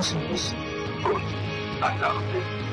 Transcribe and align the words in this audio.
Außenlicht 0.00 0.54
und 1.04 1.22
ein 1.82 2.00
Nachdenken. 2.00 2.69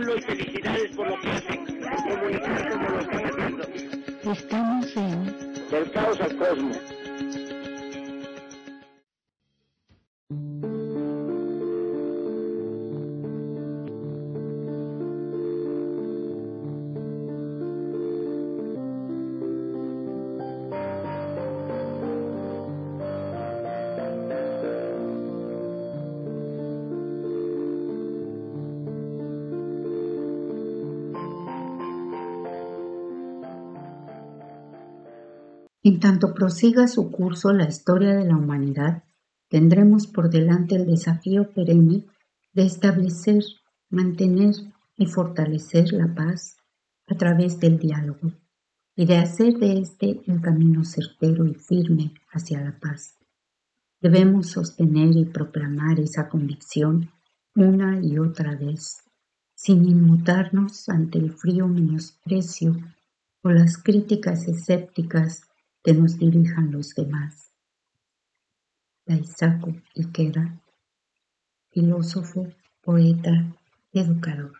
Cosmos. 0.00 0.16
y 0.16 0.20
felicidades 0.22 0.90
por 0.96 1.08
lo 1.08 1.20
que 1.20 1.30
hacen, 1.30 1.64
comunicar 1.64 2.68
como 2.70 2.88
lo 2.90 3.00
están 3.00 3.24
haciendo. 3.26 4.32
Estamos 4.32 4.96
en... 4.96 5.70
Del 5.70 5.90
caos 5.92 6.20
al 6.20 6.36
cosmos. 6.36 6.99
En 35.90 35.98
tanto 35.98 36.32
prosiga 36.32 36.86
su 36.86 37.10
curso 37.10 37.52
la 37.52 37.68
historia 37.68 38.14
de 38.14 38.24
la 38.24 38.36
humanidad, 38.36 39.02
tendremos 39.48 40.06
por 40.06 40.30
delante 40.30 40.76
el 40.76 40.86
desafío 40.86 41.50
perenne 41.52 42.04
de 42.52 42.62
establecer, 42.62 43.42
mantener 43.88 44.54
y 44.96 45.06
fortalecer 45.06 45.92
la 45.92 46.14
paz 46.14 46.58
a 47.08 47.16
través 47.16 47.58
del 47.58 47.80
diálogo 47.80 48.30
y 48.94 49.04
de 49.04 49.16
hacer 49.16 49.54
de 49.54 49.80
este 49.80 50.20
un 50.28 50.38
camino 50.38 50.84
certero 50.84 51.44
y 51.44 51.54
firme 51.54 52.14
hacia 52.30 52.60
la 52.60 52.78
paz. 52.78 53.18
Debemos 54.00 54.46
sostener 54.46 55.16
y 55.16 55.24
proclamar 55.24 55.98
esa 55.98 56.28
convicción 56.28 57.10
una 57.56 57.98
y 58.00 58.16
otra 58.16 58.54
vez, 58.54 58.98
sin 59.56 59.84
inmutarnos 59.86 60.88
ante 60.88 61.18
el 61.18 61.32
frío 61.32 61.66
menosprecio 61.66 62.76
o 63.42 63.50
las 63.50 63.76
críticas 63.76 64.46
escépticas 64.46 65.49
que 65.82 65.92
nos 65.94 66.18
dirijan 66.18 66.70
los 66.72 66.94
demás. 66.94 67.52
Daisaku 69.06 69.80
Ikeda, 69.94 70.60
filósofo, 71.70 72.46
poeta, 72.82 73.56
educador. 73.92 74.52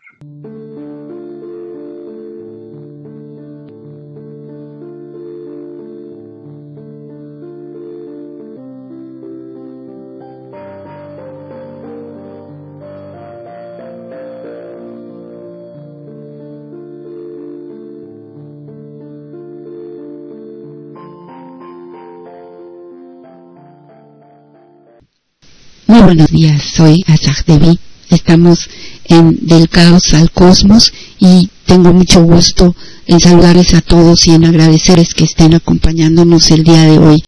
Buenos 26.10 26.32
días, 26.32 26.64
soy 26.74 27.04
Azag 27.06 27.44
Devi. 27.46 27.78
Estamos 28.08 28.68
en 29.04 29.46
Del 29.46 29.68
Caos 29.68 30.12
al 30.14 30.32
Cosmos 30.32 30.92
y 31.20 31.48
tengo 31.66 31.92
mucho 31.92 32.24
gusto 32.24 32.74
en 33.06 33.20
saludarles 33.20 33.74
a 33.74 33.80
todos 33.80 34.26
y 34.26 34.32
en 34.32 34.44
agradecerles 34.44 35.14
que 35.14 35.22
estén 35.22 35.54
acompañándonos 35.54 36.50
el 36.50 36.64
día 36.64 36.82
de 36.82 36.98
hoy. 36.98 37.22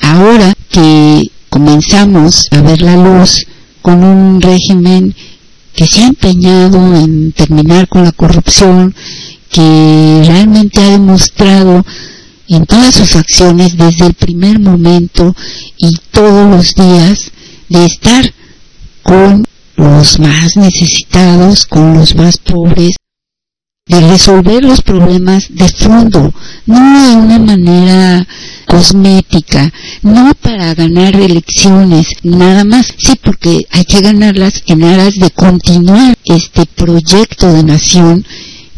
Ahora 0.00 0.54
que 0.70 1.30
comenzamos 1.50 2.48
a 2.52 2.62
ver 2.62 2.80
la 2.80 2.96
luz 2.96 3.44
con 3.82 4.02
un 4.02 4.40
régimen 4.40 5.14
que 5.74 5.86
se 5.86 6.00
ha 6.00 6.06
empeñado 6.06 6.96
en 6.96 7.32
terminar 7.32 7.86
con 7.86 8.02
la 8.02 8.12
corrupción, 8.12 8.94
que 9.50 10.22
realmente 10.24 10.80
ha 10.80 10.88
demostrado 10.88 11.84
en 12.48 12.64
todas 12.64 12.94
sus 12.94 13.14
acciones 13.14 13.76
desde 13.76 14.06
el 14.06 14.14
primer 14.14 14.58
momento 14.58 15.36
y 15.76 15.94
todos 16.12 16.48
los 16.48 16.72
días 16.72 17.30
de 17.68 17.84
estar 17.84 18.32
con 19.02 19.44
los 19.76 20.18
más 20.18 20.56
necesitados, 20.56 21.66
con 21.66 21.94
los 21.94 22.14
más 22.14 22.38
pobres, 22.38 22.96
de 23.88 24.00
resolver 24.00 24.64
los 24.64 24.82
problemas 24.82 25.46
de 25.48 25.68
fondo, 25.68 26.34
no 26.66 27.08
de 27.08 27.16
una 27.16 27.38
manera 27.38 28.26
cosmética, 28.66 29.72
no 30.02 30.32
para 30.40 30.74
ganar 30.74 31.14
elecciones, 31.14 32.08
nada 32.24 32.64
más, 32.64 32.88
sí, 32.98 33.12
porque 33.22 33.64
hay 33.70 33.84
que 33.84 34.00
ganarlas 34.00 34.64
en 34.66 34.82
aras 34.82 35.14
de 35.14 35.30
continuar 35.30 36.16
este 36.24 36.66
proyecto 36.66 37.52
de 37.52 37.62
nación 37.62 38.26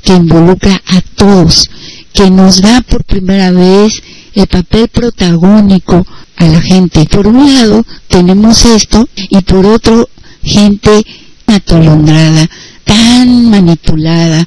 que 0.03 0.13
involucra 0.13 0.83
a 0.87 1.01
todos, 1.01 1.71
que 2.13 2.31
nos 2.31 2.61
da 2.61 2.83
por 2.83 3.03
primera 3.05 3.51
vez 3.51 4.03
el 4.35 4.47
papel 4.47 4.89
protagónico 4.89 6.07
a 6.37 6.47
la 6.47 6.61
gente. 6.61 7.05
Por 7.07 7.27
un 7.27 7.55
lado 7.55 7.85
tenemos 8.09 8.65
esto 8.65 9.09
y 9.15 9.41
por 9.43 9.67
otro 9.67 10.09
gente 10.43 11.05
atolondrada, 11.47 12.49
tan 12.85 13.51
manipulada, 13.51 14.47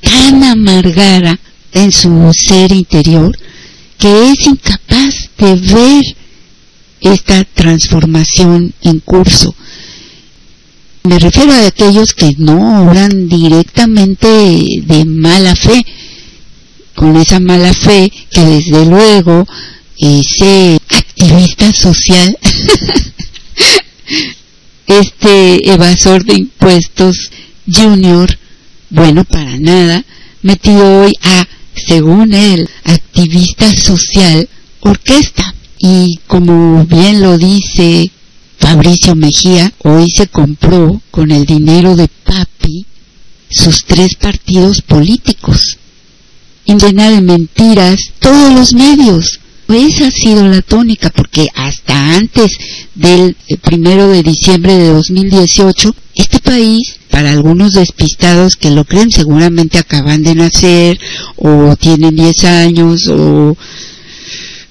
tan 0.00 0.42
amargada 0.42 1.38
en 1.72 1.92
su 1.92 2.32
ser 2.32 2.72
interior 2.72 3.36
que 3.98 4.30
es 4.30 4.46
incapaz 4.46 5.30
de 5.38 5.54
ver 5.56 6.04
esta 7.00 7.44
transformación 7.44 8.72
en 8.82 9.00
curso. 9.00 9.54
Me 11.04 11.18
refiero 11.18 11.52
a 11.52 11.66
aquellos 11.66 12.14
que 12.14 12.34
no 12.38 12.82
obran 12.82 13.28
directamente 13.28 14.26
de 14.26 15.04
mala 15.04 15.54
fe, 15.54 15.84
con 16.96 17.14
esa 17.16 17.38
mala 17.38 17.72
fe 17.72 18.10
que 18.30 18.40
desde 18.40 18.86
luego 18.86 19.46
ese 19.98 20.80
activista 20.88 21.72
social, 21.72 22.36
este 24.86 25.72
evasor 25.72 26.24
de 26.24 26.34
impuestos 26.34 27.30
junior, 27.70 28.38
bueno, 28.90 29.24
para 29.24 29.56
nada, 29.58 30.04
metido 30.42 31.02
hoy 31.02 31.12
a, 31.22 31.46
según 31.74 32.32
él, 32.32 32.68
activista 32.84 33.70
social, 33.76 34.48
orquesta. 34.80 35.54
Y 35.78 36.20
como 36.26 36.86
bien 36.86 37.20
lo 37.20 37.36
dice 37.36 38.10
Fabricio 38.58 39.14
Mejía, 39.14 39.72
hoy 39.84 40.10
se 40.10 40.28
compró 40.28 41.02
con 41.10 41.30
el 41.30 41.44
dinero 41.44 41.94
de 41.94 42.08
Papi 42.08 42.86
sus 43.50 43.84
tres 43.84 44.16
partidos 44.16 44.80
políticos 44.80 45.78
llena 46.74 47.10
de 47.10 47.20
mentiras 47.20 48.12
todos 48.18 48.52
los 48.52 48.74
medios. 48.74 49.40
Esa 49.68 50.06
ha 50.06 50.10
sido 50.10 50.46
la 50.46 50.62
tónica, 50.62 51.10
porque 51.10 51.48
hasta 51.54 52.16
antes 52.16 52.52
del 52.94 53.36
eh, 53.48 53.56
primero 53.56 54.08
de 54.08 54.22
diciembre 54.22 54.74
de 54.74 54.88
2018, 54.90 55.94
este 56.14 56.38
país, 56.38 56.98
para 57.10 57.30
algunos 57.30 57.72
despistados 57.72 58.56
que 58.56 58.70
lo 58.70 58.84
creen, 58.84 59.10
seguramente 59.10 59.78
acaban 59.78 60.22
de 60.22 60.36
nacer 60.36 61.00
o 61.36 61.74
tienen 61.76 62.14
10 62.14 62.44
años 62.44 63.08
o 63.08 63.56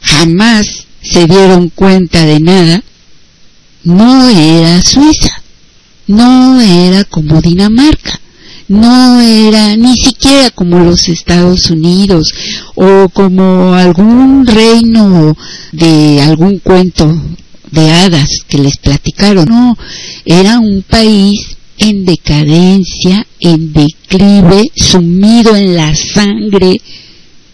jamás 0.02 0.86
se 1.02 1.28
dieron 1.28 1.70
cuenta 1.70 2.26
de 2.26 2.40
nada, 2.40 2.84
no 3.84 4.30
era 4.30 4.82
Suiza, 4.82 5.44
no 6.08 6.62
era 6.62 7.04
como 7.04 7.42
Dinamarca 7.42 8.22
no 8.68 9.20
era 9.20 9.76
ni 9.76 9.96
siquiera 9.96 10.50
como 10.52 10.80
los 10.80 11.08
Estados 11.08 11.70
Unidos 11.70 12.34
o 12.76 13.10
como 13.10 13.74
algún 13.74 14.46
reino 14.46 15.38
de 15.72 16.22
algún 16.22 16.60
cuento 16.60 17.16
de 17.72 17.92
hadas 17.92 18.30
que 18.48 18.58
les 18.58 18.78
platicaron. 18.78 19.46
No, 19.48 19.78
era 20.26 20.60
un 20.60 20.82
país 20.82 21.58
en 21.78 22.06
decadencia, 22.06 23.28
en 23.40 23.74
declive, 23.74 24.72
sumido 24.76 25.56
en 25.56 25.76
la 25.76 25.94
sangre, 25.96 26.82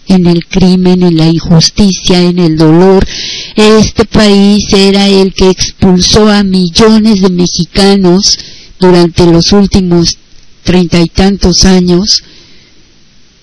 en 0.08 0.28
el 0.28 0.46
crimen, 0.46 1.04
en 1.04 1.18
la 1.18 1.28
injusticia, 1.28 2.22
en 2.22 2.40
el 2.40 2.58
dolor. 2.58 3.06
Este 3.56 4.06
país 4.06 4.66
era 4.74 5.08
el 5.08 5.34
que 5.34 5.50
expulsó 5.50 6.30
a 6.30 6.44
millones 6.44 7.22
de 7.22 7.30
mexicanos 7.30 8.38
durante 8.80 9.26
los 9.26 9.52
últimos 9.54 10.18
treinta 10.64 11.00
y 11.00 11.08
tantos 11.08 11.66
años, 11.66 12.24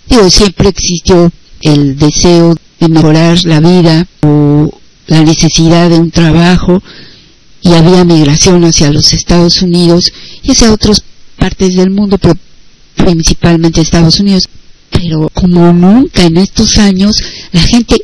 digo, 0.09 0.31
siempre 0.31 0.69
existió 0.69 1.31
el 1.61 1.97
deseo 1.97 2.55
de 2.81 2.88
mejorar 2.88 3.38
la 3.44 3.61
vida 3.61 4.06
o 4.23 4.70
la 5.06 5.23
necesidad 5.23 5.91
de 5.91 5.99
un 5.99 6.11
trabajo 6.11 6.82
y 7.62 7.73
había 7.73 8.05
migración 8.05 8.65
hacia 8.65 8.93
los 8.93 9.12
Estados 9.12 9.62
Unidos 9.62 10.12
y 10.43 10.53
hacia 10.53 10.73
otras 10.73 11.03
partes 11.37 11.75
del 11.75 11.91
mundo, 11.91 12.19
pero 12.19 12.35
principalmente 12.94 13.81
Estados 13.81 14.21
Unidos. 14.21 14.49
Pero 14.91 15.29
como 15.35 15.73
nunca 15.73 16.25
en 16.25 16.37
estos 16.38 16.79
años, 16.79 17.23
la 17.53 17.62
gente 17.62 17.97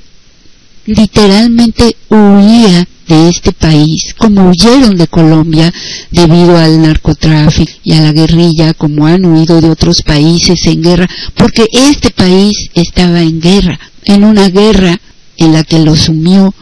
literalmente 0.87 1.96
huía 2.10 2.87
de 3.06 3.28
este 3.28 3.52
país, 3.52 4.14
como 4.16 4.48
huyeron 4.48 4.96
de 4.96 5.08
Colombia 5.08 5.72
debido 6.10 6.56
al 6.56 6.80
narcotráfico 6.80 7.72
y 7.82 7.92
a 7.92 8.00
la 8.00 8.12
guerrilla, 8.12 8.74
como 8.74 9.06
han 9.06 9.24
huido 9.24 9.60
de 9.60 9.70
otros 9.70 10.02
países 10.02 10.66
en 10.66 10.82
guerra, 10.82 11.08
porque 11.34 11.66
este 11.72 12.10
país 12.10 12.70
estaba 12.74 13.20
en 13.20 13.40
guerra, 13.40 13.78
en 14.04 14.24
una 14.24 14.48
guerra 14.48 14.98
en 15.36 15.52
la 15.52 15.64
que 15.64 15.78
lo 15.78 15.96
sumió 15.96 16.54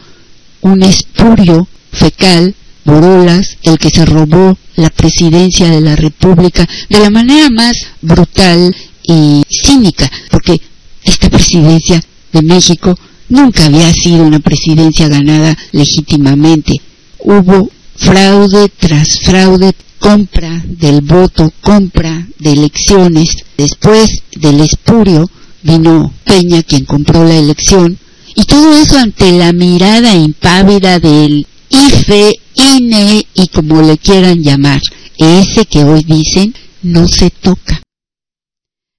un 0.61 0.83
espurio 0.83 1.67
fecal, 1.91 2.55
Borolas, 2.85 3.57
el 3.63 3.77
que 3.77 3.89
se 3.89 4.05
robó 4.05 4.57
la 4.75 4.89
presidencia 4.89 5.69
de 5.69 5.79
la 5.79 5.95
República 5.95 6.67
de 6.89 6.99
la 6.99 7.09
manera 7.09 7.49
más 7.49 7.73
brutal 8.01 8.75
y 9.03 9.43
cínica, 9.49 10.09
porque 10.29 10.59
esta 11.03 11.29
presidencia 11.29 12.01
de 12.31 12.41
México 12.41 12.97
nunca 13.29 13.65
había 13.65 13.91
sido 13.93 14.23
una 14.23 14.39
presidencia 14.39 15.07
ganada 15.07 15.57
legítimamente. 15.71 16.81
Hubo 17.19 17.69
fraude 17.95 18.69
tras 18.77 19.19
fraude, 19.23 19.73
compra 19.99 20.63
del 20.65 21.01
voto, 21.01 21.51
compra 21.61 22.27
de 22.39 22.51
elecciones. 22.53 23.37
Después 23.57 24.23
del 24.35 24.59
espurio 24.61 25.29
vino 25.61 26.13
Peña 26.25 26.63
quien 26.63 26.85
compró 26.85 27.23
la 27.23 27.37
elección 27.37 27.97
y 28.35 28.43
todo 28.45 28.75
eso 28.75 28.97
ante 28.97 29.31
la 29.31 29.53
mirada 29.53 30.15
impávida 30.15 30.99
del 30.99 31.45
IFE, 31.69 32.39
INE 32.55 33.25
y 33.33 33.47
como 33.47 33.81
le 33.81 33.97
quieran 33.97 34.41
llamar, 34.41 34.81
ese 35.17 35.65
que 35.65 35.83
hoy 35.83 36.03
dicen 36.03 36.53
no 36.81 37.07
se 37.07 37.29
toca. 37.29 37.82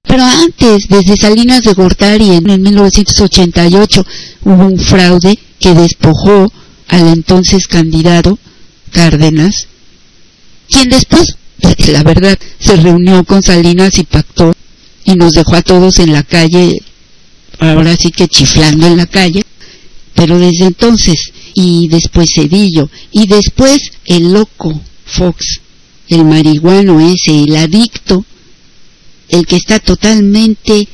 Pero 0.06 0.22
antes, 0.22 0.86
desde 0.88 1.16
Salinas 1.16 1.62
de 1.62 1.72
Gortari 1.72 2.30
en, 2.30 2.62
1988, 2.62 4.06
hubo 4.44 4.66
un 4.66 4.78
fraude 4.78 5.38
que 5.58 5.74
despojó 5.74 6.52
al 6.88 7.08
entonces 7.08 7.66
candidato 7.66 8.38
Cárdenas, 8.90 9.66
quien 10.68 10.88
después, 10.88 11.34
la 11.88 12.02
verdad, 12.02 12.38
se 12.60 12.76
reunió 12.76 13.24
con 13.24 13.42
Salinas 13.42 13.98
y 13.98 14.04
pactó 14.04 14.54
y 15.04 15.14
nos 15.16 15.32
dejó 15.32 15.56
a 15.56 15.62
todos 15.62 15.98
en 15.98 16.12
la 16.12 16.22
calle, 16.22 16.78
ahora 17.58 17.96
sí 17.96 18.10
que 18.10 18.28
chiflando 18.28 18.86
en 18.86 18.98
la 18.98 19.06
calle, 19.06 19.42
pero 20.14 20.38
desde 20.38 20.66
entonces, 20.66 21.32
y 21.54 21.88
después 21.88 22.30
Cedillo, 22.34 22.88
y 23.10 23.26
después 23.26 23.80
el 24.04 24.32
loco 24.32 24.80
Fox, 25.06 25.60
el 26.08 26.24
marihuano 26.24 27.00
ese, 27.00 27.44
el 27.44 27.56
adicto, 27.56 28.24
el 29.34 29.46
que 29.46 29.56
está 29.56 29.80
totalmente 29.80 30.86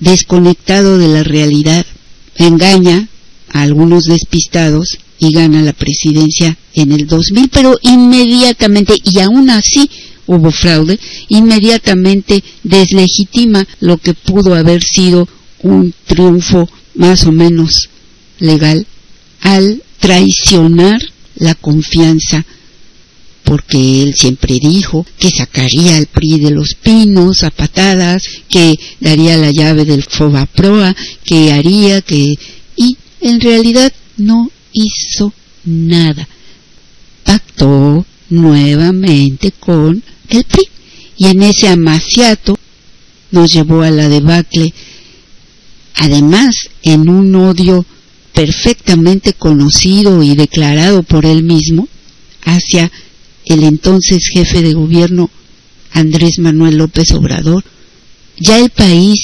desconectado 0.00 0.96
de 0.96 1.08
la 1.08 1.22
realidad, 1.22 1.84
engaña 2.36 3.08
a 3.50 3.60
algunos 3.60 4.04
despistados 4.04 4.98
y 5.18 5.32
gana 5.32 5.60
la 5.60 5.74
presidencia 5.74 6.56
en 6.72 6.92
el 6.92 7.06
2000, 7.06 7.50
pero 7.50 7.78
inmediatamente, 7.82 8.94
y 9.04 9.18
aún 9.20 9.50
así 9.50 9.90
hubo 10.26 10.50
fraude, 10.50 10.98
inmediatamente 11.28 12.42
deslegitima 12.62 13.66
lo 13.80 13.98
que 13.98 14.14
pudo 14.14 14.54
haber 14.54 14.82
sido 14.82 15.28
un 15.62 15.92
triunfo 16.06 16.70
más 16.94 17.26
o 17.26 17.32
menos 17.32 17.90
legal 18.38 18.86
al 19.42 19.82
traicionar 19.98 21.00
la 21.36 21.54
confianza 21.54 22.46
porque 23.48 24.02
él 24.02 24.14
siempre 24.14 24.58
dijo 24.60 25.06
que 25.18 25.30
sacaría 25.30 25.96
al 25.96 26.04
PRI 26.04 26.38
de 26.38 26.50
los 26.50 26.74
pinos 26.74 27.42
a 27.42 27.50
patadas, 27.50 28.22
que 28.46 28.78
daría 29.00 29.38
la 29.38 29.50
llave 29.50 29.86
del 29.86 30.02
Fobaproa, 30.02 30.94
que 31.24 31.50
haría, 31.50 32.02
que... 32.02 32.34
y 32.76 32.98
en 33.22 33.40
realidad 33.40 33.90
no 34.18 34.50
hizo 34.74 35.32
nada. 35.64 36.28
Pactó 37.24 38.04
nuevamente 38.28 39.50
con 39.52 40.02
el 40.28 40.44
PRI 40.44 40.68
y 41.16 41.26
en 41.28 41.42
ese 41.42 41.68
amaciato 41.68 42.58
nos 43.30 43.50
llevó 43.50 43.80
a 43.80 43.90
la 43.90 44.10
debacle, 44.10 44.74
además 45.94 46.54
en 46.82 47.08
un 47.08 47.34
odio 47.34 47.86
perfectamente 48.34 49.32
conocido 49.32 50.22
y 50.22 50.36
declarado 50.36 51.02
por 51.02 51.24
él 51.24 51.44
mismo 51.44 51.88
hacia 52.44 52.92
el 53.48 53.64
entonces 53.64 54.28
jefe 54.32 54.62
de 54.62 54.74
gobierno 54.74 55.30
Andrés 55.92 56.38
Manuel 56.38 56.76
López 56.76 57.12
Obrador. 57.12 57.64
Ya 58.38 58.58
el 58.58 58.70
país 58.70 59.18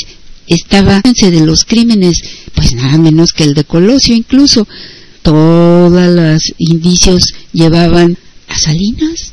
estaba 0.46 1.00
de 1.02 1.46
los 1.46 1.64
crímenes, 1.64 2.18
pues 2.54 2.74
nada 2.74 2.98
menos 2.98 3.32
que 3.32 3.44
el 3.44 3.54
de 3.54 3.64
Colosio, 3.64 4.14
incluso 4.14 4.66
todos 5.22 6.14
los 6.14 6.42
indicios 6.58 7.34
llevaban 7.52 8.18
a 8.48 8.58
Salinas. 8.58 9.32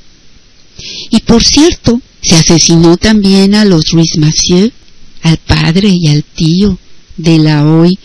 Y 1.10 1.20
por 1.22 1.44
cierto, 1.44 2.02
se 2.22 2.36
asesinó 2.36 2.98
también 2.98 3.56
a 3.56 3.66
los 3.66 3.90
Ruiz 3.92 4.18
Massieu, 4.18 4.72
al 5.24 5.38
padre 5.38 5.90
y 5.90 6.08
al 6.08 6.24
tío 6.24 6.78
de 7.18 7.38
la 7.40 7.66
hoy 7.66 7.98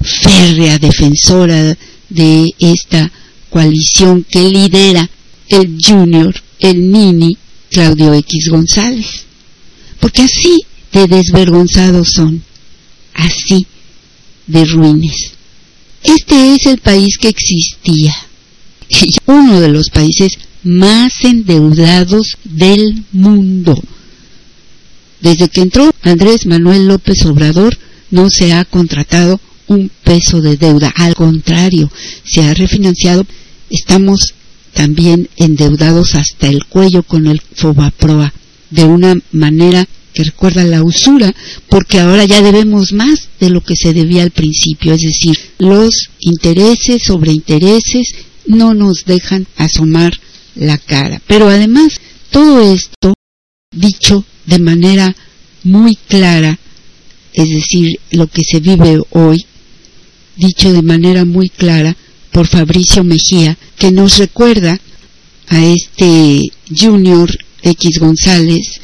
férrea 0.00 0.78
defensora 0.78 1.76
de 2.08 2.54
esta 2.58 3.10
coalición 3.50 4.24
que 4.28 4.48
lidera 4.48 5.08
el 5.50 5.76
Junior, 5.82 6.34
el 6.58 6.90
Nini, 6.90 7.36
Claudio 7.70 8.14
X 8.14 8.48
González. 8.50 9.24
Porque 9.98 10.22
así 10.22 10.60
de 10.92 11.06
desvergonzados 11.06 12.08
son, 12.14 12.42
así 13.14 13.66
de 14.46 14.64
ruines. 14.64 15.32
Este 16.02 16.54
es 16.54 16.66
el 16.66 16.78
país 16.78 17.18
que 17.18 17.28
existía, 17.28 18.14
y 18.88 19.14
uno 19.26 19.60
de 19.60 19.68
los 19.68 19.90
países 19.90 20.38
más 20.62 21.12
endeudados 21.22 22.36
del 22.44 23.04
mundo. 23.12 23.80
Desde 25.20 25.48
que 25.48 25.60
entró 25.60 25.90
Andrés 26.02 26.46
Manuel 26.46 26.86
López 26.88 27.24
Obrador, 27.26 27.76
no 28.10 28.30
se 28.30 28.52
ha 28.52 28.64
contratado 28.64 29.40
un 29.66 29.90
peso 30.02 30.40
de 30.40 30.56
deuda, 30.56 30.92
al 30.96 31.14
contrario, 31.14 31.90
se 32.24 32.42
ha 32.42 32.54
refinanciado. 32.54 33.24
Estamos 33.68 34.34
también 34.72 35.28
endeudados 35.36 36.14
hasta 36.14 36.48
el 36.48 36.64
cuello 36.64 37.02
con 37.02 37.26
el 37.26 37.40
Fobaproa, 37.40 38.32
de 38.70 38.84
una 38.84 39.16
manera 39.32 39.86
que 40.12 40.24
recuerda 40.24 40.64
la 40.64 40.82
usura, 40.82 41.34
porque 41.68 42.00
ahora 42.00 42.24
ya 42.24 42.42
debemos 42.42 42.92
más 42.92 43.28
de 43.38 43.50
lo 43.50 43.60
que 43.62 43.76
se 43.76 43.92
debía 43.92 44.22
al 44.22 44.30
principio, 44.30 44.94
es 44.94 45.02
decir, 45.02 45.36
los 45.58 46.10
intereses 46.20 47.02
sobre 47.04 47.32
intereses 47.32 48.14
no 48.46 48.74
nos 48.74 49.04
dejan 49.04 49.46
asomar 49.56 50.12
la 50.54 50.78
cara. 50.78 51.20
Pero 51.26 51.48
además, 51.48 52.00
todo 52.30 52.60
esto, 52.74 53.14
dicho 53.74 54.24
de 54.46 54.58
manera 54.58 55.14
muy 55.62 55.96
clara, 55.96 56.58
es 57.32 57.48
decir, 57.48 58.00
lo 58.10 58.26
que 58.26 58.42
se 58.42 58.60
vive 58.60 59.00
hoy, 59.10 59.44
dicho 60.36 60.72
de 60.72 60.82
manera 60.82 61.24
muy 61.24 61.48
clara 61.48 61.96
por 62.32 62.46
Fabricio 62.46 63.04
Mejía, 63.04 63.56
que 63.76 63.90
nos 63.90 64.18
recuerda 64.18 64.78
a 65.48 65.64
este 65.64 66.50
Junior 66.74 67.30
X 67.62 67.98
González 67.98 68.80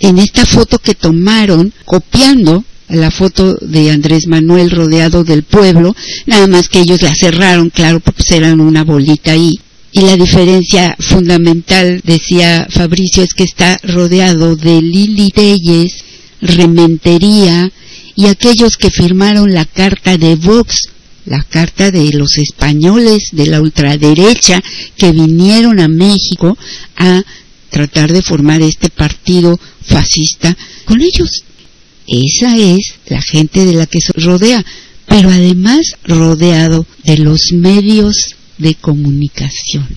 en 0.00 0.18
esta 0.18 0.44
foto 0.44 0.78
que 0.78 0.94
tomaron 0.94 1.72
copiando 1.84 2.64
la 2.88 3.10
foto 3.10 3.54
de 3.54 3.90
Andrés 3.90 4.26
Manuel 4.28 4.70
rodeado 4.70 5.24
del 5.24 5.42
pueblo, 5.42 5.96
nada 6.26 6.46
más 6.46 6.68
que 6.68 6.80
ellos 6.80 7.02
la 7.02 7.14
cerraron, 7.14 7.70
claro, 7.70 8.00
porque 8.00 8.22
pues 8.22 8.38
eran 8.38 8.60
una 8.60 8.84
bolita 8.84 9.32
ahí. 9.32 9.58
Y 9.90 10.02
la 10.02 10.16
diferencia 10.16 10.94
fundamental, 11.00 12.00
decía 12.04 12.66
Fabricio, 12.70 13.22
es 13.22 13.32
que 13.34 13.44
está 13.44 13.78
rodeado 13.82 14.54
de 14.54 14.82
Lili 14.82 15.30
Telles, 15.30 16.04
Rementería 16.40 17.72
y 18.14 18.26
aquellos 18.26 18.76
que 18.76 18.90
firmaron 18.90 19.52
la 19.52 19.64
carta 19.64 20.18
de 20.18 20.36
Vox, 20.36 20.90
la 21.26 21.42
carta 21.42 21.90
de 21.90 22.12
los 22.12 22.38
españoles 22.38 23.28
de 23.32 23.46
la 23.46 23.60
ultraderecha 23.60 24.62
que 24.96 25.12
vinieron 25.12 25.80
a 25.80 25.88
México 25.88 26.56
a 26.96 27.22
tratar 27.70 28.12
de 28.12 28.22
formar 28.22 28.62
este 28.62 28.90
partido 28.90 29.58
fascista 29.82 30.56
con 30.84 31.02
ellos. 31.02 31.42
Esa 32.06 32.56
es 32.56 32.94
la 33.08 33.20
gente 33.20 33.64
de 33.64 33.74
la 33.74 33.86
que 33.86 34.00
se 34.00 34.12
rodea, 34.14 34.64
pero 35.06 35.30
además 35.30 35.96
rodeado 36.04 36.86
de 37.04 37.18
los 37.18 37.52
medios 37.52 38.36
de 38.58 38.74
comunicación, 38.76 39.88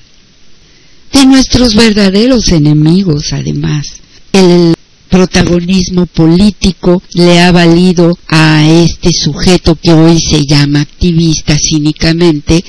de 1.13 1.25
nuestros 1.25 1.75
verdaderos 1.75 2.51
enemigos 2.51 3.31
además. 3.31 3.85
Protagonismo 5.09 6.05
político 6.05 7.01
le 7.13 7.39
ha 7.39 7.51
valido 7.51 8.17
a 8.27 8.67
este 8.69 9.11
sujeto 9.11 9.75
que 9.75 9.91
hoy 9.91 10.19
se 10.19 10.45
llama 10.45 10.81
activista 10.81 11.57
cínicamente 11.57 12.63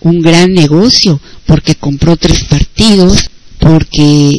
un 0.00 0.20
gran 0.20 0.52
negocio 0.52 1.20
porque 1.46 1.74
compró 1.74 2.16
tres 2.16 2.44
partidos, 2.44 3.30
porque 3.58 4.32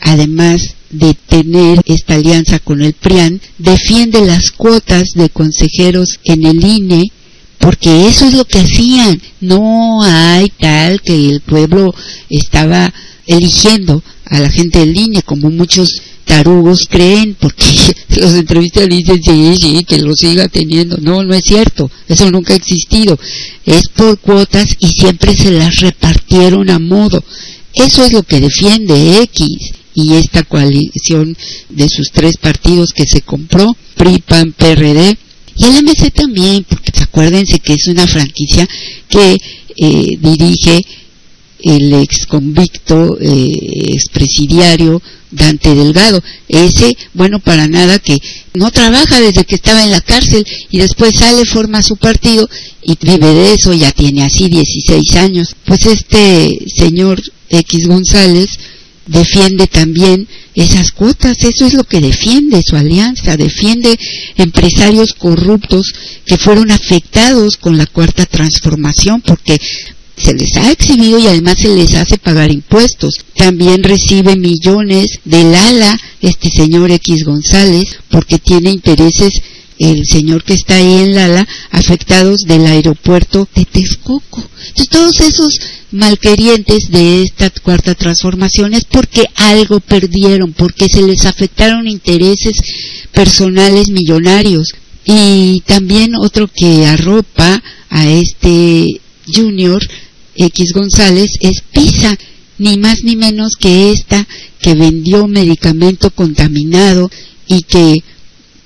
además 0.00 0.74
de 0.90 1.14
tener 1.14 1.80
esta 1.86 2.14
alianza 2.14 2.58
con 2.58 2.82
el 2.82 2.92
PRIAN, 2.92 3.40
defiende 3.58 4.24
las 4.24 4.50
cuotas 4.50 5.10
de 5.14 5.30
consejeros 5.30 6.20
en 6.24 6.46
el 6.46 6.64
INE, 6.64 7.10
porque 7.58 8.08
eso 8.08 8.26
es 8.26 8.34
lo 8.34 8.44
que 8.44 8.60
hacían. 8.60 9.20
No 9.40 10.02
hay 10.02 10.50
tal 10.50 11.00
que 11.00 11.30
el 11.30 11.40
pueblo 11.40 11.94
estaba 12.28 12.92
eligiendo 13.26 14.02
a 14.26 14.40
la 14.40 14.50
gente 14.50 14.80
del 14.80 14.96
INE, 14.96 15.22
como 15.22 15.50
muchos 15.50 16.00
tarugos 16.24 16.86
creen, 16.88 17.36
porque 17.38 17.64
los 18.20 18.34
entrevistas 18.34 18.88
dicen, 18.88 19.84
que 19.84 19.98
lo 19.98 20.14
siga 20.14 20.48
teniendo. 20.48 20.96
No, 20.98 21.22
no 21.22 21.34
es 21.34 21.44
cierto, 21.44 21.90
eso 22.08 22.30
nunca 22.30 22.54
ha 22.54 22.56
existido. 22.56 23.18
Es 23.64 23.88
por 23.88 24.18
cuotas 24.18 24.66
y 24.78 24.88
siempre 24.88 25.34
se 25.34 25.50
las 25.50 25.80
repartieron 25.80 26.70
a 26.70 26.78
modo. 26.78 27.22
Eso 27.74 28.04
es 28.04 28.12
lo 28.12 28.22
que 28.22 28.40
defiende 28.40 29.22
X 29.22 29.46
y 29.94 30.14
esta 30.14 30.42
coalición 30.42 31.36
de 31.68 31.88
sus 31.88 32.10
tres 32.12 32.36
partidos 32.40 32.92
que 32.92 33.06
se 33.06 33.22
compró, 33.22 33.76
PRI, 33.96 34.18
PAN, 34.20 34.52
PRD, 34.52 35.16
y 35.54 35.64
el 35.66 35.84
MC 35.84 36.10
también, 36.12 36.64
porque 36.68 36.90
acuérdense 37.02 37.58
que 37.60 37.74
es 37.74 37.86
una 37.86 38.06
franquicia 38.06 38.66
que 39.08 39.36
eh, 39.76 40.18
dirige 40.20 40.80
el 41.62 41.92
ex 41.94 42.26
convicto, 42.26 43.18
eh, 43.20 43.48
expresidiario 43.94 45.00
Dante 45.30 45.74
Delgado. 45.74 46.22
Ese, 46.48 46.96
bueno, 47.14 47.40
para 47.40 47.68
nada 47.68 47.98
que 47.98 48.18
no 48.54 48.70
trabaja 48.70 49.20
desde 49.20 49.44
que 49.44 49.54
estaba 49.54 49.82
en 49.82 49.90
la 49.90 50.00
cárcel 50.00 50.44
y 50.70 50.78
después 50.78 51.12
sale, 51.18 51.44
forma 51.44 51.82
su 51.82 51.96
partido 51.96 52.48
y 52.82 52.96
vive 53.00 53.32
de 53.32 53.54
eso, 53.54 53.72
ya 53.72 53.92
tiene 53.92 54.24
así 54.24 54.48
16 54.48 55.16
años. 55.16 55.56
Pues 55.64 55.86
este 55.86 56.58
señor 56.74 57.20
X 57.48 57.86
González 57.86 58.58
defiende 59.06 59.66
también 59.66 60.28
esas 60.54 60.92
cuotas, 60.92 61.36
eso 61.42 61.66
es 61.66 61.74
lo 61.74 61.84
que 61.84 62.00
defiende 62.00 62.62
su 62.64 62.76
alianza, 62.76 63.36
defiende 63.36 63.98
empresarios 64.36 65.14
corruptos 65.14 65.92
que 66.24 66.38
fueron 66.38 66.70
afectados 66.70 67.56
con 67.56 67.78
la 67.78 67.86
cuarta 67.86 68.26
transformación 68.26 69.22
porque 69.22 69.58
se 70.22 70.34
les 70.34 70.56
ha 70.56 70.70
exhibido 70.70 71.18
y 71.18 71.26
además 71.26 71.56
se 71.58 71.74
les 71.74 71.94
hace 71.94 72.18
pagar 72.18 72.50
impuestos. 72.50 73.14
También 73.36 73.82
recibe 73.82 74.36
millones 74.36 75.18
del 75.24 75.54
ALA, 75.54 75.98
este 76.20 76.48
señor 76.50 76.90
X 76.92 77.24
González, 77.24 77.84
porque 78.08 78.38
tiene 78.38 78.70
intereses 78.70 79.32
el 79.78 80.06
señor 80.06 80.44
que 80.44 80.54
está 80.54 80.76
ahí 80.76 80.98
en 81.02 81.14
Lala, 81.14 81.46
afectados 81.70 82.42
del 82.42 82.66
aeropuerto 82.66 83.48
de 83.54 83.64
Texcoco. 83.64 84.42
Entonces, 84.76 84.88
todos 84.88 85.20
esos 85.20 85.60
malquerientes 85.90 86.88
de 86.90 87.22
esta 87.22 87.50
cuarta 87.50 87.94
transformación 87.94 88.74
es 88.74 88.84
porque 88.84 89.24
algo 89.34 89.80
perdieron, 89.80 90.52
porque 90.52 90.86
se 90.88 91.02
les 91.02 91.26
afectaron 91.26 91.88
intereses 91.88 92.58
personales 93.10 93.88
millonarios. 93.88 94.72
Y 95.04 95.62
también 95.66 96.14
otro 96.14 96.46
que 96.46 96.86
arropa 96.86 97.60
a 97.90 98.08
este 98.08 99.00
Junior 99.26 99.82
X 100.36 100.72
González 100.72 101.30
es 101.40 101.62
Pisa, 101.72 102.16
ni 102.58 102.76
más 102.78 102.98
ni 103.04 103.16
menos 103.16 103.56
que 103.56 103.90
esta 103.90 104.26
que 104.60 104.74
vendió 104.74 105.26
medicamento 105.26 106.10
contaminado 106.10 107.10
y 107.46 107.62
que 107.62 108.02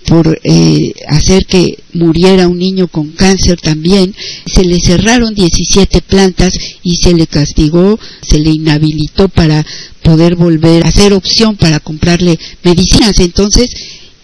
por 0.07 0.41
eh, 0.45 0.93
hacer 1.09 1.47
que 1.47 1.79
muriera 1.93 2.49
un 2.49 2.59
niño 2.59 2.87
con 2.89 3.11
cáncer 3.11 3.59
también, 3.61 4.15
se 4.47 4.65
le 4.65 4.79
cerraron 4.79 5.35
17 5.35 6.01
plantas 6.03 6.53
y 6.83 6.97
se 6.97 7.13
le 7.13 7.27
castigó, 7.27 7.99
se 8.23 8.39
le 8.39 8.51
inhabilitó 8.51 9.29
para 9.29 9.67
poder 10.03 10.37
volver 10.37 10.85
a 10.85 10.89
hacer 10.89 11.13
opción 11.13 11.57
para 11.57 11.81
comprarle 11.81 12.39
medicinas. 12.63 13.19
Entonces, 13.19 13.69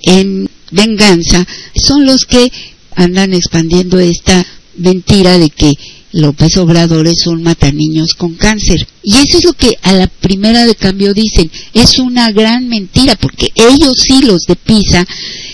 en 0.03 0.49
venganza, 0.71 1.47
son 1.75 2.07
los 2.07 2.25
que 2.27 2.51
andan 2.95 3.35
expandiendo 3.35 3.99
esta 3.99 4.47
mentira 4.77 5.39
de 5.39 5.51
que 5.51 5.73
López 6.13 6.57
Obrador 6.59 7.09
es 7.09 7.27
un 7.27 7.43
mataniños 7.43 8.15
con 8.15 8.35
cáncer. 8.35 8.87
Y 9.03 9.17
eso 9.17 9.39
es 9.39 9.45
lo 9.45 9.53
que 9.55 9.73
a 9.83 9.93
la 9.93 10.07
primera 10.07 10.67
de 10.67 10.75
cambio 10.75 11.15
dicen. 11.15 11.51
Es 11.73 11.99
una 11.99 12.31
gran 12.33 12.69
mentira 12.69 13.17
porque 13.17 13.49
ellos 13.55 13.97
sí, 13.97 14.23
los 14.23 14.43
de 14.43 14.57
Pisa, 14.57 15.07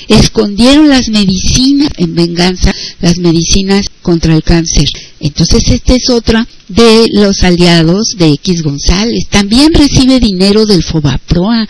escondieron 0.09 0.89
las 0.89 1.09
medicinas 1.09 1.91
en 1.97 2.15
venganza, 2.15 2.75
las 3.01 3.19
medicinas 3.19 3.87
contra 4.03 4.35
el 4.35 4.43
cáncer. 4.43 4.89
Entonces 5.21 5.63
esta 5.71 5.95
es 5.95 6.11
otra 6.11 6.47
de 6.69 7.07
los 7.13 7.43
aliados 7.43 8.15
de 8.19 8.33
X 8.33 8.63
González. 8.63 9.29
También 9.31 9.73
recibe 9.75 10.21
dinero 10.21 10.67
del 10.67 10.83
Fobaproa, 10.83 11.69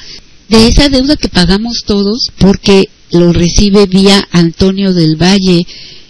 de 0.48 0.66
esa 0.66 0.88
deuda 0.88 1.16
que 1.16 1.28
pagamos 1.28 1.82
todos 1.86 2.30
porque 2.38 2.88
lo 3.10 3.32
recibe 3.32 3.86
vía 3.86 4.26
Antonio 4.30 4.92
del 4.92 5.16
Valle, 5.16 5.66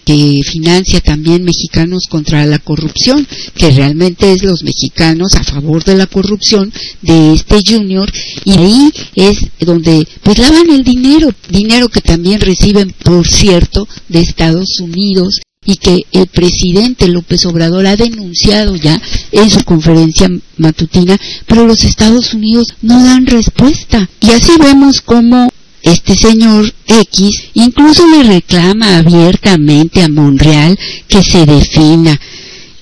que 0.09 0.41
financia 0.43 1.03
también 1.03 1.45
mexicanos 1.45 2.05
contra 2.09 2.47
la 2.47 2.59
corrupción, 2.59 3.29
que 3.55 3.71
realmente 3.73 4.33
es 4.33 4.43
los 4.43 4.63
mexicanos 4.63 5.35
a 5.35 5.45
favor 5.45 5.85
de 5.85 5.97
la 5.97 6.07
corrupción 6.07 6.73
de 7.03 7.35
este 7.35 7.59
junior 7.63 8.11
y 8.43 8.53
ahí 8.53 8.91
es 9.15 9.39
donde 9.61 10.09
pues 10.23 10.39
lavan 10.39 10.71
el 10.71 10.83
dinero, 10.83 11.29
dinero 11.51 11.91
que 11.91 12.01
también 12.01 12.41
reciben 12.41 12.95
por 13.05 13.29
cierto 13.29 13.87
de 14.09 14.21
Estados 14.21 14.81
Unidos 14.81 15.41
y 15.67 15.77
que 15.77 16.07
el 16.13 16.27
presidente 16.29 17.07
López 17.09 17.45
Obrador 17.45 17.87
ha 17.87 17.97
denunciado 17.97 18.77
ya 18.77 18.99
en 19.33 19.51
su 19.51 19.63
conferencia 19.65 20.31
matutina, 20.57 21.19
pero 21.47 21.67
los 21.67 21.85
Estados 21.85 22.33
Unidos 22.33 22.69
no 22.81 23.05
dan 23.05 23.27
respuesta. 23.27 24.09
Y 24.23 24.31
así 24.31 24.53
vemos 24.59 25.03
cómo 25.03 25.51
este 25.83 26.15
señor 26.17 26.73
X 26.87 27.31
incluso 27.55 28.07
le 28.07 28.23
reclama 28.25 28.99
abiertamente 28.99 30.03
a 30.03 30.09
Monreal 30.09 30.79
que 31.07 31.23
se 31.23 31.47
defina. 31.47 32.19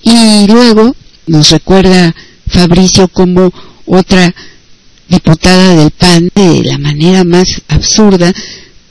Y 0.03 0.47
luego 0.47 0.95
nos 1.27 1.51
recuerda 1.51 2.15
Fabricio 2.49 3.09
como 3.09 3.53
otra 3.87 4.35
diputada 5.09 5.75
del 5.77 5.91
PAN 5.91 6.31
de 6.35 6.65
la 6.65 6.79
manera 6.79 7.25
más 7.25 7.63
absurda 7.69 8.33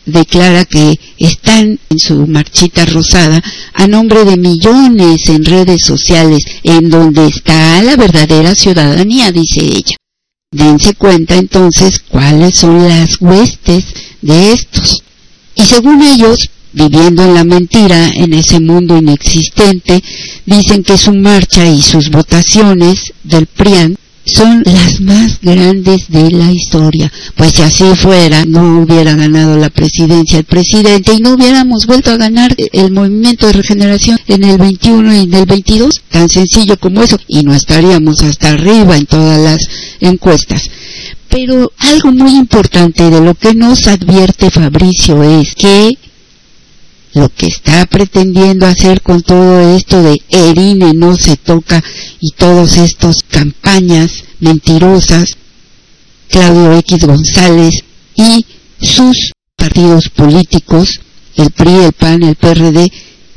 declara 0.06 0.66
que 0.66 1.00
están 1.18 1.80
en 1.90 2.00
su 2.00 2.28
marchita 2.28 2.86
rosada 2.86 3.42
a 3.74 3.88
nombre 3.88 4.24
de 4.24 4.38
millones 4.38 5.30
en 5.30 5.44
redes 5.46 5.84
sociales 5.84 6.44
en 6.64 6.90
donde 6.90 7.28
está 7.28 7.82
la 7.82 7.96
verdadera 7.96 8.56
ciudadanía, 8.56 9.32
dice 9.32 9.62
ella. 9.62 9.98
Dense 10.52 10.94
cuenta 10.94 11.36
entonces 11.36 12.00
cuáles 12.00 12.56
son 12.58 12.88
las 12.88 13.20
huestes 13.20 13.86
de 14.22 14.54
estos. 14.54 15.04
Y 15.56 15.64
según 15.64 16.02
ellos, 16.02 16.50
viviendo 16.72 17.24
en 17.24 17.34
la 17.34 17.44
mentira, 17.44 18.10
en 18.14 18.34
ese 18.34 18.60
mundo 18.60 18.98
inexistente, 18.98 20.02
dicen 20.46 20.84
que 20.84 20.98
su 20.98 21.14
marcha 21.14 21.66
y 21.66 21.82
sus 21.82 22.10
votaciones 22.10 23.14
del 23.24 23.48
PRIAN 23.48 23.98
son 24.26 24.64
las 24.66 25.00
más 25.02 25.40
grandes 25.42 26.10
de 26.10 26.32
la 26.32 26.52
historia. 26.52 27.12
Pues 27.36 27.54
si 27.54 27.62
así 27.62 27.86
fuera, 27.96 28.46
no 28.46 28.82
hubiera 28.82 29.16
ganado 29.16 29.58
la 29.58 29.70
presidencia 29.70 30.40
el 30.40 30.46
presidente 30.46 31.14
y 31.14 31.22
no 31.22 31.34
hubiéramos 31.34 31.86
vuelto 31.86 32.12
a 32.12 32.18
ganar 32.18 32.56
el 32.58 32.92
movimiento 32.92 33.48
de 33.48 33.54
regeneración 33.54 34.20
en 34.28 34.44
el 34.44 34.58
21 34.58 35.14
y 35.14 35.20
en 35.20 35.34
el 35.34 35.46
22, 35.46 36.02
tan 36.10 36.30
sencillo 36.30 36.78
como 36.78 37.04
eso, 37.04 37.18
y 37.28 37.44
no 37.44 37.54
estaríamos 37.54 38.22
hasta 38.22 38.50
arriba 38.50 38.98
en 38.98 39.06
todas 39.06 39.40
las 39.40 39.68
encuestas. 40.00 40.70
Pero 41.30 41.72
algo 41.78 42.12
muy 42.12 42.36
importante 42.36 43.10
de 43.10 43.22
lo 43.22 43.36
que 43.36 43.54
nos 43.54 43.88
advierte 43.88 44.52
Fabricio 44.52 45.22
es 45.24 45.54
que 45.56 45.98
lo 47.16 47.30
que 47.30 47.48
está 47.48 47.86
pretendiendo 47.86 48.66
hacer 48.66 49.02
con 49.02 49.22
todo 49.22 49.76
esto 49.76 50.04
de 50.04 50.22
Erine 50.30 50.94
no 50.94 51.16
se 51.16 51.38
toca 51.38 51.82
y 52.26 52.32
todas 52.32 52.78
estas 52.78 53.18
campañas 53.22 54.24
mentirosas, 54.40 55.38
Claudio 56.28 56.76
X 56.80 57.06
González 57.06 57.76
y 58.16 58.44
sus 58.82 59.32
partidos 59.56 60.10
políticos, 60.10 61.02
el 61.36 61.52
PRI, 61.52 61.84
el 61.84 61.94
PAN, 61.94 62.24
el 62.24 62.36
PRD, 62.36 62.92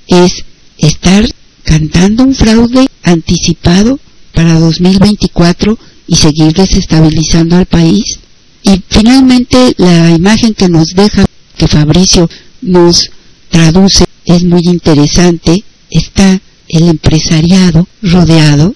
es 0.06 0.42
estar 0.78 1.22
cantando 1.64 2.24
un 2.24 2.34
fraude 2.34 2.88
anticipado 3.02 4.00
para 4.32 4.58
2024 4.58 5.78
y 6.06 6.16
seguir 6.16 6.54
desestabilizando 6.54 7.56
al 7.56 7.66
país. 7.66 8.20
Y 8.62 8.82
finalmente 8.88 9.74
la 9.76 10.12
imagen 10.12 10.54
que 10.54 10.70
nos 10.70 10.94
deja, 10.94 11.26
que 11.58 11.68
Fabricio 11.68 12.30
nos 12.62 13.10
traduce, 13.50 14.06
es 14.24 14.44
muy 14.44 14.62
interesante, 14.64 15.62
está 15.90 16.40
el 16.68 16.88
empresariado 16.88 17.86
rodeado 18.02 18.74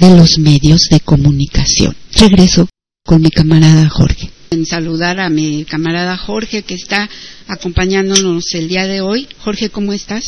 de 0.00 0.16
los 0.16 0.38
medios 0.38 0.88
de 0.90 0.98
comunicación. 1.00 1.94
Regreso 2.14 2.66
con 3.04 3.20
mi 3.20 3.30
camarada 3.30 3.88
Jorge. 3.90 4.30
En 4.50 4.64
saludar 4.64 5.20
a 5.20 5.28
mi 5.28 5.64
camarada 5.66 6.16
Jorge 6.16 6.62
que 6.62 6.74
está 6.74 7.08
acompañándonos 7.46 8.54
el 8.54 8.68
día 8.68 8.86
de 8.86 9.02
hoy. 9.02 9.28
Jorge, 9.38 9.68
¿cómo 9.68 9.92
estás? 9.92 10.24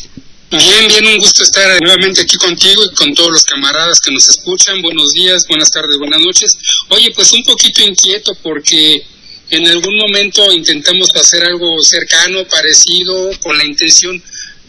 Bien, 0.50 0.86
bien, 0.86 1.06
un 1.06 1.18
gusto 1.18 1.42
estar 1.42 1.80
nuevamente 1.80 2.20
aquí 2.20 2.36
contigo 2.36 2.84
y 2.84 2.94
con 2.94 3.14
todos 3.14 3.30
los 3.30 3.44
camaradas 3.44 3.98
que 4.00 4.12
nos 4.12 4.28
escuchan. 4.28 4.82
Buenos 4.82 5.12
días, 5.12 5.44
buenas 5.48 5.70
tardes, 5.70 5.96
buenas 5.98 6.20
noches. 6.20 6.58
Oye, 6.90 7.10
pues 7.14 7.32
un 7.32 7.42
poquito 7.42 7.80
inquieto 7.82 8.36
porque 8.42 9.02
en 9.48 9.66
algún 9.66 9.96
momento 9.96 10.52
intentamos 10.52 11.08
hacer 11.16 11.46
algo 11.46 11.82
cercano, 11.82 12.46
parecido, 12.46 13.30
con 13.40 13.56
la 13.56 13.64
intención, 13.64 14.22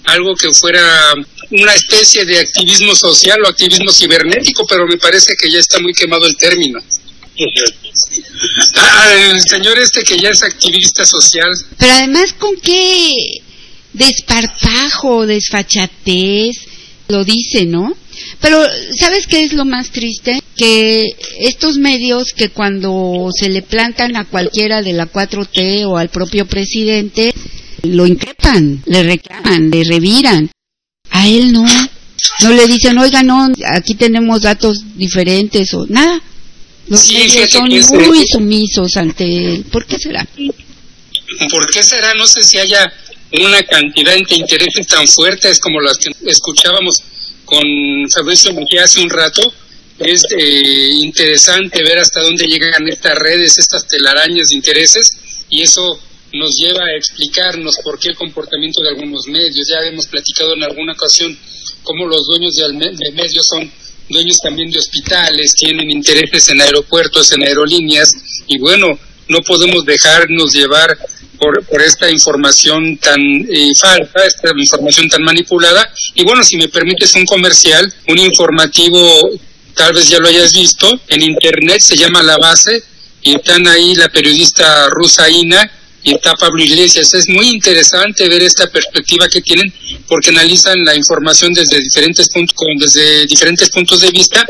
algo 0.06 0.34
que 0.36 0.54
fuera 0.54 1.14
una 1.54 1.74
especie 1.74 2.26
de 2.26 2.40
activismo 2.40 2.96
social 2.96 3.40
o 3.44 3.48
activismo 3.48 3.92
cibernético, 3.92 4.66
pero 4.68 4.88
me 4.88 4.98
parece 4.98 5.36
que 5.40 5.50
ya 5.50 5.60
está 5.60 5.80
muy 5.80 5.94
quemado 5.94 6.26
el 6.26 6.36
término. 6.36 6.80
Ah, 8.76 9.14
el 9.32 9.42
señor 9.42 9.80
este 9.80 10.04
que 10.04 10.20
ya 10.20 10.30
es 10.30 10.44
activista 10.44 11.06
social. 11.06 11.50
Pero 11.78 11.92
además, 11.94 12.34
¿con 12.34 12.56
qué 12.58 13.12
desparpajo, 13.94 15.26
desfachatez 15.26 16.58
lo 17.08 17.24
dice, 17.24 17.66
no? 17.66 17.96
Pero, 18.42 18.64
¿sabes 19.00 19.28
qué 19.28 19.44
es 19.44 19.54
lo 19.54 19.66
más 19.66 19.92
triste? 19.92 20.40
Que 20.56 21.06
estos 21.40 21.78
medios 21.78 22.34
que 22.34 22.50
cuando 22.50 23.30
se 23.34 23.50
le 23.50 23.62
plantan 23.62 24.16
a 24.16 24.26
cualquiera 24.26 24.82
de 24.82 24.94
la 24.94 25.12
4T 25.12 25.86
o 25.86 25.98
al 25.98 26.10
propio 26.10 26.46
presidente, 26.46 27.34
lo 27.84 28.06
increpan, 28.06 28.84
le 28.86 29.04
reclaman, 29.04 29.70
le 29.70 29.84
reviran. 29.84 30.50
A 31.14 31.28
él 31.28 31.54
no. 31.54 31.64
No 32.42 32.50
le 32.50 32.68
dicen, 32.68 32.98
oiga, 32.98 33.22
no, 33.24 33.52
aquí 33.74 33.96
tenemos 33.96 34.42
datos 34.42 34.84
diferentes 34.96 35.74
o 35.74 35.86
nada. 35.88 36.22
Los 36.88 37.12
medios 37.12 37.50
son 37.52 37.70
muy 37.70 38.24
sumisos 38.28 38.98
ante 38.98 39.24
él. 39.24 39.66
¿Por 39.72 39.86
qué 39.86 39.98
será? 39.98 40.28
¿Por 41.50 41.72
qué 41.72 41.84
será? 41.84 42.14
No 42.16 42.28
sé 42.28 42.44
si 42.44 42.58
haya 42.58 42.92
una 43.32 43.64
cantidad 43.64 44.14
de 44.14 44.36
intereses 44.36 44.88
tan 44.88 45.08
fuertes 45.08 45.60
como 45.60 45.80
las 45.82 45.98
que 45.98 46.12
escuchábamos 46.26 47.02
con 47.46 47.64
Fabricio 48.14 48.54
Mejía 48.54 48.84
hace 48.84 49.02
un 49.02 49.10
rato. 49.10 49.54
Es 50.00 50.24
eh, 50.38 50.90
interesante 51.02 51.84
ver 51.84 52.00
hasta 52.00 52.22
dónde 52.22 52.46
llegan 52.46 52.88
estas 52.88 53.16
redes, 53.16 53.58
estas 53.60 53.88
telarañas 53.88 54.50
de 54.50 54.56
intereses, 54.56 55.12
y 55.50 55.62
eso 55.62 56.00
nos 56.34 56.56
lleva 56.56 56.86
a 56.86 56.96
explicarnos 56.96 57.78
por 57.84 58.00
qué 58.00 58.10
el 58.10 58.16
comportamiento 58.16 58.82
de 58.82 58.90
algunos 58.90 59.28
medios. 59.28 59.68
Ya 59.70 59.88
hemos 59.88 60.08
platicado 60.08 60.54
en 60.56 60.64
alguna 60.64 60.94
ocasión 60.94 61.38
cómo 61.84 62.08
los 62.08 62.26
dueños 62.28 62.56
de 62.56 63.12
medios 63.14 63.46
son 63.46 63.72
dueños 64.10 64.38
también 64.44 64.70
de 64.70 64.80
hospitales, 64.80 65.54
tienen 65.54 65.90
intereses 65.90 66.50
en 66.50 66.62
aeropuertos, 66.62 67.32
en 67.32 67.44
aerolíneas, 67.44 68.14
y 68.48 68.58
bueno, 68.60 69.00
no 69.28 69.40
podemos 69.42 69.86
dejarnos 69.86 70.54
llevar 70.54 70.98
por, 71.38 71.66
por 71.66 71.82
esta 71.82 72.10
información 72.10 72.98
tan 72.98 73.20
eh, 73.20 73.72
falsa, 73.76 74.26
esta 74.26 74.52
información 74.56 75.08
tan 75.08 75.24
manipulada. 75.24 75.90
Y 76.16 76.24
bueno, 76.24 76.44
si 76.44 76.58
me 76.58 76.68
permites 76.68 77.16
un 77.16 77.26
comercial, 77.26 77.92
un 78.08 78.20
informativo, 78.20 79.30
tal 79.74 79.94
vez 79.94 80.10
ya 80.10 80.20
lo 80.20 80.28
hayas 80.28 80.54
visto, 80.54 81.00
en 81.08 81.24
internet 81.24 81.80
se 81.80 81.96
llama 81.96 82.22
La 82.22 82.38
Base, 82.38 82.84
y 83.22 83.36
están 83.36 83.66
ahí 83.68 83.96
la 83.96 84.10
periodista 84.10 84.90
rusa 84.90 85.30
Ina 85.30 85.72
y 86.04 86.14
está 86.14 86.34
Pablo 86.36 86.64
Iglesias. 86.64 87.14
Es 87.14 87.30
muy 87.30 87.50
interesante 87.50 88.28
ver 88.28 88.44
esta 88.44 88.68
perspectiva 88.68 89.28
que 89.28 89.42
tienen 89.42 89.74
porque 90.08 90.30
analizan 90.30 90.84
la 90.84 90.96
información 90.96 91.54
desde 91.54 91.80
diferentes 91.80 92.30
puntos, 92.30 92.56
desde 92.80 93.26
diferentes 93.26 93.70
puntos 93.70 94.02
de 94.02 94.12
vista, 94.12 94.46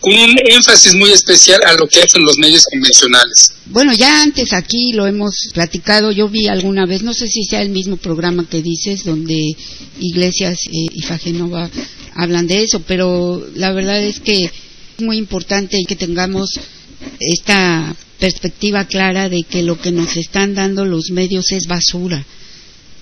con 0.00 0.12
un 0.12 0.36
énfasis 0.44 0.94
muy 0.94 1.10
especial 1.10 1.60
a 1.66 1.74
lo 1.74 1.86
que 1.86 2.02
hacen 2.02 2.22
los 2.22 2.36
medios 2.38 2.64
convencionales. 2.70 3.52
Bueno, 3.66 3.92
ya 3.94 4.22
antes 4.22 4.52
aquí 4.52 4.92
lo 4.92 5.06
hemos 5.06 5.34
platicado, 5.54 6.12
yo 6.12 6.28
vi 6.28 6.46
alguna 6.48 6.86
vez, 6.86 7.02
no 7.02 7.14
sé 7.14 7.26
si 7.26 7.44
sea 7.44 7.62
el 7.62 7.70
mismo 7.70 7.96
programa 7.96 8.46
que 8.48 8.62
dices, 8.62 9.04
donde 9.04 9.56
Iglesias 10.00 10.58
eh, 10.66 10.86
y 10.92 11.02
Fagenova 11.02 11.70
hablan 12.14 12.46
de 12.46 12.62
eso, 12.64 12.82
pero 12.86 13.46
la 13.54 13.72
verdad 13.72 14.02
es 14.02 14.20
que 14.20 14.44
es 14.44 14.52
muy 14.98 15.16
importante 15.16 15.78
que 15.86 15.96
tengamos 15.96 16.50
esta 17.20 17.94
perspectiva 18.18 18.86
clara 18.86 19.28
de 19.28 19.44
que 19.44 19.62
lo 19.62 19.80
que 19.80 19.92
nos 19.92 20.16
están 20.16 20.54
dando 20.54 20.84
los 20.84 21.10
medios 21.10 21.52
es 21.52 21.66
basura, 21.66 22.24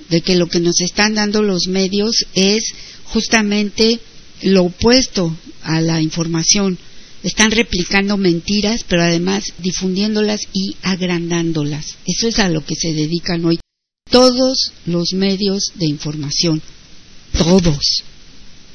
de 0.08 0.20
que 0.20 0.36
lo 0.36 0.48
que 0.48 0.60
nos 0.60 0.80
están 0.80 1.14
dando 1.14 1.42
los 1.42 1.66
medios 1.68 2.26
es 2.34 2.64
justamente 3.04 4.00
lo 4.42 4.64
opuesto 4.64 5.36
a 5.62 5.80
la 5.80 6.00
información. 6.00 6.78
Están 7.22 7.50
replicando 7.50 8.16
mentiras, 8.16 8.84
pero 8.86 9.02
además 9.02 9.44
difundiéndolas 9.58 10.42
y 10.52 10.76
agrandándolas. 10.82 11.96
Eso 12.06 12.28
es 12.28 12.38
a 12.38 12.48
lo 12.48 12.64
que 12.64 12.76
se 12.76 12.92
dedican 12.92 13.44
hoy 13.44 13.58
todos 14.10 14.72
los 14.84 15.12
medios 15.14 15.72
de 15.74 15.86
información. 15.86 16.62
Todos. 17.36 18.04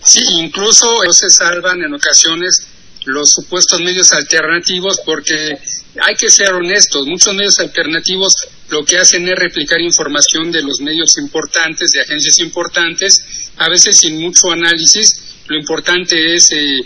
Sí, 0.03 0.21
incluso 0.37 0.87
se 1.11 1.29
salvan 1.29 1.81
en 1.83 1.93
ocasiones 1.93 2.67
los 3.05 3.31
supuestos 3.31 3.79
medios 3.79 4.11
alternativos 4.11 4.99
porque 5.05 5.57
hay 5.99 6.15
que 6.15 6.29
ser 6.29 6.53
honestos, 6.53 7.05
muchos 7.05 7.33
medios 7.35 7.59
alternativos 7.59 8.33
lo 8.69 8.85
que 8.85 8.97
hacen 8.97 9.27
es 9.27 9.35
replicar 9.35 9.81
información 9.81 10.49
de 10.51 10.61
los 10.61 10.79
medios 10.79 11.17
importantes, 11.17 11.91
de 11.91 12.01
agencias 12.01 12.39
importantes, 12.39 13.21
a 13.57 13.69
veces 13.69 13.97
sin 13.97 14.17
mucho 14.19 14.49
análisis. 14.49 15.41
Lo 15.47 15.57
importante 15.57 16.35
es 16.35 16.51
eh, 16.51 16.79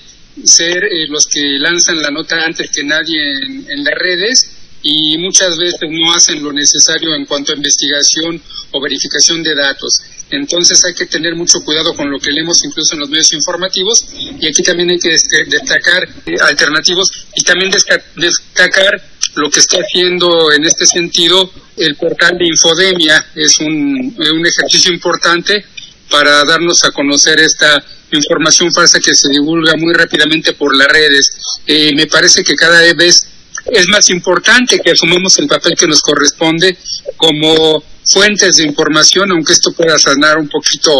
ser 0.43 0.83
eh, 0.85 1.07
los 1.07 1.27
que 1.27 1.59
lanzan 1.59 2.01
la 2.01 2.09
nota 2.09 2.41
antes 2.43 2.71
que 2.71 2.83
nadie 2.83 3.21
en, 3.67 3.83
las 3.83 3.93
redes 3.93 4.49
y 4.81 5.17
muchas 5.19 5.55
veces 5.57 5.79
no 5.89 6.13
hacen 6.13 6.41
lo 6.41 6.51
necesario 6.51 7.13
en 7.15 7.25
cuanto 7.25 7.51
a 7.51 7.55
investigación 7.55 8.41
o 8.71 8.81
verificación 8.81 9.43
de 9.43 9.53
datos. 9.53 10.01
Entonces 10.35 10.83
hay 10.85 10.93
que 10.93 11.05
tener 11.05 11.35
mucho 11.35 11.59
cuidado 11.61 11.93
con 11.95 12.09
lo 12.11 12.19
que 12.19 12.31
leemos 12.31 12.63
incluso 12.63 12.93
en 12.93 13.01
los 13.01 13.09
medios 13.09 13.31
informativos 13.33 14.05
y 14.39 14.47
aquí 14.47 14.61
también 14.63 14.91
hay 14.91 14.99
que 14.99 15.09
destacar 15.47 16.03
eh, 16.25 16.35
alternativos 16.41 17.09
y 17.35 17.43
también 17.43 17.71
destacar 17.71 19.01
lo 19.35 19.49
que 19.49 19.59
está 19.59 19.77
haciendo 19.77 20.51
en 20.51 20.65
este 20.65 20.85
sentido 20.85 21.51
el 21.77 21.95
portal 21.95 22.37
de 22.37 22.47
Infodemia. 22.47 23.25
Es 23.35 23.59
un, 23.59 24.15
un 24.17 24.45
ejercicio 24.45 24.93
importante 24.93 25.65
para 26.09 26.43
darnos 26.45 26.83
a 26.83 26.91
conocer 26.91 27.39
esta 27.39 27.83
información 28.11 28.71
falsa 28.73 28.99
que 28.99 29.13
se 29.13 29.29
divulga 29.29 29.75
muy 29.77 29.93
rápidamente 29.93 30.53
por 30.53 30.75
las 30.75 30.87
redes. 30.87 31.31
Eh, 31.65 31.93
me 31.95 32.07
parece 32.07 32.43
que 32.43 32.55
cada 32.55 32.81
vez 32.93 33.27
es 33.71 33.87
más 33.87 34.09
importante 34.09 34.79
que 34.79 34.91
asumamos 34.91 35.37
el 35.39 35.47
papel 35.47 35.75
que 35.75 35.87
nos 35.87 36.01
corresponde 36.01 36.77
como 37.17 37.83
fuentes 38.05 38.57
de 38.57 38.63
información, 38.63 39.31
aunque 39.31 39.53
esto 39.53 39.71
pueda 39.71 39.97
sonar 39.97 40.37
un 40.37 40.47
poquito 40.47 40.91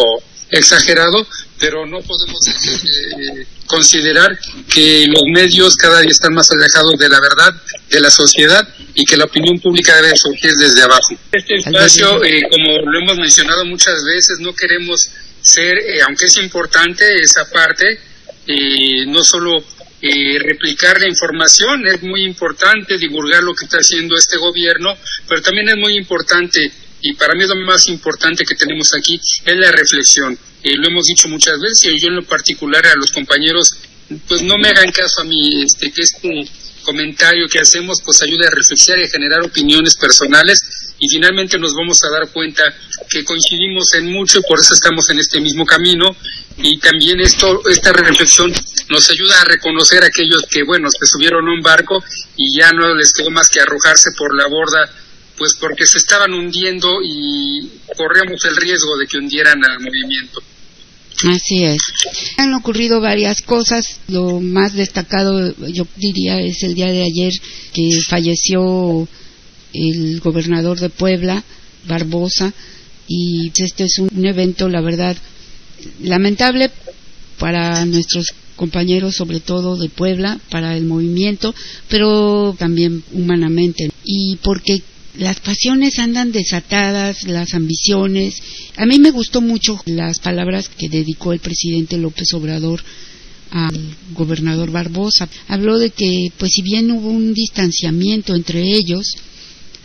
exagerado, 0.50 1.26
pero 1.60 1.86
no 1.86 2.00
podemos 2.02 2.48
eh, 2.48 3.46
considerar 3.66 4.38
que 4.70 5.06
los 5.08 5.24
medios 5.32 5.76
cada 5.76 6.02
día 6.02 6.12
están 6.12 6.34
más 6.34 6.50
alejados 6.52 6.98
de 6.98 7.10
la 7.10 7.20
verdad, 7.20 7.54
de 7.90 8.00
la 8.00 8.10
sociedad 8.10 8.68
y 8.94 9.06
que 9.06 9.18
la 9.18 9.26
opinión 9.26 9.60
pública 9.60 9.96
debe 10.02 10.16
surgir 10.16 10.54
desde 10.56 10.82
abajo. 10.84 11.16
Este 11.32 11.56
espacio, 11.56 12.24
eh, 12.24 12.42
como 12.50 12.80
lo 12.80 13.00
hemos 13.00 13.18
mencionado 13.18 13.66
muchas 13.66 14.04
veces, 14.04 14.38
no 14.40 14.54
queremos 14.54 15.10
ser, 15.42 15.78
eh, 15.78 16.02
aunque 16.08 16.26
es 16.26 16.38
importante 16.38 17.04
esa 17.22 17.50
parte, 17.50 18.00
no 19.08 19.24
solo 19.24 19.64
eh, 20.02 20.38
replicar 20.40 21.00
la 21.00 21.08
información, 21.08 21.88
es 21.88 22.04
muy 22.04 22.24
importante 22.24 22.98
divulgar 22.98 23.44
lo 23.44 23.54
que 23.54 23.66
está 23.66 23.78
haciendo 23.78 24.16
este 24.16 24.38
gobierno, 24.38 24.96
pero 25.28 25.42
también 25.42 25.70
es 25.70 25.78
muy 25.78 25.98
importante, 25.98 26.72
y 27.02 27.14
para 27.14 27.34
mí 27.36 27.44
es 27.44 27.50
lo 27.50 27.56
más 27.66 27.88
importante 27.88 28.44
que 28.46 28.56
tenemos 28.56 28.94
aquí, 28.94 29.20
es 29.46 29.58
la 29.58 29.72
reflexión. 29.72 30.38
Lo 30.64 30.88
hemos 30.88 31.06
dicho 31.06 31.28
muchas 31.28 31.60
veces, 31.60 31.86
y 31.86 32.00
yo 32.00 32.10
en 32.10 32.16
lo 32.16 32.24
particular 32.24 32.86
a 32.88 32.96
los 32.96 33.12
compañeros, 33.12 33.78
pues 34.28 34.42
no 34.42 34.58
me 34.58 34.70
hagan 34.70 34.92
caso 34.92 35.22
a 35.22 35.24
mí, 35.24 35.64
este, 35.64 35.92
que 35.92 36.02
este 36.02 36.48
comentario 36.84 37.48
que 37.48 37.60
hacemos 37.60 38.02
pues 38.06 38.22
ayude 38.22 38.46
a 38.46 38.52
reflexionar 38.52 39.02
y 39.02 39.06
a 39.06 39.10
generar 39.10 39.42
opiniones 39.42 39.96
personales 39.96 40.60
y 41.00 41.10
finalmente 41.10 41.58
nos 41.58 41.74
vamos 41.74 42.02
a 42.04 42.10
dar 42.10 42.30
cuenta 42.32 42.64
que 43.10 43.26
coincidimos 43.26 43.94
en 43.96 44.12
mucho 44.12 44.40
y 44.40 44.44
por 44.48 44.60
eso 44.60 44.74
estamos 44.74 45.10
en 45.10 45.20
este 45.20 45.42
mismo 45.42 45.66
camino 45.66 46.16
y 46.58 46.78
también 46.80 47.20
esto 47.20 47.62
esta 47.70 47.92
reflexión 47.92 48.54
nos 48.90 49.10
ayuda 49.10 49.42
a 49.42 49.46
reconocer 49.46 50.04
a 50.04 50.08
aquellos 50.08 50.44
que 50.50 50.64
bueno 50.64 50.90
se 50.90 51.06
subieron 51.06 51.48
a 51.48 51.54
un 51.54 51.62
barco 51.62 52.04
y 52.38 52.58
ya 52.58 52.72
no 52.72 52.94
les 52.96 53.12
quedó 53.12 53.30
más 53.32 53.50
que 53.50 53.60
arrojarse 53.60 54.12
por 54.18 54.34
la 54.36 54.48
borda 54.48 54.90
pues 55.38 55.54
porque 55.60 55.86
se 55.86 55.98
estaban 55.98 56.34
hundiendo 56.34 57.02
y 57.04 57.70
corríamos 57.98 58.44
el 58.46 58.56
riesgo 58.56 58.98
de 58.98 59.08
que 59.08 59.18
hundieran 59.18 59.64
al 59.66 59.80
movimiento. 59.80 60.42
Así 61.24 61.64
es. 61.64 61.82
Han 62.38 62.54
ocurrido 62.54 63.00
varias 63.00 63.42
cosas. 63.42 64.00
Lo 64.08 64.40
más 64.40 64.74
destacado, 64.74 65.54
yo 65.68 65.88
diría, 65.96 66.40
es 66.40 66.64
el 66.64 66.76
día 66.76 66.88
de 66.88 67.04
ayer 67.04 67.32
que 67.74 67.90
falleció 68.08 69.08
el 69.74 70.20
gobernador 70.20 70.80
de 70.80 70.90
Puebla, 70.90 71.44
Barbosa, 71.86 72.54
y 73.08 73.52
este 73.56 73.86
es 73.86 74.00
un 74.00 74.26
evento, 74.26 74.68
la 74.68 74.82
verdad, 74.82 75.16
lamentable 76.02 76.72
para 77.38 77.86
nuestros 77.86 78.34
compañeros, 78.56 79.16
sobre 79.16 79.40
todo 79.40 79.78
de 79.78 79.90
Puebla, 79.90 80.40
para 80.50 80.76
el 80.78 80.86
movimiento, 80.86 81.54
pero 81.90 82.56
también 82.58 83.04
humanamente. 83.12 83.90
Y 84.04 84.38
porque 84.38 84.82
las 85.18 85.40
pasiones 85.40 86.00
andan 86.00 86.32
desatadas, 86.32 87.24
las 87.24 87.54
ambiciones. 87.54 88.36
A 88.78 88.86
mí 88.86 89.00
me 89.00 89.12
gustó 89.12 89.42
mucho 89.42 89.80
las 89.86 90.20
palabras 90.20 90.70
que 90.70 90.90
dedicó 90.90 91.34
el 91.34 91.40
presidente 91.40 91.98
López 91.98 92.34
Obrador 92.34 92.84
al 93.52 93.96
gobernador 94.14 94.72
Barbosa. 94.72 95.30
Habló 95.48 95.78
de 95.80 95.92
que, 95.92 96.32
pues 96.38 96.52
si 96.54 96.62
bien 96.62 96.92
hubo 96.92 97.10
un 97.10 97.34
distanciamiento 97.34 98.36
entre 98.36 98.62
ellos, 98.62 99.06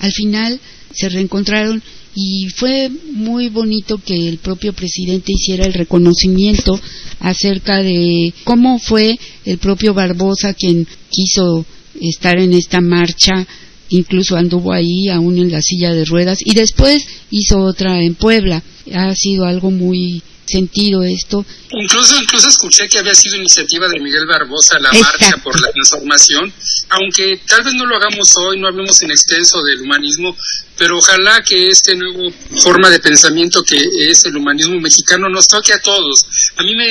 al 0.01 0.13
final 0.13 0.61
se 0.93 1.09
reencontraron 1.09 1.83
y 2.15 2.49
fue 2.57 2.91
muy 3.13 3.49
bonito 3.49 3.99
que 3.99 4.29
el 4.29 4.39
propio 4.39 4.73
presidente 4.73 5.33
hiciera 5.33 5.65
el 5.65 5.75
reconocimiento 5.75 6.79
acerca 7.21 7.83
de 7.83 8.33
cómo 8.45 8.79
fue 8.79 9.19
el 9.45 9.59
propio 9.59 9.95
Barbosa 9.95 10.55
quien 10.55 10.87
quiso 11.09 11.65
estar 12.01 12.39
en 12.39 12.53
esta 12.53 12.81
marcha, 12.81 13.47
incluso 13.91 14.37
anduvo 14.37 14.73
ahí 14.73 15.09
aún 15.09 15.39
en 15.39 15.53
la 15.53 15.61
silla 15.61 15.93
de 15.93 16.05
ruedas 16.05 16.39
y 16.45 16.55
después 16.55 17.05
hizo 17.31 17.59
otra 17.59 17.99
en 18.03 18.15
Puebla. 18.15 18.63
Ha 18.93 19.15
sido 19.15 19.45
algo 19.45 19.71
muy 19.71 20.23
sentido 20.51 21.03
esto. 21.05 21.45
Incluso, 21.71 22.17
incluso 22.21 22.49
escuché 22.49 22.89
que 22.89 22.99
había 22.99 23.15
sido 23.15 23.37
iniciativa 23.37 23.89
de 23.89 24.01
Miguel 24.01 24.27
Barbosa 24.27 24.79
la 24.81 24.91
marcha 24.93 25.37
por 25.45 25.59
la 25.61 25.71
transformación, 25.71 26.53
aunque 26.89 27.41
tal 27.47 27.63
vez 27.63 27.75
no 27.75 27.87
lo 27.87 27.97
hagamos 27.97 28.37
hoy, 28.37 28.59
no 28.59 28.67
hablemos 28.67 29.01
en 29.03 29.13
extenso 29.13 29.63
del 29.63 29.83
humanismo, 29.83 30.37
pero 30.77 30.99
ojalá 30.99 31.43
que 31.43 31.71
este 31.71 31.95
nuevo 31.95 32.33
forma 32.63 32.91
de 32.91 32.99
pensamiento 32.99 33.63
que 33.63 33.81
es 34.01 34.25
el 34.25 34.37
humanismo 34.37 34.81
mexicano 34.81 35.29
nos 35.29 35.47
toque 35.47 35.73
a 35.73 35.81
todos. 35.81 36.27
A 36.57 36.63
mí 36.65 36.75
me 36.75 36.89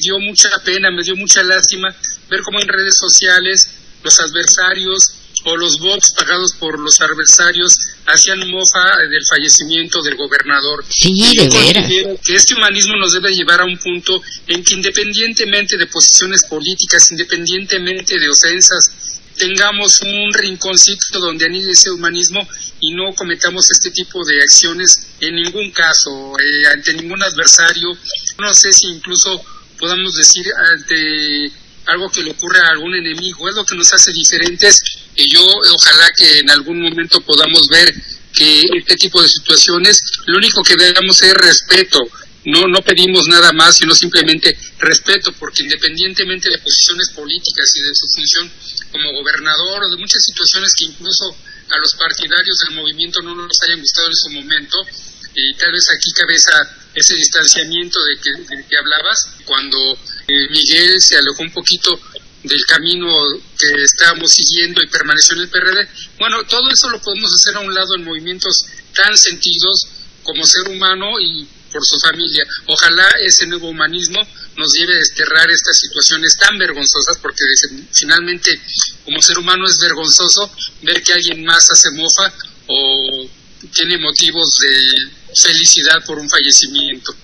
dio 0.00 0.18
mucha 0.18 0.50
pena, 0.64 0.90
me 0.90 1.04
dio 1.04 1.14
mucha 1.14 1.42
lástima 1.42 1.94
ver 2.28 2.40
cómo 2.42 2.60
en 2.60 2.68
redes 2.68 2.96
sociales 2.96 3.68
los 4.02 4.18
adversarios 4.20 5.12
o 5.44 5.56
los 5.56 5.78
bots 5.78 6.12
pagados 6.12 6.52
por 6.54 6.78
los 6.78 7.00
adversarios 7.00 7.78
hacían 8.06 8.50
mofa 8.50 8.96
del 9.10 9.24
fallecimiento 9.28 10.02
del 10.02 10.16
gobernador. 10.16 10.84
Sí, 10.88 11.12
de 11.36 11.48
veras. 11.48 11.88
Que 12.24 12.34
este 12.34 12.54
humanismo 12.54 12.96
nos 12.96 13.12
debe 13.12 13.32
llevar 13.32 13.60
a 13.60 13.64
un 13.64 13.78
punto 13.78 14.20
en 14.46 14.62
que 14.64 14.74
independientemente 14.74 15.76
de 15.76 15.86
posiciones 15.86 16.44
políticas, 16.44 17.10
independientemente 17.10 18.18
de 18.18 18.28
ofensas, 18.28 18.90
tengamos 19.36 20.00
un 20.00 20.32
rinconcito 20.34 21.20
donde 21.20 21.46
anide 21.46 21.70
ese 21.70 21.90
humanismo 21.90 22.46
y 22.80 22.92
no 22.92 23.14
cometamos 23.14 23.70
este 23.70 23.90
tipo 23.90 24.24
de 24.24 24.42
acciones 24.42 25.06
en 25.20 25.36
ningún 25.36 25.70
caso, 25.70 26.34
eh, 26.38 26.66
ante 26.74 26.92
ningún 26.94 27.22
adversario. 27.22 27.88
No 28.38 28.52
sé 28.52 28.72
si 28.72 28.86
incluso 28.86 29.40
podamos 29.78 30.14
decir 30.14 30.46
ante 30.72 31.52
algo 31.86 32.10
que 32.10 32.22
le 32.22 32.32
ocurra 32.32 32.66
a 32.66 32.70
algún 32.72 32.94
enemigo, 32.94 33.48
es 33.48 33.54
lo 33.54 33.64
que 33.64 33.76
nos 33.76 33.92
hace 33.92 34.12
diferentes 34.12 34.80
yo 35.26 35.44
ojalá 35.74 36.10
que 36.16 36.38
en 36.38 36.50
algún 36.50 36.80
momento 36.80 37.20
podamos 37.20 37.66
ver 37.68 37.92
que 38.32 38.62
este 38.76 38.96
tipo 38.96 39.20
de 39.22 39.28
situaciones, 39.28 40.00
lo 40.26 40.38
único 40.38 40.62
que 40.62 40.76
debemos 40.76 41.20
es 41.22 41.34
respeto, 41.34 41.98
no, 42.44 42.66
no 42.68 42.80
pedimos 42.82 43.26
nada 43.26 43.52
más, 43.52 43.76
sino 43.76 43.94
simplemente 43.94 44.56
respeto, 44.78 45.32
porque 45.32 45.64
independientemente 45.64 46.48
de 46.48 46.58
posiciones 46.58 47.10
políticas 47.10 47.70
y 47.74 47.80
de 47.82 47.94
su 47.94 48.06
función 48.14 48.50
como 48.92 49.12
gobernador 49.12 49.84
o 49.84 49.90
de 49.90 49.96
muchas 49.96 50.22
situaciones 50.24 50.72
que 50.78 50.84
incluso 50.86 51.24
a 51.68 51.78
los 51.78 51.94
partidarios 51.94 52.56
del 52.64 52.76
movimiento 52.76 53.20
no 53.22 53.34
nos 53.34 53.60
hayan 53.62 53.80
gustado 53.80 54.06
en 54.06 54.16
su 54.16 54.30
momento, 54.30 54.76
y 55.34 55.54
tal 55.54 55.72
vez 55.72 55.84
aquí 55.94 56.10
cabeza 56.12 56.52
ese 56.94 57.14
distanciamiento 57.14 57.98
de 58.02 58.20
que, 58.20 58.56
de 58.56 58.66
que 58.66 58.76
hablabas, 58.76 59.28
cuando 59.44 59.78
eh, 60.26 60.48
Miguel 60.50 61.00
se 61.00 61.16
alejó 61.16 61.42
un 61.42 61.52
poquito 61.52 62.00
del 62.48 62.64
camino 62.66 63.06
que 63.58 63.82
estábamos 63.82 64.32
siguiendo 64.32 64.82
y 64.82 64.88
permaneció 64.88 65.36
en 65.36 65.42
el 65.42 65.48
PRD. 65.48 65.88
Bueno, 66.18 66.42
todo 66.44 66.68
eso 66.70 66.88
lo 66.88 67.00
podemos 67.00 67.30
hacer 67.34 67.56
a 67.56 67.60
un 67.60 67.74
lado 67.74 67.94
en 67.96 68.04
movimientos 68.04 68.64
tan 68.94 69.16
sentidos 69.16 69.86
como 70.22 70.44
ser 70.44 70.68
humano 70.68 71.20
y 71.20 71.46
por 71.72 71.84
su 71.84 71.98
familia. 72.00 72.44
Ojalá 72.66 73.06
ese 73.24 73.46
nuevo 73.46 73.68
humanismo 73.68 74.20
nos 74.56 74.72
lleve 74.72 74.94
a 74.94 74.98
desterrar 74.98 75.50
estas 75.50 75.78
situaciones 75.78 76.34
tan 76.38 76.58
vergonzosas, 76.58 77.18
porque 77.20 77.44
finalmente 77.92 78.50
como 79.04 79.20
ser 79.20 79.38
humano 79.38 79.66
es 79.68 79.78
vergonzoso 79.78 80.50
ver 80.82 81.02
que 81.02 81.12
alguien 81.12 81.44
más 81.44 81.70
hace 81.70 81.90
mofa 81.92 82.32
o 82.66 83.28
tiene 83.72 83.98
motivos 83.98 84.56
de 84.60 85.34
felicidad 85.34 86.04
por 86.06 86.18
un 86.18 86.28
fallecimiento. 86.28 87.14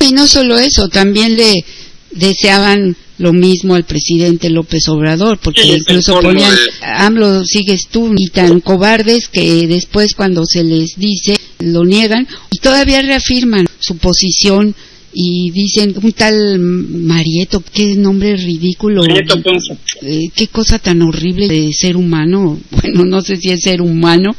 Y 0.00 0.12
no 0.12 0.26
solo 0.26 0.58
eso, 0.58 0.88
también 0.88 1.36
le 1.36 1.64
deseaban 2.10 2.96
lo 3.20 3.34
mismo 3.34 3.74
al 3.74 3.84
presidente 3.84 4.48
López 4.48 4.88
Obrador, 4.88 5.38
porque 5.38 5.76
incluso 5.76 6.18
ponían, 6.20 6.54
AMLO 6.82 7.44
sigues 7.44 7.88
tú, 7.90 8.14
y 8.16 8.28
tan 8.28 8.60
cobardes 8.60 9.28
que 9.28 9.66
después 9.66 10.14
cuando 10.14 10.46
se 10.46 10.64
les 10.64 10.96
dice, 10.96 11.38
lo 11.58 11.84
niegan, 11.84 12.26
y 12.50 12.58
todavía 12.58 13.02
reafirman 13.02 13.68
su 13.78 13.98
posición 13.98 14.74
y 15.12 15.50
dicen 15.50 15.94
un 16.02 16.12
tal 16.12 16.58
Marieto, 16.58 17.62
qué 17.74 17.94
nombre 17.96 18.36
ridículo, 18.36 19.02
eh, 19.04 20.30
qué 20.34 20.46
cosa 20.46 20.78
tan 20.78 21.02
horrible 21.02 21.46
de 21.46 21.72
ser 21.72 21.96
humano, 21.96 22.58
bueno, 22.70 23.04
no 23.04 23.20
sé 23.20 23.36
si 23.36 23.50
es 23.50 23.60
ser 23.60 23.82
humano 23.82 24.34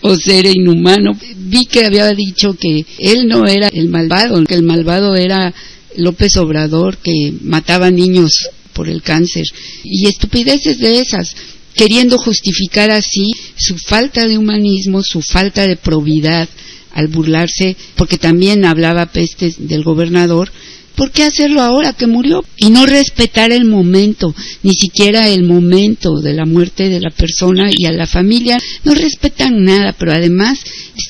o 0.00 0.16
ser 0.16 0.46
inhumano. 0.46 1.12
Vi 1.36 1.66
que 1.66 1.84
había 1.84 2.10
dicho 2.12 2.54
que 2.54 2.86
él 2.98 3.26
no 3.28 3.46
era 3.46 3.68
el 3.68 3.88
malvado, 3.88 4.42
que 4.44 4.54
el 4.54 4.62
malvado 4.62 5.14
era 5.14 5.52
López 5.96 6.36
Obrador 6.36 6.98
que 6.98 7.32
mataba 7.42 7.90
niños 7.90 8.50
por 8.72 8.88
el 8.88 9.02
cáncer 9.02 9.44
y 9.84 10.06
estupideces 10.06 10.78
de 10.78 10.98
esas, 10.98 11.34
queriendo 11.74 12.18
justificar 12.18 12.90
así 12.90 13.30
su 13.56 13.76
falta 13.78 14.26
de 14.26 14.38
humanismo, 14.38 15.02
su 15.02 15.22
falta 15.22 15.66
de 15.66 15.76
probidad 15.76 16.48
al 16.92 17.08
burlarse, 17.08 17.76
porque 17.96 18.18
también 18.18 18.64
hablaba 18.64 19.06
pestes 19.06 19.56
del 19.58 19.82
gobernador, 19.82 20.52
¿por 20.94 21.10
qué 21.10 21.24
hacerlo 21.24 21.62
ahora 21.62 21.92
que 21.92 22.06
murió? 22.06 22.44
Y 22.56 22.70
no 22.70 22.86
respetar 22.86 23.52
el 23.52 23.64
momento, 23.64 24.34
ni 24.62 24.74
siquiera 24.74 25.28
el 25.28 25.44
momento 25.44 26.20
de 26.20 26.34
la 26.34 26.46
muerte 26.46 26.88
de 26.88 27.00
la 27.00 27.10
persona 27.10 27.70
y 27.72 27.86
a 27.86 27.92
la 27.92 28.06
familia, 28.06 28.58
no 28.84 28.94
respetan 28.94 29.64
nada, 29.64 29.94
pero 29.98 30.12
además, 30.12 30.58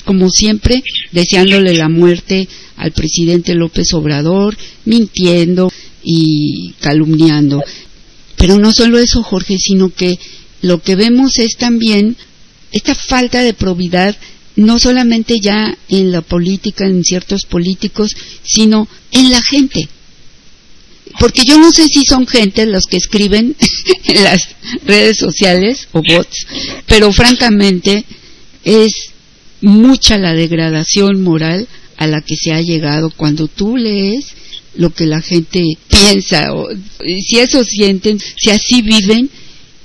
como 0.03 0.29
siempre, 0.29 0.83
deseándole 1.11 1.75
la 1.75 1.89
muerte 1.89 2.47
al 2.77 2.91
presidente 2.91 3.55
López 3.55 3.93
Obrador, 3.93 4.57
mintiendo 4.85 5.71
y 6.03 6.73
calumniando. 6.79 7.61
Pero 8.37 8.57
no 8.59 8.71
solo 8.71 8.99
eso, 8.99 9.23
Jorge, 9.23 9.57
sino 9.57 9.89
que 9.89 10.19
lo 10.61 10.81
que 10.81 10.95
vemos 10.95 11.37
es 11.37 11.57
también 11.57 12.15
esta 12.71 12.95
falta 12.95 13.41
de 13.41 13.53
probidad 13.53 14.15
no 14.55 14.79
solamente 14.79 15.39
ya 15.39 15.77
en 15.89 16.11
la 16.11 16.21
política, 16.21 16.85
en 16.85 17.03
ciertos 17.03 17.45
políticos, 17.45 18.15
sino 18.43 18.87
en 19.11 19.31
la 19.31 19.41
gente. 19.41 19.87
Porque 21.19 21.43
yo 21.45 21.57
no 21.57 21.71
sé 21.71 21.87
si 21.87 22.03
son 22.05 22.27
gente 22.27 22.65
los 22.65 22.85
que 22.85 22.97
escriben 22.97 23.55
en 24.05 24.23
las 24.23 24.49
redes 24.85 25.17
sociales 25.17 25.87
o 25.91 26.01
bots, 26.01 26.47
pero 26.87 27.11
francamente 27.11 28.05
es 28.63 28.91
mucha 29.61 30.17
la 30.17 30.33
degradación 30.33 31.21
moral 31.21 31.67
a 31.97 32.07
la 32.07 32.21
que 32.21 32.35
se 32.35 32.51
ha 32.51 32.61
llegado 32.61 33.09
cuando 33.11 33.47
tú 33.47 33.77
lees 33.77 34.25
lo 34.75 34.93
que 34.93 35.05
la 35.05 35.21
gente 35.21 35.63
piensa, 35.87 36.53
o 36.53 36.67
si 36.99 37.39
eso 37.39 37.63
sienten, 37.63 38.19
si 38.19 38.49
así 38.49 38.81
viven, 38.81 39.29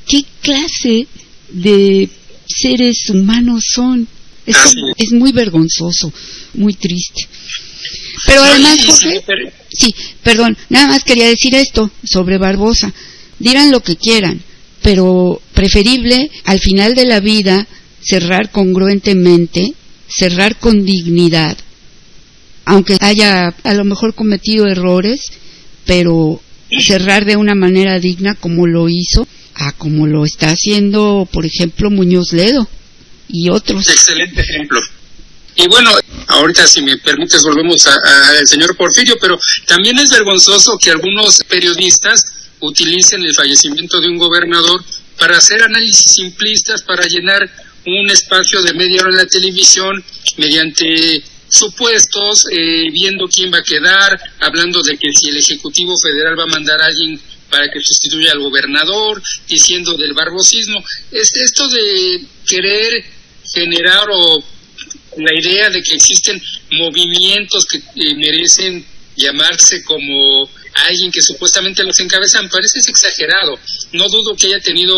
¿qué 0.06 0.24
clase 0.42 1.06
de 1.50 2.08
seres 2.46 3.08
humanos 3.10 3.62
son? 3.72 4.08
Es, 4.46 4.56
es 4.96 5.12
muy 5.12 5.32
vergonzoso, 5.32 6.12
muy 6.54 6.74
triste. 6.74 7.28
Pero 8.26 8.42
además, 8.42 8.78
sí, 9.70 9.94
perdón, 10.22 10.56
nada 10.68 10.88
más 10.88 11.04
quería 11.04 11.28
decir 11.28 11.54
esto 11.54 11.90
sobre 12.04 12.38
Barbosa. 12.38 12.92
Dirán 13.38 13.70
lo 13.70 13.80
que 13.80 13.96
quieran, 13.96 14.42
pero 14.82 15.40
preferible 15.54 16.30
al 16.44 16.60
final 16.60 16.94
de 16.94 17.06
la 17.06 17.20
vida 17.20 17.66
cerrar 18.02 18.50
congruentemente, 18.50 19.72
cerrar 20.08 20.56
con 20.56 20.84
dignidad, 20.84 21.56
aunque 22.64 22.96
haya 23.00 23.54
a 23.62 23.74
lo 23.74 23.84
mejor 23.84 24.14
cometido 24.14 24.66
errores, 24.66 25.20
pero 25.86 26.40
cerrar 26.78 27.24
de 27.24 27.36
una 27.36 27.54
manera 27.54 27.98
digna 27.98 28.34
como 28.34 28.66
lo 28.66 28.88
hizo, 28.88 29.26
a 29.54 29.72
como 29.72 30.06
lo 30.06 30.24
está 30.24 30.50
haciendo, 30.50 31.28
por 31.32 31.46
ejemplo, 31.46 31.90
Muñoz 31.90 32.32
Ledo 32.32 32.68
y 33.32 33.48
otros. 33.48 33.88
Excelente 33.88 34.40
ejemplo. 34.40 34.80
Y 35.56 35.66
bueno, 35.68 35.90
ahorita 36.28 36.66
si 36.66 36.82
me 36.82 36.96
permites 36.98 37.42
volvemos 37.42 37.86
al 37.86 38.46
señor 38.46 38.76
Porfirio, 38.76 39.16
pero 39.20 39.38
también 39.66 39.98
es 39.98 40.10
vergonzoso 40.10 40.78
que 40.78 40.90
algunos 40.90 41.42
periodistas 41.48 42.22
utilicen 42.60 43.22
el 43.22 43.34
fallecimiento 43.34 44.00
de 44.00 44.08
un 44.08 44.18
gobernador 44.18 44.82
para 45.18 45.36
hacer 45.36 45.62
análisis 45.62 46.12
simplistas, 46.12 46.82
para 46.82 47.04
llenar 47.06 47.50
un 47.86 48.10
espacio 48.10 48.62
de 48.62 48.74
media 48.74 49.02
hora 49.02 49.10
en 49.10 49.16
la 49.18 49.26
televisión 49.26 50.02
mediante 50.36 51.22
supuestos, 51.48 52.44
eh, 52.52 52.90
viendo 52.92 53.26
quién 53.26 53.52
va 53.52 53.58
a 53.58 53.62
quedar, 53.62 54.18
hablando 54.40 54.82
de 54.82 54.96
que 54.96 55.12
si 55.12 55.28
el 55.28 55.38
Ejecutivo 55.38 55.94
Federal 56.00 56.38
va 56.38 56.44
a 56.44 56.54
mandar 56.54 56.80
a 56.80 56.86
alguien 56.86 57.20
para 57.50 57.68
que 57.68 57.80
sustituya 57.80 58.32
al 58.32 58.40
gobernador, 58.40 59.20
diciendo 59.48 59.96
del 59.96 60.14
barbosismo. 60.14 60.82
Es 61.10 61.32
esto 61.34 61.68
de 61.68 62.24
querer 62.46 63.04
generar 63.52 64.06
o 64.10 64.42
la 65.16 65.34
idea 65.34 65.70
de 65.70 65.82
que 65.82 65.96
existen 65.96 66.40
movimientos 66.72 67.64
que 67.66 67.78
eh, 67.78 68.14
merecen 68.14 68.84
llamarse 69.16 69.82
como 69.84 70.48
alguien 70.86 71.10
que 71.10 71.20
supuestamente 71.20 71.84
los 71.84 71.98
encabezan, 72.00 72.48
parece 72.48 72.78
exagerado. 72.88 73.58
No 73.92 74.08
dudo 74.08 74.36
que 74.36 74.46
haya 74.46 74.60
tenido 74.60 74.96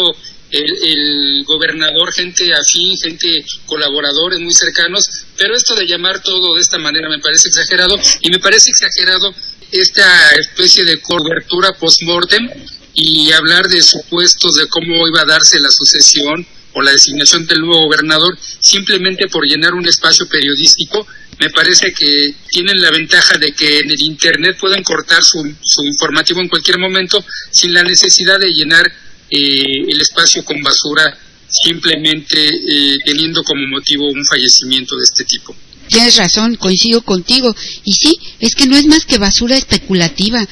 el, 0.50 1.44
gobernador 1.44 2.12
gente 2.12 2.52
afín, 2.54 2.96
gente 2.98 3.44
colaboradores 3.66 4.38
muy 4.38 4.54
cercanos, 4.54 5.04
pero 5.36 5.56
esto 5.56 5.74
de 5.74 5.86
llamar 5.86 6.22
todo 6.22 6.54
de 6.54 6.60
esta 6.60 6.78
manera 6.78 7.08
me 7.08 7.18
parece 7.18 7.48
exagerado 7.48 7.98
y 8.20 8.30
me 8.30 8.38
parece 8.38 8.70
exagerado 8.70 9.34
esta 9.72 10.30
especie 10.32 10.84
de 10.84 11.00
cobertura 11.00 11.72
post-mortem 11.72 12.48
y 12.94 13.32
hablar 13.32 13.66
de 13.68 13.82
supuestos 13.82 14.54
de 14.56 14.66
cómo 14.68 15.08
iba 15.08 15.22
a 15.22 15.26
darse 15.26 15.58
la 15.58 15.70
sucesión 15.70 16.46
o 16.74 16.82
la 16.82 16.92
designación 16.92 17.46
del 17.46 17.60
nuevo 17.60 17.86
gobernador 17.86 18.38
simplemente 18.60 19.28
por 19.28 19.46
llenar 19.46 19.74
un 19.74 19.86
espacio 19.86 20.26
periodístico, 20.28 21.06
me 21.38 21.50
parece 21.50 21.92
que 21.92 22.34
tienen 22.48 22.80
la 22.80 22.90
ventaja 22.90 23.38
de 23.38 23.52
que 23.52 23.78
en 23.78 23.90
el 23.90 24.02
Internet 24.02 24.56
pueden 24.60 24.82
cortar 24.82 25.22
su, 25.24 25.38
su 25.62 25.84
informativo 25.84 26.40
en 26.40 26.48
cualquier 26.48 26.78
momento 26.78 27.24
sin 27.50 27.72
la 27.72 27.82
necesidad 27.82 28.38
de 28.38 28.52
llenar 28.52 28.86
eh, 29.30 29.84
el 29.88 30.00
espacio 30.00 30.44
con 30.44 30.62
basura 30.62 31.18
simplemente 31.48 32.48
eh, 32.48 32.96
teniendo 33.04 33.42
como 33.42 33.66
motivo 33.66 34.08
un 34.08 34.24
fallecimiento 34.24 34.96
de 34.96 35.02
este 35.04 35.24
tipo. 35.24 35.54
Tienes 35.88 36.16
razón, 36.16 36.56
coincido 36.56 37.02
contigo. 37.02 37.54
Y 37.84 37.92
sí, 37.92 38.18
es 38.40 38.54
que 38.54 38.66
no 38.66 38.76
es 38.76 38.86
más 38.86 39.04
que 39.04 39.18
basura 39.18 39.56
especulativa. 39.56 40.46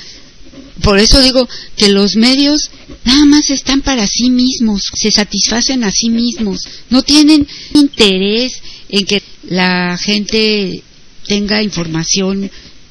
Por 0.83 0.99
eso 0.99 1.20
digo 1.20 1.49
que 1.77 1.88
los 1.88 2.16
medios 2.16 2.70
nada 3.05 3.25
más 3.27 3.51
están 3.51 3.83
para 3.83 4.07
sí 4.07 4.31
mismos, 4.31 4.83
se 4.94 5.11
satisfacen 5.11 5.85
a 5.85 5.90
sí 5.90 6.09
mismos, 6.09 6.61
no 6.88 7.03
tienen 7.03 7.46
interés 7.75 8.61
en 8.88 9.05
que 9.05 9.23
la 9.49 9.99
gente 9.99 10.83
tenga 11.27 11.62
información 11.62 12.51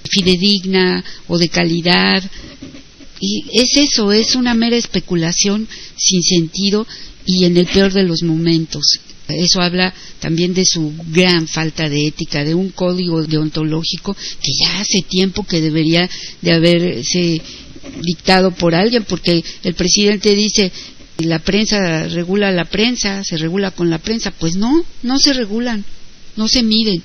fidedigna 0.10 1.04
o 1.28 1.38
de 1.38 1.50
calidad. 1.50 2.24
Y 3.20 3.44
es 3.54 3.76
eso, 3.76 4.12
es 4.12 4.36
una 4.36 4.54
mera 4.54 4.78
especulación 4.78 5.68
sin 5.98 6.24
sentido 6.24 6.88
y 7.26 7.46
en 7.46 7.58
el 7.58 7.68
peor 7.68 7.92
de 7.92 8.04
los 8.04 8.24
momentos. 8.24 9.00
Eso 9.34 9.62
habla 9.62 9.94
también 10.20 10.54
de 10.54 10.65
su 10.65 10.94
gran 11.08 11.48
falta 11.48 11.89
de 11.89 12.08
ética, 12.08 12.44
de 12.44 12.56
un 12.56 12.70
código 12.70 13.24
deontológico 13.24 14.13
que 14.13 14.52
ya 14.63 14.80
hace 14.80 15.02
tiempo 15.02 15.46
que 15.46 15.62
debería 15.62 16.10
de 16.42 16.52
haberse 16.52 17.42
dictado 18.02 18.52
por 18.52 18.76
alguien, 18.76 19.04
porque 19.04 19.44
el 19.63 19.74
presidente 19.74 20.36
dice 20.36 20.72
la 21.20 21.39
prensa 21.39 22.08
regula 22.08 22.52
la 22.52 22.65
prensa, 22.65 23.24
se 23.24 23.38
regula 23.38 23.72
con 23.72 23.89
la 23.89 23.98
prensa, 23.98 24.32
pues 24.32 24.56
no, 24.56 24.86
no 25.04 25.20
se 25.20 25.34
regulan, 25.34 25.84
no 26.36 26.48
se 26.48 26.63
miden. 26.63 27.04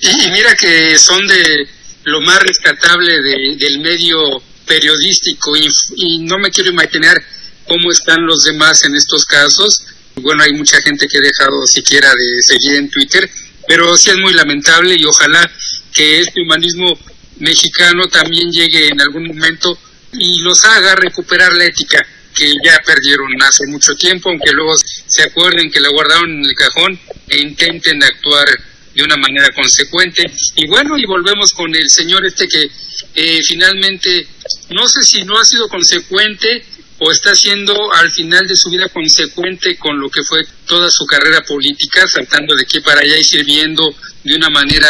Y, 0.00 0.30
mira 0.30 0.54
que 0.54 0.98
son 0.98 1.26
de 1.26 1.68
lo 2.04 2.20
más 2.20 2.40
rescatable 2.42 3.20
del 3.56 3.80
medio 3.80 4.18
periodístico 4.66 5.52
y, 5.56 6.18
no 6.20 6.38
me 6.38 6.50
quiero 6.50 6.70
imaginar 6.70 7.22
cómo 7.66 7.90
están 7.90 8.24
los 8.24 8.44
demás 8.44 8.82
en 8.84 8.94
estos 8.94 9.24
casos. 9.24 9.84
Bueno, 10.20 10.42
hay 10.42 10.52
mucha 10.52 10.80
gente 10.82 11.06
que 11.06 11.18
ha 11.18 11.20
dejado 11.20 11.66
siquiera 11.66 12.08
de 12.08 12.42
seguir 12.42 12.76
en 12.76 12.90
Twitter, 12.90 13.28
pero 13.66 13.96
sí 13.96 14.10
es 14.10 14.16
muy 14.16 14.32
lamentable 14.32 14.96
y 14.98 15.04
ojalá 15.04 15.50
que 15.92 16.20
este 16.20 16.40
humanismo 16.40 16.98
mexicano 17.38 18.08
también 18.08 18.50
llegue 18.50 18.88
en 18.88 19.00
algún 19.00 19.26
momento 19.26 19.78
y 20.12 20.40
los 20.40 20.64
haga 20.64 20.94
recuperar 20.96 21.52
la 21.52 21.66
ética 21.66 22.04
que 22.34 22.52
ya 22.64 22.80
perdieron 22.84 23.30
hace 23.42 23.66
mucho 23.66 23.94
tiempo, 23.94 24.30
aunque 24.30 24.52
luego 24.52 24.74
se 24.76 25.22
acuerden 25.22 25.70
que 25.70 25.80
la 25.80 25.88
guardaron 25.88 26.30
en 26.30 26.44
el 26.44 26.54
cajón 26.54 26.98
e 27.28 27.38
intenten 27.38 28.02
actuar 28.02 28.46
de 28.94 29.02
una 29.02 29.16
manera 29.16 29.50
consecuente. 29.52 30.30
Y 30.56 30.66
bueno, 30.68 30.96
y 30.96 31.04
volvemos 31.04 31.52
con 31.52 31.74
el 31.74 31.88
señor 31.90 32.24
este 32.24 32.46
que 32.46 32.70
eh, 33.14 33.40
finalmente, 33.44 34.26
no 34.70 34.88
sé 34.88 35.02
si 35.02 35.22
no 35.22 35.38
ha 35.38 35.44
sido 35.44 35.68
consecuente 35.68 36.64
o 37.00 37.10
está 37.12 37.34
siendo 37.34 37.92
al 37.94 38.10
final 38.10 38.46
de 38.46 38.56
su 38.56 38.70
vida 38.70 38.88
consecuente 38.88 39.76
con 39.78 39.98
lo 40.00 40.10
que 40.10 40.22
fue 40.24 40.44
toda 40.66 40.90
su 40.90 41.06
carrera 41.06 41.42
política, 41.42 42.06
saltando 42.08 42.54
de 42.56 42.62
aquí 42.62 42.80
para 42.80 43.00
allá 43.00 43.16
y 43.16 43.24
sirviendo 43.24 43.82
de 44.24 44.34
una 44.34 44.50
manera 44.50 44.88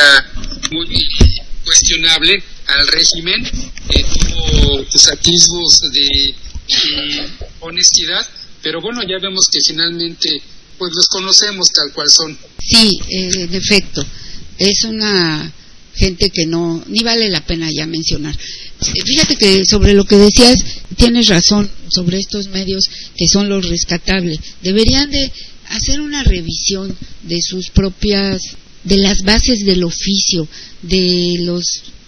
muy 0.71 1.07
cuestionable 1.65 2.43
al 2.67 2.89
régimen, 2.89 3.45
eh, 3.91 4.05
tuvo 4.21 4.85
sus 4.91 5.09
atisbos 5.09 5.81
de 5.93 6.35
honestidad, 7.61 8.27
pero 8.63 8.81
bueno, 8.81 9.03
ya 9.03 9.19
vemos 9.21 9.49
que 9.51 9.61
finalmente 9.67 10.43
pues 10.79 10.93
los 10.95 11.09
conocemos 11.09 11.69
tal 11.73 11.93
cual 11.93 12.09
son. 12.09 12.39
Sí, 12.61 12.99
eh, 13.09 13.31
en 13.43 13.55
efecto, 13.55 14.05
es 14.59 14.85
una 14.85 15.53
gente 15.99 16.31
que 16.31 16.47
no, 16.47 16.85
ni 16.89 17.01
vale 17.01 17.29
la 17.29 17.45
pena 17.45 17.71
ya 17.71 17.87
mencionar. 17.87 18.37
Fíjate 19.05 19.37
que 19.37 19.63
sobre 19.69 19.95
lo 19.95 20.05
que 20.05 20.17
decías, 20.17 20.57
tienes 20.97 21.29
razón 21.29 21.69
sobre 21.89 22.19
estos 22.19 22.49
medios 22.49 22.85
que 23.17 23.29
son 23.29 23.49
los 23.49 23.69
rescatables. 23.69 24.39
Deberían 24.63 25.11
de 25.11 25.33
hacer 25.69 26.01
una 26.01 26.23
revisión 26.23 26.97
de 27.23 27.39
sus 27.43 27.71
propias, 27.71 28.41
de 28.85 28.99
las 28.99 29.23
bases 29.23 29.65
del 29.65 29.85
oficio, 29.85 30.49
de 30.83 31.37
los 31.41 31.65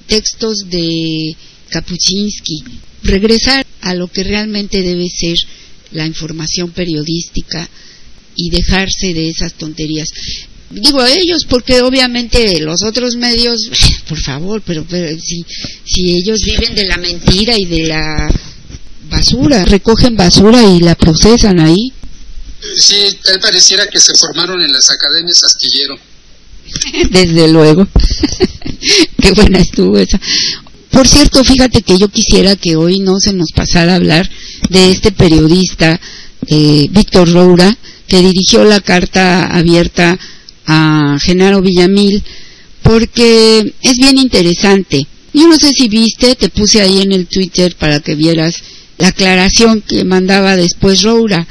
textos 0.07 0.64
de 0.70 1.37
Kapuczynski, 1.68 2.62
regresar 3.03 3.66
a 3.81 3.94
lo 3.94 4.09
que 4.09 4.24
realmente 4.24 4.83
debe 4.83 5.07
ser 5.09 5.37
la 5.92 6.07
información 6.07 6.70
periodística 6.70 7.68
y 8.37 8.50
dejarse 8.50 9.12
de 9.12 9.29
esas 9.29 9.55
tonterías. 9.55 10.09
Digo 10.70 11.00
a 11.00 11.11
ellos 11.11 11.44
porque 11.48 11.80
obviamente 11.83 12.61
los 12.61 12.83
otros 12.85 13.16
medios, 13.16 13.68
por 14.09 14.18
favor, 14.20 14.62
pero, 14.64 14.85
si, 15.18 15.44
si 15.85 16.12
ellos 16.12 16.40
viven 16.42 16.74
de 16.74 16.87
la 16.87 16.96
mentira 16.96 17.56
y 17.59 17.64
de 17.64 17.88
la 17.88 18.33
basura, 19.11 19.64
recogen 19.64 20.16
basura 20.16 20.62
y 20.62 20.78
la 20.80 20.94
procesan 20.94 21.59
ahí. 21.59 21.92
Sí, 22.76 23.18
tal 23.24 23.40
pareciera 23.40 23.87
que 23.88 23.98
se 23.98 24.14
formaron 24.14 24.62
en 24.62 24.70
las 24.70 24.90
academias 24.90 25.42
astillero. 25.42 25.98
Desde 27.11 27.48
luego. 27.48 27.88
Qué 29.20 29.33
buena 29.33 29.59
estuvo 29.59 29.98
esa. 29.98 30.20
Por 30.90 31.09
cierto, 31.09 31.42
fíjate 31.44 31.83
que 31.83 31.98
yo 31.98 32.09
quisiera 32.09 32.56
que 32.56 32.76
hoy 32.76 33.00
no 33.00 33.18
se 33.18 33.33
nos 33.33 33.50
pasara 33.52 33.92
a 33.92 33.96
hablar 33.96 34.30
de 34.68 34.90
este 34.90 35.12
periodista, 35.12 36.00
eh, 36.46 36.87
Víctor 36.90 37.33
Roura, 37.33 37.76
que 38.06 38.20
dirigió 38.20 38.64
la 38.64 38.80
carta 38.80 39.46
abierta 39.46 40.18
a 40.66 41.18
Genaro 41.20 41.61
Villamil, 41.61 42.23
porque 42.83 43.75
es 43.83 43.96
bien 43.96 44.18
interesante. 44.18 45.07
Yo 45.33 45.49
no 45.49 45.57
sé 45.57 45.73
si 45.73 45.88
viste, 45.88 46.35
te 46.35 46.49
puse 46.49 46.81
ahí 46.81 47.03
en 47.03 47.12
el 47.12 47.27
Twitter 47.27 47.77
para 47.77 48.01
que 48.01 48.14
vieras 48.14 48.62
la 48.99 49.09
aclaración 49.09 49.83
que 49.83 50.05
mandaba 50.05 50.57
después 50.57 51.03
Roura, 51.03 51.46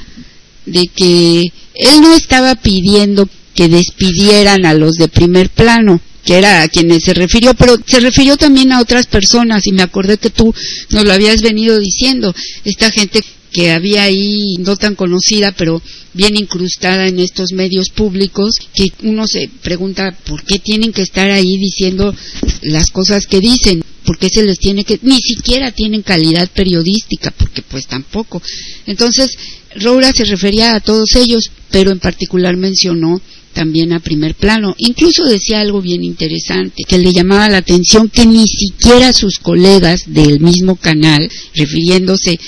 de 0.65 0.88
que 0.88 1.52
él 1.76 2.02
no 2.02 2.13
estaba 2.13 2.56
pidiendo 2.56 3.28
que 3.56 3.67
despidieran 3.67 4.65
a 4.65 4.74
los 4.74 4.95
de 4.95 5.08
primer 5.08 5.50
plano 5.50 6.02
que 6.24 6.38
era 6.38 6.62
a 6.62 6.67
quienes 6.67 7.04
se 7.04 7.13
refirió, 7.13 7.54
pero 7.56 7.76
se 7.88 8.00
refirió 8.00 8.38
también 8.38 8.72
a 8.72 8.82
otras 8.82 9.08
personas 9.08 9.65
y 9.65 9.72
me 9.72 9.82
acordé 9.82 10.17
que 10.17 10.30
tú 10.30 10.54
nos 10.91 11.04
lo 11.04 11.13
habías 11.13 11.41
venido 11.41 11.80
diciendo, 11.80 12.36
esta 12.65 12.91
gente 12.91 13.24
que 13.52 13.72
había 13.72 14.04
ahí 14.04 14.56
no 14.60 14.76
tan 14.76 14.96
conocida, 14.96 15.52
pero 15.52 15.82
bien 16.14 16.38
incrustada 16.38 17.08
en 17.08 17.20
estos 17.20 17.52
medios 17.54 17.90
públicos, 17.90 18.56
que 18.74 18.92
uno 19.04 19.28
se 19.28 19.50
pregunta 19.62 20.16
por 20.26 20.44
qué 20.44 20.60
tienen 20.60 20.94
que 20.94 21.02
estar 21.02 21.30
ahí 21.30 21.58
diciendo 21.58 22.14
las 22.62 22.92
cosas 22.92 23.26
que 23.26 23.40
dicen, 23.40 23.84
por 24.04 24.18
qué 24.18 24.30
se 24.30 24.44
les 24.44 24.60
tiene 24.60 24.84
que, 24.84 25.00
ni 25.04 25.20
siquiera 25.20 25.72
tienen 25.72 26.02
calidad 26.02 26.50
periodística, 26.50 27.32
porque 27.32 27.62
pues 27.62 27.88
tampoco. 27.88 28.42
Entonces, 28.88 29.38
Roura 29.76 30.12
se 30.14 30.26
refería 30.26 30.76
a 30.76 30.80
todos 30.80 31.16
ellos, 31.16 31.52
pero 31.70 31.92
en 31.92 32.00
particular 32.00 32.58
mencionó 32.58 33.22
también 33.54 33.94
a 33.94 34.00
primer 34.00 34.36
plano. 34.36 34.76
Incluso 34.78 35.26
decía 35.26 35.60
algo 35.60 35.82
bien 35.82 36.04
interesante, 36.04 36.84
que 36.88 36.98
le 36.98 37.12
llamaba 37.12 37.50
la 37.50 37.58
atención 37.58 38.10
que 38.10 38.26
ni 38.26 38.48
siquiera 38.48 39.14
sus 39.14 39.40
colegas 39.40 40.04
del 40.08 40.40
mismo 40.40 40.76
canal, 40.76 41.30
refiriéndose 41.56 42.40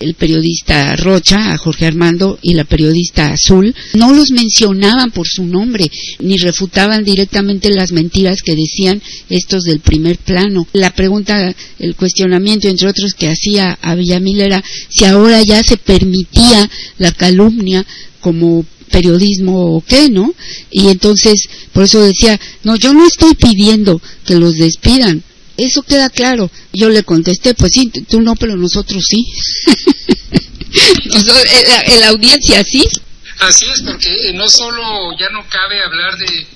el 0.00 0.14
periodista 0.14 0.94
Rocha, 0.96 1.52
a 1.52 1.58
Jorge 1.58 1.86
Armando, 1.86 2.38
y 2.42 2.54
la 2.54 2.64
periodista 2.64 3.32
Azul, 3.32 3.74
no 3.94 4.12
los 4.12 4.30
mencionaban 4.30 5.10
por 5.10 5.26
su 5.26 5.44
nombre, 5.44 5.90
ni 6.20 6.38
refutaban 6.38 7.04
directamente 7.04 7.70
las 7.70 7.92
mentiras 7.92 8.42
que 8.42 8.54
decían 8.54 9.02
estos 9.28 9.64
del 9.64 9.80
primer 9.80 10.18
plano. 10.18 10.66
La 10.72 10.90
pregunta, 10.90 11.54
el 11.78 11.96
cuestionamiento, 11.96 12.68
entre 12.68 12.88
otros, 12.88 13.14
que 13.14 13.28
hacía 13.28 13.78
a 13.80 13.94
Villamil 13.94 14.40
era 14.40 14.62
si 14.88 15.04
ahora 15.04 15.42
ya 15.42 15.62
se 15.62 15.76
permitía 15.76 16.70
la 16.98 17.12
calumnia 17.12 17.84
como 18.20 18.64
periodismo 18.90 19.76
o 19.76 19.80
qué, 19.80 20.08
¿no? 20.10 20.34
Y 20.70 20.88
entonces, 20.88 21.48
por 21.72 21.84
eso 21.84 22.02
decía, 22.02 22.40
no, 22.64 22.76
yo 22.76 22.92
no 22.92 23.06
estoy 23.06 23.34
pidiendo 23.34 24.00
que 24.24 24.36
los 24.36 24.56
despidan, 24.56 25.22
eso 25.58 25.82
queda 25.82 26.08
claro. 26.08 26.50
Yo 26.72 26.88
le 26.88 27.02
contesté, 27.02 27.52
pues 27.54 27.72
sí, 27.72 27.90
tú 28.08 28.22
no, 28.22 28.34
pero 28.36 28.56
nosotros 28.56 29.04
sí. 29.06 29.26
en 31.86 32.00
la 32.00 32.08
audiencia 32.08 32.64
sí. 32.64 32.88
Así 33.40 33.66
es, 33.72 33.82
porque 33.82 34.32
no 34.34 34.48
solo 34.48 35.12
ya 35.18 35.28
no 35.30 35.46
cabe 35.48 35.82
hablar 35.82 36.16
de 36.16 36.46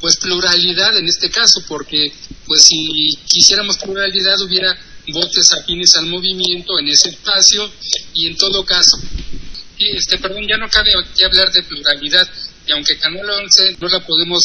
pues 0.00 0.16
pluralidad 0.16 0.96
en 0.98 1.06
este 1.06 1.30
caso, 1.30 1.62
porque 1.68 2.12
pues 2.46 2.64
si 2.64 3.14
quisiéramos 3.26 3.78
pluralidad 3.78 4.40
hubiera 4.40 4.76
votos 5.12 5.52
afines 5.52 5.94
al 5.96 6.06
movimiento 6.06 6.78
en 6.78 6.88
ese 6.88 7.10
espacio 7.10 7.70
y 8.14 8.26
en 8.26 8.36
todo 8.36 8.64
caso, 8.64 8.98
este 9.78 10.18
perdón, 10.18 10.46
ya 10.48 10.56
no 10.56 10.68
cabe 10.68 10.92
aquí 10.98 11.24
hablar 11.24 11.52
de 11.52 11.62
pluralidad 11.62 12.28
y 12.66 12.72
aunque 12.72 12.98
Canal 12.98 13.28
11 13.28 13.76
no 13.80 13.88
la 13.88 14.00
podemos 14.00 14.44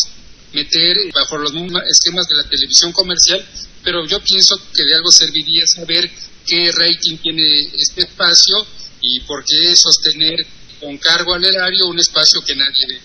meter 0.54 0.98
bajo 1.14 1.38
los 1.38 1.54
mismos 1.54 1.82
esquemas 1.88 2.28
de 2.28 2.36
la 2.36 2.50
televisión 2.50 2.92
comercial, 2.92 3.46
pero 3.84 4.06
yo 4.06 4.20
pienso 4.22 4.56
que 4.74 4.84
de 4.84 4.96
algo 4.96 5.12
serviría 5.12 5.64
saber 5.68 6.10
qué 6.46 6.72
rating 6.72 7.18
tiene 7.18 7.44
este 7.78 8.02
espacio 8.02 8.56
y 9.02 9.20
por 9.22 9.44
qué 9.44 9.76
sostener 9.76 10.46
con 10.80 10.98
cargo 10.98 11.34
al 11.34 11.44
erario 11.44 11.88
un 11.88 12.00
espacio 12.00 12.42
que 12.42 12.56
nadie 12.56 12.88
ve. 12.88 13.02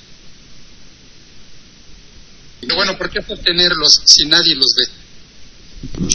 Pero 2.60 2.76
bueno, 2.76 2.96
¿por 2.98 3.10
qué 3.10 3.22
sostenerlos 3.22 4.02
si 4.04 4.26
nadie 4.26 4.54
los 4.54 4.72
ve? 4.76 5.00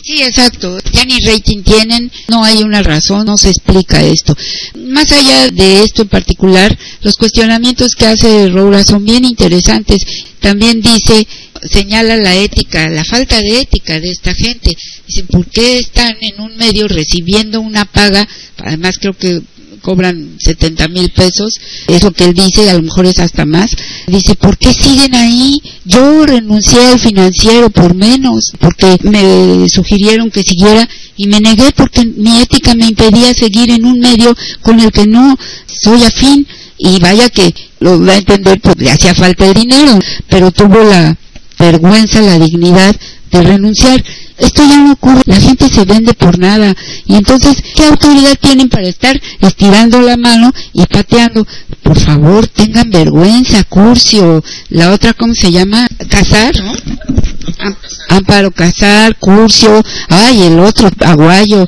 Sí, 0.03 0.21
exacto. 0.21 0.77
Ya 0.93 1.05
ni 1.05 1.19
rating 1.21 1.63
tienen, 1.63 2.11
no 2.29 2.43
hay 2.43 2.63
una 2.63 2.83
razón, 2.83 3.25
no 3.25 3.37
se 3.37 3.49
explica 3.49 4.03
esto. 4.03 4.35
Más 4.75 5.11
allá 5.11 5.49
de 5.49 5.83
esto 5.83 6.03
en 6.03 6.09
particular, 6.09 6.77
los 7.01 7.17
cuestionamientos 7.17 7.95
que 7.95 8.05
hace 8.05 8.49
Roura 8.49 8.83
son 8.83 9.03
bien 9.03 9.25
interesantes. 9.25 10.03
También 10.39 10.81
dice 10.81 11.27
señala 11.63 12.17
la 12.17 12.35
ética, 12.35 12.87
la 12.89 13.03
falta 13.03 13.39
de 13.39 13.61
ética 13.61 13.99
de 13.99 14.09
esta 14.09 14.33
gente. 14.33 14.75
Dicen, 15.07 15.27
¿por 15.27 15.45
qué 15.47 15.79
están 15.79 16.15
en 16.21 16.39
un 16.41 16.55
medio 16.57 16.87
recibiendo 16.87 17.61
una 17.61 17.85
paga? 17.85 18.27
Además 18.57 18.97
creo 18.99 19.17
que 19.17 19.41
cobran 19.81 20.37
70 20.39 20.87
mil 20.89 21.09
pesos, 21.09 21.59
es 21.87 22.03
lo 22.03 22.11
que 22.11 22.25
él 22.25 22.33
dice, 22.33 22.69
a 22.69 22.73
lo 22.73 22.83
mejor 22.83 23.05
es 23.05 23.19
hasta 23.19 23.45
más. 23.45 23.71
Dice, 24.07 24.35
¿por 24.35 24.57
qué 24.57 24.73
siguen 24.73 25.13
ahí? 25.15 25.61
Yo 25.85 26.25
renuncié 26.25 26.85
al 26.87 26.99
financiero 26.99 27.69
por 27.69 27.95
menos, 27.95 28.51
porque 28.59 28.97
me 29.03 29.67
sugirieron 29.69 30.31
que 30.31 30.43
siguiera 30.43 30.87
y 31.17 31.27
me 31.27 31.39
negué 31.39 31.71
porque 31.75 32.05
mi 32.05 32.37
ética 32.39 32.75
me 32.75 32.87
impedía 32.87 33.33
seguir 33.33 33.71
en 33.71 33.85
un 33.85 33.99
medio 33.99 34.35
con 34.61 34.79
el 34.79 34.91
que 34.91 35.07
no 35.07 35.37
soy 35.67 36.03
afín. 36.03 36.47
Y 36.77 36.99
vaya 36.99 37.29
que 37.29 37.53
lo 37.79 38.03
va 38.03 38.13
a 38.13 38.17
entender, 38.17 38.59
pues 38.59 38.75
le 38.77 38.91
hacía 38.91 39.15
falta 39.15 39.45
el 39.45 39.53
dinero, 39.53 39.97
pero 40.27 40.51
tuvo 40.51 40.83
la 40.83 41.17
vergüenza, 41.57 42.21
la 42.21 42.37
dignidad 42.37 42.95
de 43.31 43.41
renunciar. 43.41 44.03
Esto 44.37 44.63
ya 44.67 44.77
no 44.79 44.93
ocurre, 44.93 45.21
la 45.25 45.39
gente 45.39 45.69
se 45.69 45.85
vende 45.85 46.13
por 46.13 46.37
nada. 46.37 46.75
Y 47.05 47.15
entonces, 47.15 47.55
¿qué 47.73 47.85
autoridad 47.85 48.37
tienen 48.39 48.69
para 48.69 48.87
estar 48.87 49.19
estirando 49.39 50.01
la 50.01 50.17
mano 50.17 50.51
y 50.73 50.85
pateando? 50.85 51.47
Por 51.81 51.99
favor, 51.99 52.47
tengan 52.47 52.89
vergüenza, 52.89 53.63
Curcio. 53.63 54.43
La 54.69 54.91
otra, 54.91 55.13
¿cómo 55.13 55.33
se 55.33 55.51
llama? 55.51 55.87
Casar, 56.09 56.53
Amparo 58.09 58.51
Casar, 58.51 59.15
Curcio. 59.17 59.83
Ay, 60.09 60.43
el 60.43 60.59
otro, 60.59 60.89
Aguayo. 61.05 61.67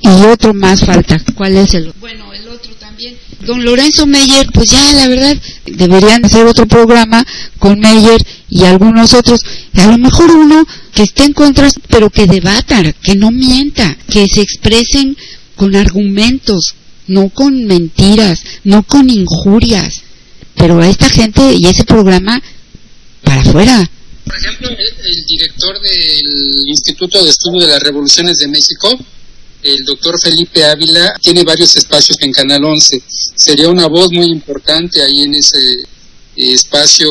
Y 0.00 0.08
otro 0.24 0.52
más 0.52 0.84
falta. 0.84 1.20
¿Cuál 1.36 1.56
es 1.58 1.74
el? 1.74 1.92
Bueno, 2.00 2.32
el 2.32 2.48
otro 2.48 2.72
también. 2.74 3.16
Don 3.46 3.64
Lorenzo 3.64 4.04
Meyer, 4.06 4.48
pues 4.52 4.70
ya, 4.70 4.92
la 4.94 5.06
verdad, 5.06 5.36
deberían 5.66 6.24
hacer 6.24 6.44
otro 6.44 6.66
programa 6.66 7.24
con 7.58 7.78
Meyer 7.78 8.20
y 8.48 8.64
algunos 8.64 9.14
otros, 9.14 9.40
a 9.74 9.86
lo 9.86 9.98
mejor 9.98 10.30
uno 10.30 10.66
que 10.94 11.02
esté 11.02 11.24
en 11.24 11.32
contra, 11.32 11.68
pero 11.88 12.10
que 12.10 12.26
debatan, 12.26 12.94
que 13.02 13.14
no 13.14 13.30
mienta, 13.30 13.96
que 14.08 14.26
se 14.28 14.42
expresen 14.42 15.16
con 15.56 15.74
argumentos, 15.74 16.74
no 17.06 17.30
con 17.30 17.64
mentiras, 17.64 18.42
no 18.64 18.82
con 18.82 19.08
injurias. 19.08 20.02
Pero 20.54 20.80
a 20.80 20.88
esta 20.88 21.08
gente 21.08 21.54
y 21.54 21.66
ese 21.66 21.84
programa, 21.84 22.42
para 23.22 23.40
afuera. 23.40 23.90
Por 24.24 24.36
ejemplo, 24.36 24.68
el, 24.68 25.24
director 25.26 25.80
del 25.80 26.68
Instituto 26.68 27.22
de 27.24 27.30
Estudio 27.30 27.66
de 27.66 27.72
las 27.72 27.82
Revoluciones 27.82 28.36
de 28.36 28.48
México, 28.48 28.98
el 29.62 29.84
doctor 29.84 30.20
Felipe 30.20 30.64
Ávila, 30.64 31.14
tiene 31.20 31.42
varios 31.42 31.74
espacios 31.76 32.18
en 32.20 32.32
Canal 32.32 32.64
11. 32.64 33.02
Sería 33.34 33.68
una 33.68 33.86
voz 33.86 34.10
muy 34.12 34.26
importante 34.26 35.02
ahí 35.02 35.22
en 35.22 35.34
ese 35.34 35.58
espacio 36.36 37.08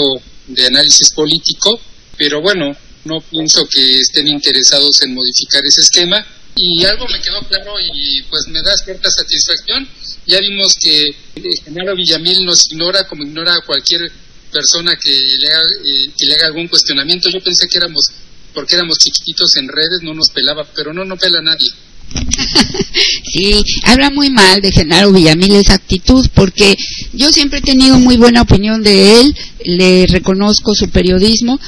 de 0.47 0.65
análisis 0.65 1.11
político, 1.13 1.79
pero 2.17 2.41
bueno, 2.41 2.75
no 3.05 3.21
pienso 3.21 3.67
que 3.67 3.99
estén 3.99 4.27
interesados 4.27 5.01
en 5.01 5.13
modificar 5.13 5.61
ese 5.65 5.81
esquema. 5.81 6.25
Y 6.55 6.83
algo 6.83 7.07
me 7.07 7.21
quedó 7.21 7.39
claro 7.47 7.75
y 7.79 8.21
pues 8.23 8.45
me 8.49 8.61
da 8.61 8.75
cierta 8.83 9.09
satisfacción. 9.09 9.87
Ya 10.27 10.39
vimos 10.39 10.75
que 10.79 11.15
Genaro 11.63 11.95
Villamil 11.95 12.45
nos 12.45 12.69
ignora 12.71 13.07
como 13.07 13.23
ignora 13.23 13.53
a 13.53 13.65
cualquier 13.65 14.11
persona 14.51 14.95
que 15.01 15.11
le, 15.11 15.47
haga, 15.47 15.63
eh, 15.63 16.11
que 16.17 16.25
le 16.25 16.33
haga 16.35 16.47
algún 16.47 16.67
cuestionamiento. 16.67 17.29
Yo 17.29 17.41
pensé 17.41 17.67
que 17.67 17.77
éramos, 17.77 18.05
porque 18.53 18.75
éramos 18.75 18.97
chiquititos 18.99 19.55
en 19.55 19.67
redes, 19.67 20.01
no 20.03 20.13
nos 20.13 20.29
pelaba, 20.29 20.67
pero 20.75 20.93
no, 20.93 21.05
no 21.05 21.17
pela 21.17 21.41
nadie. 21.41 21.69
sí, 23.33 23.63
habla 23.83 24.09
muy 24.09 24.29
mal 24.29 24.61
de 24.61 24.71
Genaro 24.71 25.13
Villamil 25.13 25.55
esa 25.55 25.75
actitud, 25.75 26.27
porque 26.35 26.75
yo 27.13 27.29
siempre 27.29 27.59
he 27.59 27.61
tenido 27.61 27.97
muy 27.97 28.17
buena 28.17 28.41
opinión 28.41 28.83
de 28.83 29.21
él, 29.21 29.35
le 29.63 30.07
reconozco 30.07 30.75
su 30.75 30.89
periodismo, 30.89 31.59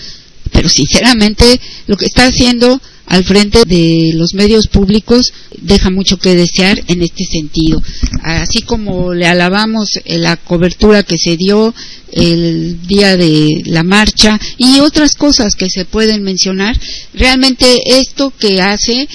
pero 0.54 0.70
sinceramente 0.70 1.60
lo 1.88 1.98
que 1.98 2.06
está 2.06 2.28
haciendo 2.28 2.80
al 3.06 3.26
frente 3.26 3.64
de 3.66 4.12
los 4.16 4.34
medios 4.34 4.68
públicos 4.68 5.34
deja 5.60 5.90
mucho 5.90 6.18
que 6.18 6.36
desear 6.36 6.82
en 6.88 7.02
este 7.02 7.26
sentido. 7.26 7.82
Así 8.24 8.62
como 8.62 9.14
le 9.14 9.28
alabamos 9.28 10.00
la 10.06 10.38
cobertura 10.38 11.04
que 11.04 11.18
se 11.18 11.36
dio 11.36 11.74
el 12.12 12.88
día 12.88 13.18
de 13.18 13.62
la 13.66 13.84
marcha 13.84 14.40
y 14.58 14.80
otras 14.80 15.16
cosas 15.16 15.56
que 15.56 15.70
se 15.70 15.86
pueden 15.86 16.24
mencionar, 16.24 16.80
realmente 17.14 17.66
esto 18.00 18.32
que 18.38 18.62
hace 18.62 19.08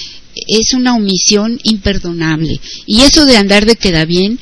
es 0.47 0.73
una 0.73 0.95
omisión 0.95 1.59
imperdonable. 1.63 2.59
Y 2.85 3.01
eso 3.01 3.25
de 3.25 3.37
andar 3.37 3.65
de 3.65 3.75
queda 3.75 4.05
bien, 4.05 4.39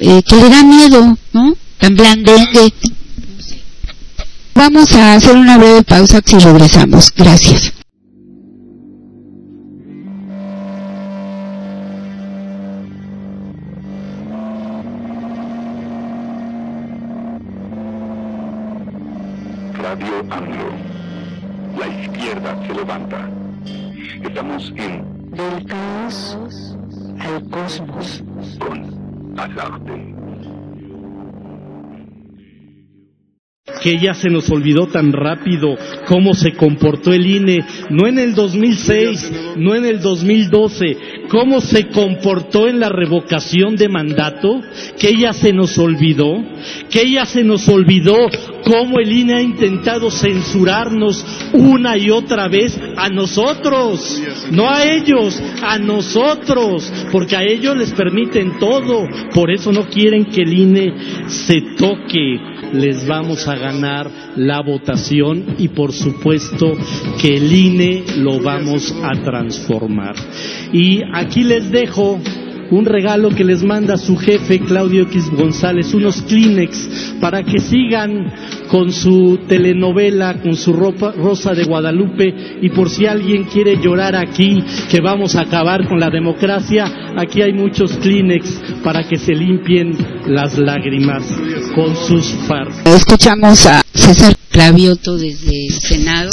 eh, 0.00 0.22
que 0.24 0.36
le 0.36 0.48
da 0.48 0.62
miedo, 0.62 1.18
¿no? 1.32 1.56
Tan 1.78 1.94
blandengue. 1.94 2.72
Vamos 4.60 4.94
a 4.94 5.14
hacer 5.14 5.36
una 5.36 5.56
breve 5.56 5.82
pausa 5.82 6.20
si 6.22 6.38
regresamos. 6.38 7.10
Gracias. 7.16 7.79
Que 33.90 33.98
ya 33.98 34.14
se 34.14 34.30
nos 34.30 34.48
olvidó 34.50 34.86
tan 34.86 35.12
rápido 35.12 35.76
cómo 36.06 36.32
se 36.34 36.52
comportó 36.52 37.12
el 37.12 37.26
INE, 37.26 37.58
no 37.90 38.06
en 38.06 38.20
el 38.20 38.36
2006, 38.36 39.32
no 39.56 39.74
en 39.74 39.84
el 39.84 40.00
2012, 40.00 40.96
cómo 41.28 41.60
se 41.60 41.88
comportó 41.88 42.68
en 42.68 42.78
la 42.78 42.88
revocación 42.88 43.74
de 43.74 43.88
mandato, 43.88 44.60
que 44.96 45.16
ya 45.16 45.32
se 45.32 45.52
nos 45.52 45.76
olvidó, 45.76 46.40
que 46.88 47.10
ya 47.10 47.24
se 47.24 47.42
nos 47.42 47.68
olvidó 47.68 48.14
cómo 48.64 49.00
el 49.00 49.10
INE 49.10 49.34
ha 49.34 49.42
intentado 49.42 50.08
censurarnos 50.08 51.26
una 51.52 51.96
y 51.96 52.10
otra 52.10 52.46
vez 52.46 52.78
a 52.96 53.08
nosotros, 53.08 54.22
no 54.52 54.70
a 54.70 54.84
ellos, 54.84 55.42
a 55.62 55.80
nosotros, 55.80 56.92
porque 57.10 57.34
a 57.34 57.42
ellos 57.42 57.76
les 57.76 57.92
permiten 57.92 58.56
todo, 58.60 59.08
por 59.34 59.50
eso 59.50 59.72
no 59.72 59.88
quieren 59.88 60.26
que 60.26 60.42
el 60.42 60.52
INE 60.56 60.94
se 61.26 61.60
toque, 61.76 62.38
les 62.72 63.06
vamos 63.06 63.46
a 63.48 63.56
ganar 63.56 64.10
la 64.36 64.60
votación 64.62 65.56
y 65.58 65.68
por 65.68 65.92
supuesto 65.92 66.76
que 67.20 67.36
el 67.36 67.52
INE 67.52 68.04
lo 68.18 68.40
vamos 68.40 68.94
a 69.02 69.12
transformar. 69.22 70.14
Y 70.72 71.02
aquí 71.12 71.42
les 71.42 71.70
dejo 71.70 72.20
un 72.70 72.84
regalo 72.84 73.30
que 73.30 73.44
les 73.44 73.62
manda 73.62 73.96
su 73.96 74.16
jefe 74.16 74.60
Claudio 74.60 75.02
X 75.02 75.30
González, 75.30 75.92
unos 75.94 76.22
Kleenex, 76.22 77.16
para 77.20 77.42
que 77.42 77.58
sigan 77.58 78.32
con 78.68 78.92
su 78.92 79.40
telenovela, 79.48 80.40
con 80.40 80.56
su 80.56 80.72
ropa, 80.72 81.12
Rosa 81.12 81.52
de 81.52 81.64
Guadalupe, 81.64 82.58
y 82.62 82.68
por 82.70 82.88
si 82.88 83.06
alguien 83.06 83.44
quiere 83.44 83.76
llorar 83.82 84.14
aquí, 84.14 84.62
que 84.88 85.00
vamos 85.00 85.34
a 85.34 85.42
acabar 85.42 85.88
con 85.88 85.98
la 85.98 86.10
democracia, 86.10 87.12
aquí 87.16 87.42
hay 87.42 87.52
muchos 87.52 87.92
Kleenex 87.98 88.60
para 88.84 89.02
que 89.02 89.16
se 89.16 89.32
limpien 89.32 89.96
las 90.26 90.58
lágrimas 90.58 91.24
con 91.74 91.96
sus 91.96 92.26
fardos. 92.46 92.76
Escuchamos 92.86 93.66
a 93.66 93.82
César 93.92 94.34
Clavioto 94.50 95.16
desde 95.16 95.66
el 95.66 95.72
Senado, 95.72 96.30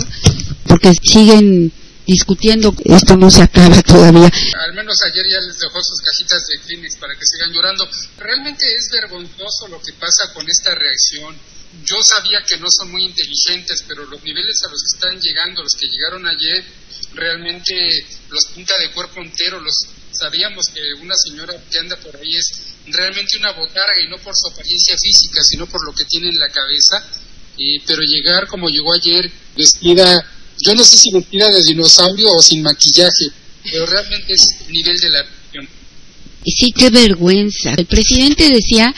porque 0.68 0.92
siguen 1.02 1.72
discutiendo, 2.08 2.74
esto 2.86 3.18
no 3.18 3.30
se 3.30 3.44
acaba 3.44 3.82
todavía. 3.84 4.32
Al 4.66 4.74
menos 4.74 4.96
ayer 5.06 5.26
ya 5.30 5.42
les 5.42 5.60
dejó 5.60 5.84
sus 5.84 6.00
cajitas 6.00 6.48
de 6.48 6.60
Kleenex 6.66 6.96
para 6.96 7.14
que 7.14 7.26
sigan 7.26 7.52
llorando. 7.52 7.88
Realmente 8.18 8.66
es 8.66 8.90
vergonzoso 8.92 9.68
lo 9.68 9.82
que 9.82 9.94
pasa 9.94 10.34
con 10.34 10.50
esta 10.50 10.74
reacción. 10.74 11.36
Yo 11.84 12.02
sabía 12.02 12.42
que 12.48 12.58
no 12.58 12.68
son 12.72 12.92
muy 12.92 13.04
inteligentes, 13.04 13.84
pero 13.88 14.06
los 14.06 14.24
niveles 14.24 14.58
a 14.64 14.72
los 14.72 14.82
que 14.82 14.96
están 14.96 15.22
llegando, 15.22 15.62
los 15.62 15.74
que 15.74 15.88
llegaron 15.88 16.26
ayer, 16.26 16.64
realmente 17.14 17.76
los 18.30 18.46
punta 18.46 18.74
de 18.80 18.92
cuerpo 18.92 19.22
entero. 19.22 19.60
Los 19.60 19.76
sabíamos 20.12 20.66
que 20.74 20.82
una 21.02 21.16
señora 21.16 21.54
que 21.70 21.78
anda 21.78 21.98
por 21.98 22.16
ahí 22.16 22.36
es 22.36 22.48
realmente 22.88 23.38
una 23.38 23.52
botarga 23.52 24.02
y 24.02 24.08
no 24.08 24.18
por 24.20 24.34
su 24.34 24.48
apariencia 24.48 24.96
física, 24.98 25.44
sino 25.44 25.68
por 25.68 25.86
lo 25.86 25.94
que 25.94 26.06
tiene 26.06 26.30
en 26.30 26.38
la 26.38 26.50
cabeza. 26.50 27.04
Y, 27.58 27.80
pero 27.80 28.02
llegar 28.02 28.48
como 28.48 28.70
llegó 28.70 28.94
ayer, 28.94 29.30
vestida 29.56 30.26
yo 30.66 30.76
no 30.76 30.84
sé 30.84 30.98
si 30.98 31.12
vestida 31.12 31.50
de 31.50 31.62
dinosaurio 31.62 32.32
o 32.32 32.42
sin 32.42 32.62
maquillaje, 32.62 33.26
pero 33.64 33.86
realmente 33.86 34.34
es 34.34 34.48
el 34.68 34.74
nivel 34.74 34.98
de 34.98 35.10
la 35.10 35.24
reacción. 35.24 35.68
Sí, 36.46 36.72
qué 36.76 36.90
vergüenza. 36.90 37.74
El 37.74 37.86
presidente 37.86 38.50
decía 38.50 38.94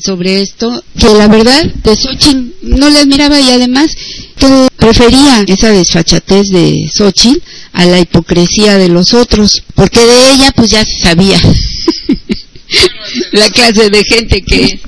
sobre 0.00 0.42
esto 0.42 0.84
que 0.98 1.14
la 1.14 1.28
verdad 1.28 1.64
de 1.64 1.96
Xochitl 1.96 2.54
no 2.62 2.90
le 2.90 3.00
admiraba 3.00 3.40
y 3.40 3.48
además 3.50 3.90
que 4.36 4.68
prefería 4.76 5.44
esa 5.46 5.70
desfachatez 5.70 6.48
de 6.48 6.88
Xochitl 6.94 7.42
a 7.72 7.86
la 7.86 8.00
hipocresía 8.00 8.78
de 8.78 8.88
los 8.88 9.12
otros, 9.14 9.62
porque 9.74 10.04
de 10.04 10.32
ella 10.32 10.52
pues 10.54 10.70
ya 10.70 10.84
se 10.84 11.00
sabía 11.02 11.40
la 13.32 13.50
clase 13.50 13.90
de 13.90 14.04
gente 14.04 14.42
que 14.42 14.80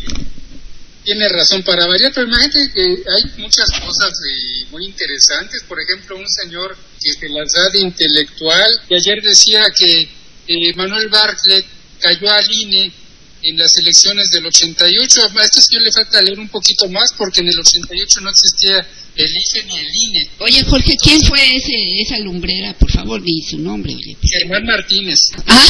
tiene 1.04 1.28
razón 1.28 1.62
para 1.62 1.86
variar, 1.86 2.12
pero 2.14 2.26
imagínate 2.26 2.70
que 2.72 2.82
hay 2.82 3.42
muchas 3.42 3.68
cosas 3.80 4.12
muy 4.70 4.86
interesantes. 4.86 5.62
Por 5.68 5.78
ejemplo, 5.80 6.16
un 6.16 6.28
señor 6.28 6.76
que 7.00 7.12
se 7.12 7.28
las 7.28 7.50
da 7.52 7.70
de 7.70 7.80
intelectual, 7.80 8.70
que 8.88 8.96
ayer 8.96 9.22
decía 9.22 9.62
que 9.76 10.08
eh, 10.46 10.74
Manuel 10.76 11.08
Bartlett 11.08 11.66
cayó 12.00 12.30
al 12.30 12.44
INE 12.50 12.92
en 13.42 13.58
las 13.58 13.76
elecciones 13.76 14.28
del 14.30 14.46
88. 14.46 15.20
A 15.22 15.44
este 15.44 15.60
señor 15.62 15.82
le 15.82 15.92
falta 15.92 16.22
leer 16.22 16.38
un 16.38 16.48
poquito 16.48 16.88
más 16.88 17.12
porque 17.16 17.40
en 17.40 17.48
el 17.48 17.58
88 17.58 18.20
no 18.20 18.30
existía 18.30 18.86
el 19.16 19.26
IFE 19.26 19.66
ni 19.66 19.78
el 19.78 19.88
INE. 19.92 20.28
Oye, 20.38 20.64
Jorge, 20.64 20.96
¿quién 21.02 21.20
fue 21.22 21.40
ese, 21.54 21.72
esa 22.00 22.18
lumbrera? 22.18 22.74
Por 22.74 22.90
favor, 22.90 23.22
di 23.22 23.42
su 23.42 23.58
nombre. 23.58 23.94
Germán 24.22 24.64
Martínez. 24.64 25.20
Ah, 25.46 25.66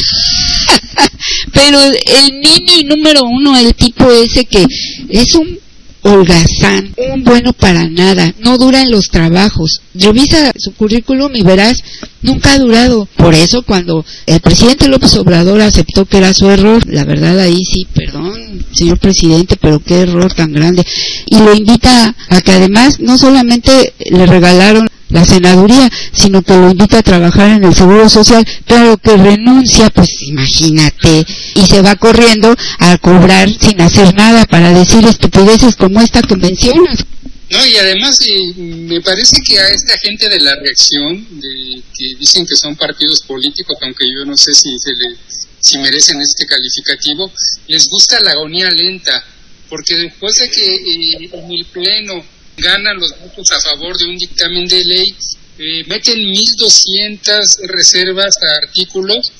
pero 1.53 1.79
el 1.81 2.39
Nini 2.39 2.83
número 2.83 3.23
uno, 3.23 3.57
el 3.57 3.73
tipo 3.75 4.09
ese 4.11 4.45
que 4.45 4.65
es 5.09 5.35
un 5.35 5.59
holgazán, 6.03 6.93
un 7.13 7.23
bueno 7.23 7.53
para 7.53 7.87
nada, 7.89 8.33
no 8.39 8.57
dura 8.57 8.81
en 8.81 8.91
los 8.91 9.07
trabajos. 9.07 9.81
Revisa 9.93 10.51
su 10.57 10.73
currículum 10.73 11.31
y 11.35 11.43
verás, 11.43 11.77
nunca 12.21 12.53
ha 12.53 12.59
durado. 12.59 13.07
Por 13.17 13.33
eso 13.33 13.63
cuando 13.63 14.05
el 14.25 14.39
presidente 14.41 14.87
López 14.87 15.15
Obrador 15.15 15.61
aceptó 15.61 16.05
que 16.05 16.17
era 16.17 16.33
su 16.33 16.49
error, 16.49 16.85
la 16.87 17.05
verdad 17.05 17.39
ahí 17.39 17.59
sí, 17.63 17.87
perdón, 17.93 18.65
señor 18.73 18.99
presidente, 18.99 19.57
pero 19.59 19.79
qué 19.79 20.01
error 20.01 20.33
tan 20.33 20.51
grande. 20.51 20.85
Y 21.25 21.37
lo 21.37 21.53
invita 21.53 22.15
a 22.29 22.41
que 22.41 22.51
además 22.51 22.99
no 22.99 23.17
solamente 23.17 23.93
le 24.11 24.25
regalaron 24.25 24.89
la 25.09 25.25
senaduría, 25.25 25.89
sino 26.11 26.41
que 26.41 26.53
lo 26.53 26.71
invita 26.71 26.99
a 26.99 27.03
trabajar 27.03 27.49
en 27.51 27.63
el 27.63 27.75
Seguro 27.75 28.09
Social, 28.09 28.45
claro 28.65 28.97
que 28.97 29.15
renuncia, 29.15 29.89
pues 29.89 30.09
imagínate, 30.21 31.25
y 31.55 31.65
se 31.65 31.81
va 31.81 31.95
corriendo 31.95 32.55
a 32.79 32.97
cobrar 32.97 33.49
sin 33.49 33.79
hacer 33.81 34.13
nada 34.15 34.45
para 34.45 34.71
decir 34.71 35.05
estupideces 35.05 35.75
como 35.75 36.01
esta 36.01 36.21
que. 36.21 37.05
No, 37.49 37.63
y 37.67 37.77
además 37.77 38.17
eh, 38.27 38.53
me 38.55 39.01
parece 39.01 39.37
que 39.45 39.59
a 39.59 39.67
esta 39.69 39.95
gente 39.99 40.27
de 40.27 40.39
la 40.39 40.55
reacción, 40.55 41.39
de, 41.39 41.83
que 41.95 42.15
dicen 42.19 42.47
que 42.47 42.55
son 42.55 42.75
partidos 42.75 43.21
políticos, 43.27 43.77
aunque 43.81 44.05
yo 44.05 44.25
no 44.25 44.35
sé 44.35 44.51
si, 44.53 44.75
se 44.79 44.89
le, 44.89 45.15
si 45.59 45.77
merecen 45.77 46.19
este 46.21 46.47
calificativo, 46.47 47.31
les 47.67 47.87
gusta 47.87 48.19
la 48.21 48.31
agonía 48.31 48.71
lenta, 48.71 49.23
porque 49.69 49.95
después 49.95 50.35
de 50.35 50.49
que 50.49 50.65
eh, 50.65 51.29
en 51.31 51.51
el 51.51 51.65
Pleno 51.65 52.25
ganan 52.57 52.99
los 52.99 53.19
votos 53.19 53.51
a 53.51 53.61
favor 53.61 53.97
de 53.97 54.05
un 54.05 54.17
dictamen 54.17 54.67
de 54.67 54.83
ley, 54.83 55.15
eh, 55.59 55.83
meten 55.87 56.19
1.200 56.19 57.67
reservas 57.67 58.37
a 58.37 58.65
artículos 58.65 59.31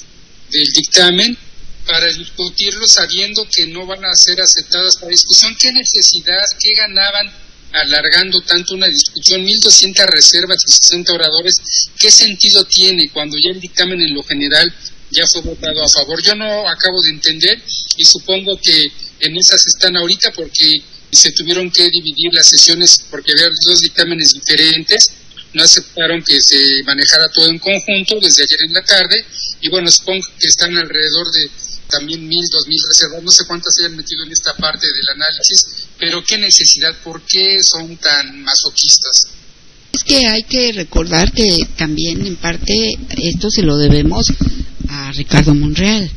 del 0.52 0.72
dictamen 0.74 1.38
para 1.86 2.08
discutirlo 2.08 2.88
sabiendo 2.88 3.48
que 3.50 3.68
no 3.68 3.86
van 3.86 4.06
a 4.06 4.16
ser 4.16 4.40
aceptadas 4.42 4.98
para 4.98 5.10
discusión. 5.10 5.56
¿Qué 5.60 5.72
necesidad, 5.74 6.44
qué 6.60 6.70
ganaban 6.78 7.32
alargando 7.72 8.42
tanto 8.42 8.76
una 8.76 8.88
discusión? 8.88 9.46
1.200 9.46 10.06
reservas 10.08 10.64
y 10.66 10.72
60 10.72 11.14
oradores, 11.14 11.56
¿qué 11.98 12.12
sentido 12.12 12.64
tiene 12.66 13.10
cuando 13.10 13.38
ya 13.38 13.52
el 13.52 13.60
dictamen 13.60 14.02
en 14.02 14.14
lo 14.14 14.24
general 14.24 14.74
ya 15.12 15.28
fue 15.28 15.42
votado 15.42 15.84
a 15.84 15.90
favor? 15.90 16.22
Yo 16.24 16.36
no 16.36 16.68
acabo 16.68 17.02
de 17.02 17.10
entender 17.10 17.62
y 17.98 18.06
supongo 18.06 18.58
que 18.62 18.92
en 19.20 19.36
esas 19.38 19.66
están 19.66 19.98
ahorita 19.98 20.32
porque 20.32 20.82
se 21.16 21.32
tuvieron 21.32 21.70
que 21.72 21.90
dividir 21.90 22.34
las 22.34 22.48
sesiones 22.48 23.06
porque 23.10 23.32
había 23.32 23.50
dos 23.66 23.80
dictámenes 23.82 24.34
diferentes, 24.34 25.12
no 25.54 25.64
aceptaron 25.64 26.24
que 26.24 26.40
se 26.42 26.58
manejara 26.86 27.30
todo 27.30 27.48
en 27.48 27.60
conjunto 27.60 28.20
desde 28.20 28.44
ayer 28.44 28.60
en 28.66 28.74
la 28.74 28.84
tarde. 28.84 29.24
Y 29.62 29.70
bueno, 29.70 29.90
supongo 29.92 30.26
que 30.40 30.48
están 30.48 30.76
alrededor 30.76 31.32
de 31.32 31.50
también 31.90 32.28
mil, 32.28 32.44
dos 32.52 32.68
mil 32.68 32.80
reservas, 32.88 33.24
no 33.24 33.32
sé 33.32 33.46
cuántas 33.46 33.74
se 33.76 33.86
hayan 33.86 33.98
metido 33.98 34.24
en 34.24 34.32
esta 34.32 34.56
parte 34.56 34.88
del 34.88 35.22
análisis, 35.22 35.88
pero 36.00 36.24
qué 36.24 36.38
necesidad, 36.38 36.96
¿por 37.04 37.22
qué 37.22 37.60
son 37.62 37.98
tan 37.98 38.42
masoquistas? 38.42 39.28
Es 39.94 40.04
que 40.04 40.26
hay 40.26 40.44
que 40.44 40.72
recordar 40.72 41.32
que 41.32 41.68
también 41.78 42.26
en 42.26 42.36
parte 42.38 42.74
esto 43.18 43.50
se 43.52 43.62
lo 43.62 43.78
debemos 43.78 44.26
a 44.90 45.12
Ricardo 45.12 45.54
Monreal, 45.54 46.10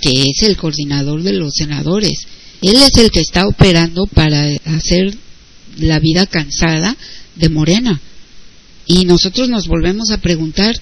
que 0.00 0.22
es 0.22 0.42
el 0.42 0.56
coordinador 0.56 1.22
de 1.22 1.34
los 1.34 1.52
senadores 1.54 2.26
él 2.62 2.76
es 2.82 2.96
el 2.98 3.10
que 3.10 3.20
está 3.20 3.46
operando 3.46 4.06
para 4.06 4.44
hacer 4.64 5.14
la 5.78 5.98
vida 5.98 6.26
cansada 6.26 6.96
de 7.36 7.48
Morena. 7.48 8.00
Y 8.86 9.04
nosotros 9.04 9.48
nos 9.48 9.68
volvemos 9.68 10.10
a 10.10 10.18
preguntar 10.18 10.74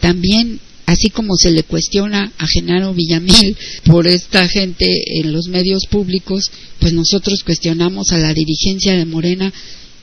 también, 0.00 0.60
así 0.86 1.10
como 1.10 1.36
se 1.36 1.50
le 1.50 1.62
cuestiona 1.62 2.32
a 2.38 2.46
Genaro 2.46 2.94
Villamil 2.94 3.56
por 3.84 4.06
esta 4.06 4.48
gente 4.48 4.86
en 5.20 5.32
los 5.32 5.48
medios 5.48 5.86
públicos, 5.86 6.50
pues 6.78 6.92
nosotros 6.92 7.42
cuestionamos 7.44 8.12
a 8.12 8.18
la 8.18 8.32
dirigencia 8.32 8.96
de 8.96 9.04
Morena 9.04 9.52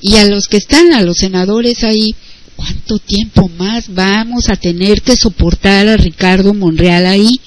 y 0.02 0.16
a 0.16 0.26
los 0.26 0.48
que 0.48 0.58
están, 0.58 0.94
a 0.94 1.02
los 1.02 1.18
senadores 1.18 1.84
ahí, 1.84 2.14
¿cuánto 2.56 3.00
tiempo 3.00 3.50
más 3.58 3.94
vamos 3.94 4.50
a 4.50 4.56
tener 4.56 5.02
que 5.02 5.16
soportar 5.16 5.88
a 5.88 5.98
Ricardo 5.98 6.54
Monreal 6.54 7.06
ahí? 7.06 7.40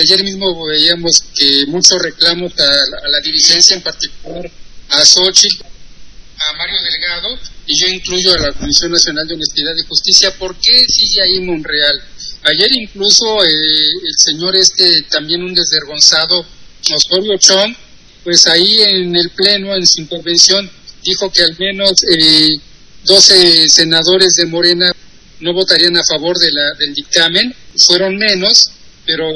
Ayer 0.00 0.24
mismo 0.24 0.66
veíamos 0.66 1.24
que 1.34 1.66
muchos 1.68 2.00
reclamos 2.02 2.52
a, 2.58 3.08
la 3.08 3.20
dirigencia, 3.22 3.76
en 3.76 3.82
particular 3.82 4.50
a 4.90 5.04
Xochitl, 5.04 5.64
a 5.64 6.52
Mario 6.54 6.76
Delgado, 6.82 7.38
y 7.66 7.80
yo 7.80 7.88
incluyo 7.88 8.34
a 8.34 8.38
la 8.38 8.52
Comisión 8.52 8.92
Nacional 8.92 9.26
de 9.26 9.34
Honestidad 9.34 9.72
y 9.76 9.86
Justicia. 9.86 10.36
¿Por 10.38 10.56
qué 10.56 10.84
sigue 10.88 11.22
ahí 11.22 11.40
Monreal? 11.40 12.02
Ayer 12.42 12.72
incluso 12.72 13.42
eh, 13.42 13.48
el 13.48 14.14
señor 14.18 14.54
este, 14.56 15.02
también 15.10 15.42
un 15.42 15.54
desvergonzado, 15.54 16.44
Osorio 16.94 17.38
Chong, 17.38 17.74
pues 18.22 18.46
ahí 18.46 18.82
en 18.82 19.16
el 19.16 19.30
Pleno, 19.30 19.74
en 19.74 19.86
su 19.86 20.00
intervención, 20.00 20.70
dijo 21.02 21.30
que 21.30 21.42
al 21.42 21.56
menos 21.58 22.02
eh, 22.04 22.48
12 23.04 23.68
senadores 23.68 24.34
de 24.34 24.46
Morena 24.46 24.90
no 25.40 25.52
votarían 25.52 25.96
a 25.96 26.04
favor 26.04 26.38
de 26.38 26.50
la, 26.52 26.72
del 26.78 26.94
dictamen, 26.94 27.54
fueron 27.86 28.16
menos, 28.16 28.70
pero 29.06 29.30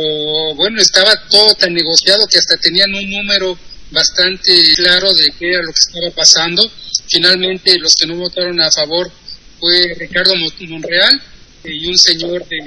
bueno, 0.55 0.81
estaba 0.81 1.15
todo 1.29 1.55
tan 1.55 1.75
negociado 1.75 2.27
que 2.27 2.39
hasta 2.39 2.57
tenían 2.57 2.95
un 2.95 3.11
número 3.11 3.59
bastante 3.91 4.53
claro 4.77 5.13
de 5.13 5.27
qué 5.39 5.51
era 5.51 5.63
lo 5.63 5.73
que 5.73 5.81
estaba 5.87 6.11
pasando. 6.15 6.71
Finalmente 7.09 7.79
los 7.79 7.95
que 7.95 8.07
no 8.07 8.17
votaron 8.17 8.61
a 8.61 8.71
favor 8.71 9.11
fue 9.59 9.95
Ricardo 9.99 10.35
Monreal 10.37 11.23
y 11.65 11.87
un 11.87 11.99
señor 11.99 12.47
de 12.47 12.59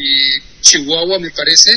Chihuahua, 0.62 1.20
me 1.20 1.32
parece, 1.32 1.72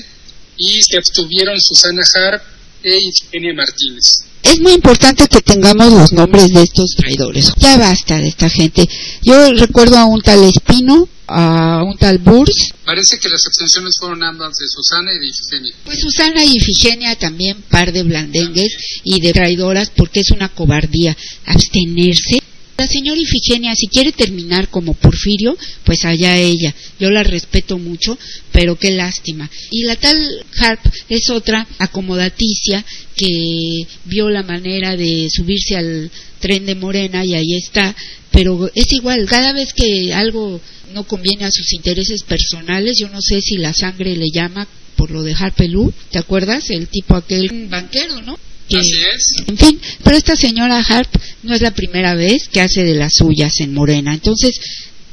y 0.57 0.83
se 0.83 0.99
abstuvieron 0.99 1.61
Susana 1.61 2.03
Harp 2.14 2.43
e 2.85 2.99
Ifigenia 2.99 3.55
Martínez. 3.55 4.24
Es 4.43 4.61
muy 4.61 4.72
importante 4.72 5.26
que 5.26 5.41
tengamos 5.41 5.93
los 5.93 6.12
nombres 6.12 6.53
de 6.53 6.62
estos 6.62 6.95
traidores. 6.97 7.53
Ya 7.57 7.78
basta 7.78 8.18
de 8.18 8.28
esta 8.28 8.49
gente. 8.51 8.87
Yo 9.22 9.53
recuerdo 9.55 9.97
a 9.97 10.05
un 10.05 10.20
tal 10.20 10.45
Espino, 10.45 11.09
a 11.26 11.82
un 11.82 11.97
tal 11.97 12.18
Burs. 12.18 12.72
Parece 12.85 13.18
que 13.18 13.30
las 13.30 13.47
abstenciones 13.47 13.95
fueron 13.99 14.22
ambas 14.22 14.55
de 14.59 14.66
Susana 14.68 15.12
y 15.14 15.18
de 15.18 15.28
Ifigenia. 15.28 15.74
Pues 15.85 15.99
Susana 15.99 16.45
y 16.45 16.57
Ifigenia 16.57 17.16
también 17.16 17.62
par 17.70 17.91
de 17.93 18.03
blandengues 18.03 18.76
y 19.03 19.20
de 19.20 19.32
traidoras 19.32 19.91
porque 19.97 20.20
es 20.20 20.30
una 20.30 20.51
cobardía 20.51 21.16
abstenerse 21.47 22.43
la 22.77 22.87
señora 22.89 23.20
Ifigenia, 23.20 23.75
si 23.75 23.87
quiere 23.87 24.12
terminar 24.12 24.68
como 24.68 24.95
Porfirio, 24.95 25.57
pues 25.85 26.05
allá 26.05 26.37
ella. 26.37 26.75
Yo 26.99 27.11
la 27.11 27.22
respeto 27.22 27.79
mucho, 27.79 28.18
pero 28.53 28.77
qué 28.77 28.91
lástima. 28.91 29.49
Y 29.70 29.85
la 29.85 29.97
tal 29.97 30.16
Harp 30.59 30.81
es 31.09 31.31
otra 31.31 31.66
acomodaticia 31.79 32.85
que 33.14 33.87
vio 34.07 34.29
la 34.29 34.43
manera 34.43 34.97
de 34.97 35.29
subirse 35.31 35.77
al 35.77 36.11
tren 36.41 36.66
de 36.66 36.75
Morena 36.75 37.25
y 37.25 37.35
ahí 37.35 37.55
está. 37.55 37.95
Pero 38.33 38.68
es 38.75 38.93
igual, 38.93 39.27
cada 39.27 39.53
vez 39.53 39.72
que 39.72 40.12
algo 40.12 40.61
no 40.93 41.05
conviene 41.05 41.45
a 41.45 41.53
sus 41.53 41.72
intereses 41.75 42.25
personales, 42.25 42.99
yo 42.99 43.09
no 43.09 43.20
sé 43.22 43.41
si 43.41 43.57
la 43.57 43.72
sangre 43.72 44.16
le 44.16 44.27
llama 44.33 44.66
por 44.97 45.12
lo 45.12 45.22
de 45.22 45.35
Harpelú, 45.35 45.93
¿te 46.11 46.18
acuerdas? 46.18 46.70
El 46.70 46.89
tipo 46.89 47.14
aquel 47.14 47.68
banquero, 47.68 48.20
¿no? 48.22 48.37
Así 48.66 48.92
es. 49.14 49.32
En 49.46 49.58
fin, 49.58 49.80
pero 50.02 50.16
esta 50.16 50.36
señora 50.36 50.78
Harp 50.78 51.08
no 51.42 51.54
es 51.54 51.60
la 51.60 51.72
primera 51.72 52.14
vez 52.14 52.48
que 52.48 52.60
hace 52.60 52.82
de 52.84 52.94
las 52.94 53.12
suyas 53.14 53.60
en 53.60 53.74
Morena. 53.74 54.14
Entonces, 54.14 54.58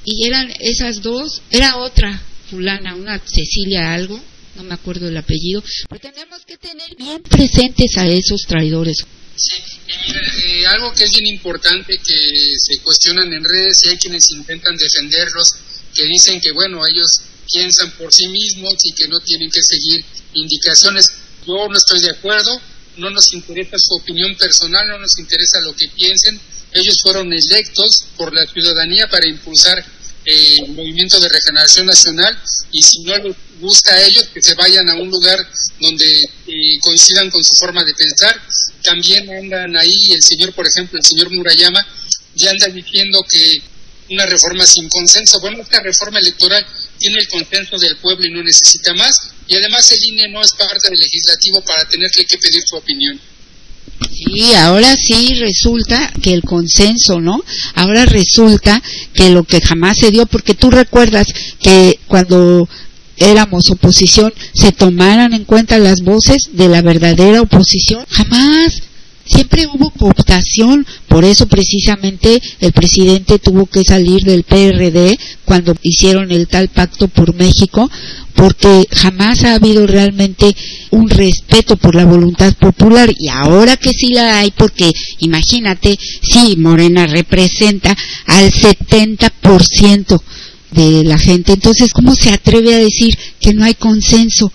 y 0.05 0.27
eran 0.27 0.51
esas 0.59 1.01
dos, 1.01 1.41
era 1.51 1.77
otra 1.77 2.21
fulana, 2.49 2.95
una 2.95 3.19
Cecilia 3.19 3.93
algo, 3.93 4.21
no 4.55 4.63
me 4.63 4.73
acuerdo 4.73 5.07
el 5.07 5.17
apellido, 5.17 5.63
pero 5.89 6.01
tenemos 6.01 6.45
que 6.45 6.57
tener 6.57 6.95
bien 6.97 7.21
presentes 7.23 7.97
a 7.97 8.07
esos 8.07 8.41
traidores. 8.47 8.97
Sí, 9.35 9.55
y 9.87 10.07
mira, 10.07 10.21
eh, 10.45 10.67
algo 10.67 10.93
que 10.93 11.05
es 11.05 11.11
bien 11.11 11.27
importante 11.27 11.93
que 11.97 12.15
se 12.59 12.81
cuestionan 12.81 13.31
en 13.33 13.43
redes 13.43 13.81
y 13.85 13.89
hay 13.89 13.97
quienes 13.97 14.29
intentan 14.31 14.75
defenderlos, 14.75 15.55
que 15.95 16.05
dicen 16.05 16.39
que 16.41 16.51
bueno, 16.51 16.81
ellos 16.85 17.07
piensan 17.51 17.91
por 17.91 18.13
sí 18.13 18.27
mismos 18.27 18.73
y 18.83 18.93
que 18.93 19.07
no 19.07 19.19
tienen 19.21 19.49
que 19.49 19.61
seguir 19.61 20.03
indicaciones. 20.33 21.07
Yo 21.47 21.67
no 21.67 21.77
estoy 21.77 22.01
de 22.01 22.11
acuerdo, 22.11 22.61
no 22.97 23.09
nos 23.09 23.33
interesa 23.33 23.77
su 23.77 23.95
opinión 23.95 24.35
personal, 24.35 24.87
no 24.87 24.99
nos 24.99 25.17
interesa 25.17 25.59
lo 25.61 25.73
que 25.75 25.87
piensen. 25.89 26.39
Ellos 26.73 26.97
fueron 27.01 27.31
electos 27.33 28.05
por 28.17 28.33
la 28.33 28.45
ciudadanía 28.45 29.07
para 29.09 29.27
impulsar 29.27 29.83
eh, 30.23 30.57
el 30.65 30.73
movimiento 30.73 31.19
de 31.19 31.29
regeneración 31.29 31.87
nacional 31.87 32.39
y 32.71 32.81
si 32.81 32.99
no 32.99 33.17
les 33.17 33.35
gusta 33.59 33.93
a 33.93 34.03
ellos, 34.03 34.29
que 34.33 34.41
se 34.41 34.53
vayan 34.55 34.89
a 34.89 34.95
un 34.95 35.09
lugar 35.09 35.37
donde 35.79 36.19
eh, 36.47 36.79
coincidan 36.81 37.29
con 37.29 37.43
su 37.43 37.55
forma 37.55 37.83
de 37.83 37.93
pensar. 37.93 38.39
También 38.83 39.29
andan 39.29 39.75
ahí 39.77 40.11
el 40.11 40.21
señor, 40.21 40.53
por 40.53 40.67
ejemplo, 40.67 40.97
el 40.97 41.05
señor 41.05 41.31
Murayama, 41.31 41.85
ya 42.35 42.51
anda 42.51 42.67
diciendo 42.67 43.23
que 43.29 43.61
una 44.11 44.25
reforma 44.25 44.65
sin 44.65 44.87
consenso. 44.89 45.39
Bueno, 45.39 45.61
esta 45.61 45.79
reforma 45.81 46.19
electoral 46.19 46.65
tiene 46.99 47.19
el 47.19 47.27
consenso 47.27 47.77
del 47.77 47.97
pueblo 47.97 48.25
y 48.27 48.31
no 48.31 48.43
necesita 48.43 48.93
más. 48.93 49.15
Y 49.47 49.55
además 49.55 49.91
el 49.91 50.03
INE 50.03 50.29
no 50.29 50.41
es 50.41 50.51
parte 50.51 50.89
del 50.89 50.99
legislativo 50.99 51.61
para 51.61 51.85
tenerle 51.85 52.25
que 52.25 52.37
pedir 52.37 52.61
su 52.65 52.75
opinión. 52.75 53.19
Sí, 54.09 54.53
ahora 54.55 54.95
sí 54.97 55.35
resulta 55.35 56.11
que 56.21 56.33
el 56.33 56.41
consenso, 56.41 57.19
¿no? 57.19 57.43
Ahora 57.75 58.05
resulta 58.05 58.81
que 59.13 59.29
lo 59.29 59.43
que 59.43 59.61
jamás 59.61 59.97
se 59.99 60.11
dio, 60.11 60.25
porque 60.25 60.55
tú 60.55 60.69
recuerdas 60.69 61.27
que 61.59 61.99
cuando 62.07 62.67
éramos 63.17 63.69
oposición 63.69 64.33
se 64.53 64.71
tomaran 64.71 65.33
en 65.33 65.45
cuenta 65.45 65.77
las 65.77 66.01
voces 66.01 66.49
de 66.53 66.67
la 66.67 66.81
verdadera 66.81 67.41
oposición, 67.41 68.05
jamás 68.09 68.81
siempre 69.31 69.67
hubo 69.67 69.89
cooptación, 69.91 70.85
por 71.07 71.23
eso 71.23 71.47
precisamente 71.47 72.41
el 72.59 72.71
presidente 72.71 73.39
tuvo 73.39 73.65
que 73.65 73.83
salir 73.83 74.21
del 74.23 74.43
PRD 74.43 75.17
cuando 75.45 75.75
hicieron 75.81 76.31
el 76.31 76.47
tal 76.47 76.67
pacto 76.69 77.07
por 77.07 77.33
México, 77.35 77.89
porque 78.35 78.85
jamás 78.91 79.43
ha 79.43 79.55
habido 79.55 79.87
realmente 79.87 80.55
un 80.91 81.09
respeto 81.09 81.77
por 81.77 81.95
la 81.95 82.05
voluntad 82.05 82.53
popular 82.55 83.11
y 83.17 83.29
ahora 83.29 83.77
que 83.77 83.91
sí 83.91 84.13
la 84.13 84.39
hay, 84.39 84.51
porque 84.51 84.91
imagínate, 85.19 85.97
sí, 86.21 86.55
Morena 86.57 87.07
representa 87.07 87.95
al 88.25 88.51
70% 88.51 90.21
de 90.71 91.03
la 91.03 91.17
gente, 91.17 91.53
entonces, 91.53 91.91
¿cómo 91.91 92.15
se 92.15 92.31
atreve 92.31 92.73
a 92.73 92.79
decir 92.79 93.13
que 93.39 93.53
no 93.53 93.65
hay 93.65 93.75
consenso? 93.75 94.51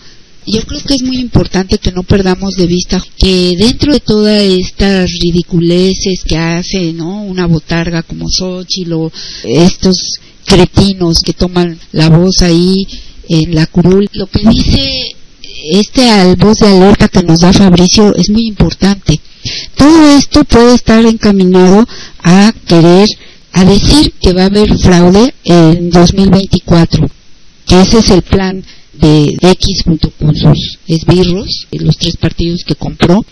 Yo 0.47 0.62
creo 0.62 0.80
que 0.80 0.94
es 0.94 1.03
muy 1.03 1.18
importante 1.18 1.78
que 1.78 1.92
no 1.92 2.03
perdamos 2.03 2.55
de 2.55 2.66
vista 2.66 3.03
que 3.18 3.55
dentro 3.59 3.92
de 3.92 4.01
todas 4.01 4.42
estas 4.42 5.11
ridiculeces 5.20 6.22
que 6.24 6.36
hace, 6.36 6.92
¿no? 6.92 7.22
Una 7.22 7.47
botarga 7.47 8.03
como 8.03 8.28
Xochitl 8.28 8.92
o 8.92 9.12
estos 9.44 9.97
cretinos 10.44 11.20
que 11.20 11.32
toman 11.32 11.78
la 11.92 12.09
voz 12.09 12.42
ahí 12.42 12.86
en 13.28 13.55
la 13.55 13.66
curul, 13.66 14.09
lo 14.12 14.26
que 14.28 14.49
dice 14.49 15.16
este 15.72 16.09
al 16.11 16.36
voz 16.36 16.59
de 16.59 16.68
alerta 16.68 17.09
que 17.09 17.22
nos 17.22 17.40
da 17.40 17.53
Fabricio 17.53 18.14
es 18.14 18.30
muy 18.30 18.47
importante. 18.47 19.20
Todo 19.76 20.16
esto 20.16 20.44
puede 20.44 20.74
estar 20.74 21.05
encaminado 21.05 21.86
a 22.22 22.53
querer, 22.66 23.09
a 23.53 23.64
decir 23.64 24.12
que 24.20 24.32
va 24.32 24.42
a 24.42 24.47
haber 24.47 24.76
fraude 24.78 25.34
en 25.44 25.90
2024, 25.90 27.09
que 27.67 27.81
ese 27.81 27.99
es 27.99 28.11
el 28.11 28.23
plan 28.23 28.64
de, 28.95 29.37
X 29.41 29.83
junto 29.85 30.11
con 30.11 30.35
sus 30.35 30.79
esbirros, 30.87 31.67
los 31.73 31.97
tres 31.99 32.17
partidos 32.17 32.62
que 32.67 32.75
compró, 32.75 33.25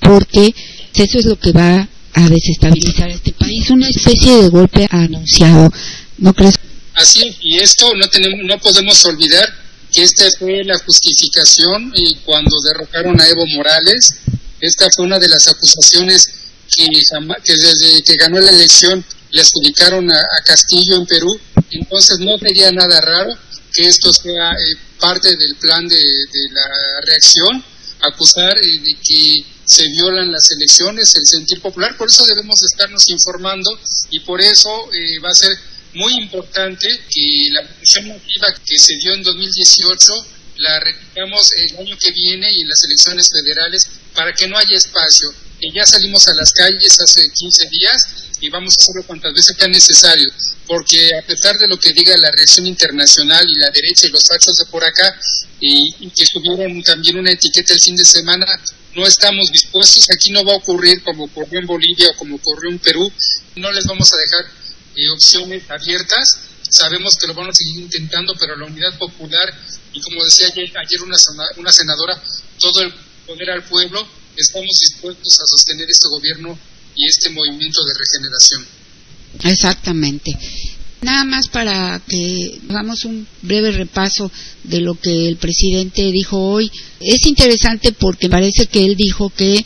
porque 0.00 0.54
eso 0.94 1.18
es 1.18 1.24
lo 1.26 1.38
que 1.38 1.52
va 1.52 1.88
a 2.14 2.28
desestabilizar 2.28 3.10
este 3.10 3.32
país, 3.32 3.70
una 3.70 3.88
especie 3.88 4.42
de 4.42 4.48
golpe 4.48 4.86
anunciado, 4.90 5.70
¿no 6.18 6.32
crees? 6.32 6.54
Así, 6.94 7.36
y 7.40 7.58
esto 7.58 7.94
no 7.94 8.08
tenemos, 8.08 8.40
no 8.44 8.58
podemos 8.58 9.04
olvidar 9.04 9.48
que 9.92 10.02
esta 10.02 10.24
fue 10.38 10.64
la 10.64 10.78
justificación 10.78 11.92
y 11.94 12.14
cuando 12.24 12.50
derrocaron 12.66 13.20
a 13.20 13.28
Evo 13.28 13.44
Morales, 13.54 14.14
esta 14.60 14.86
fue 14.94 15.06
una 15.06 15.18
de 15.18 15.28
las 15.28 15.48
acusaciones 15.48 16.39
que, 16.74 16.86
que 17.44 17.56
desde 17.56 18.02
que 18.02 18.16
ganó 18.16 18.40
la 18.40 18.50
elección 18.50 19.04
le 19.30 19.40
adjudicaron 19.42 20.10
a, 20.10 20.22
Castillo 20.44 20.96
en 20.96 21.06
Perú, 21.06 21.40
entonces 21.70 22.18
no 22.18 22.36
sería 22.38 22.72
nada 22.72 23.00
raro 23.00 23.36
que 23.72 23.86
esto 23.86 24.12
sea 24.12 24.52
eh, 24.52 24.76
parte 24.98 25.28
del 25.36 25.54
plan 25.56 25.86
de, 25.86 25.96
la 25.96 27.06
reacción, 27.06 27.64
acusar 28.00 28.58
eh, 28.58 28.80
de 28.82 28.96
que 29.04 29.44
se 29.64 29.88
violan 29.88 30.32
las 30.32 30.50
elecciones, 30.50 31.14
el 31.14 31.26
sentir 31.26 31.60
popular, 31.60 31.96
por 31.96 32.08
eso 32.08 32.26
debemos 32.26 32.60
estarnos 32.62 33.08
informando 33.10 33.70
y 34.10 34.20
por 34.20 34.40
eso 34.40 34.90
eh, 34.92 35.20
va 35.24 35.30
a 35.30 35.34
ser 35.34 35.56
muy 35.94 36.14
importante 36.14 36.88
que 37.08 37.48
la 37.52 37.62
votación 37.62 38.08
masiva 38.08 38.54
que 38.66 38.78
se 38.78 38.96
dio 38.96 39.14
en 39.14 39.22
2018 39.22 40.12
la 40.56 40.80
repitamos 40.80 41.50
el 41.56 41.78
año 41.78 41.96
que 41.98 42.12
viene 42.12 42.48
y 42.52 42.62
en 42.62 42.68
las 42.68 42.84
elecciones 42.84 43.30
federales 43.30 43.88
para 44.14 44.32
que 44.32 44.46
no 44.46 44.58
haya 44.58 44.76
espacio. 44.76 45.32
Que 45.60 45.70
ya 45.72 45.84
salimos 45.84 46.26
a 46.28 46.34
las 46.34 46.52
calles 46.52 46.98
hace 47.00 47.30
15 47.32 47.68
días 47.68 48.02
y 48.40 48.48
vamos 48.48 48.74
a 48.74 48.82
hacerlo 48.82 49.02
cuantas 49.06 49.34
veces 49.34 49.54
sea 49.56 49.68
necesario, 49.68 50.30
porque 50.66 51.10
a 51.14 51.22
pesar 51.26 51.58
de 51.58 51.68
lo 51.68 51.78
que 51.78 51.92
diga 51.92 52.16
la 52.16 52.30
reacción 52.30 52.66
internacional 52.66 53.44
y 53.48 53.56
la 53.56 53.70
derecha 53.70 54.06
y 54.06 54.10
los 54.10 54.24
fachos 54.24 54.56
de 54.56 54.64
por 54.66 54.82
acá, 54.82 55.18
y, 55.60 56.08
que 56.10 56.24
subieron 56.24 56.82
también 56.82 57.18
una 57.18 57.30
etiqueta 57.30 57.74
el 57.74 57.80
fin 57.80 57.96
de 57.96 58.04
semana, 58.04 58.46
no 58.94 59.06
estamos 59.06 59.50
dispuestos, 59.52 60.06
aquí 60.10 60.32
no 60.32 60.44
va 60.44 60.54
a 60.54 60.56
ocurrir 60.56 61.02
como 61.02 61.24
ocurrió 61.24 61.60
en 61.60 61.66
Bolivia 61.66 62.08
o 62.10 62.16
como 62.16 62.36
ocurrió 62.36 62.70
en 62.70 62.78
Perú, 62.78 63.12
no 63.56 63.70
les 63.70 63.84
vamos 63.84 64.10
a 64.12 64.16
dejar 64.16 64.52
eh, 64.96 65.10
opciones 65.14 65.70
abiertas, 65.70 66.38
sabemos 66.70 67.16
que 67.16 67.26
lo 67.26 67.34
van 67.34 67.50
a 67.50 67.52
seguir 67.52 67.80
intentando, 67.80 68.34
pero 68.38 68.56
la 68.56 68.64
unidad 68.64 68.96
popular, 68.98 69.52
y 69.92 70.00
como 70.00 70.24
decía 70.24 70.48
ayer, 70.48 70.72
ayer 70.78 71.02
una, 71.02 71.16
una 71.58 71.72
senadora, 71.72 72.22
todo 72.58 72.80
el 72.80 72.94
poder 73.26 73.50
al 73.50 73.64
pueblo, 73.64 74.08
estamos 74.36 74.76
dispuestos 74.80 75.40
a 75.40 75.46
sostener 75.46 75.88
este 75.90 76.08
gobierno 76.08 76.58
y 76.96 77.06
este 77.06 77.30
movimiento 77.30 77.80
de 77.84 77.92
regeneración. 77.98 78.66
Exactamente. 79.44 80.32
Nada 81.02 81.24
más 81.24 81.48
para 81.48 82.00
que 82.06 82.60
hagamos 82.68 83.04
un 83.04 83.26
breve 83.42 83.72
repaso 83.72 84.30
de 84.64 84.80
lo 84.80 84.94
que 84.94 85.28
el 85.28 85.36
presidente 85.36 86.02
dijo 86.12 86.36
hoy. 86.36 86.70
Es 87.00 87.26
interesante 87.26 87.92
porque 87.92 88.28
parece 88.28 88.66
que 88.66 88.84
él 88.84 88.96
dijo 88.96 89.30
que 89.30 89.64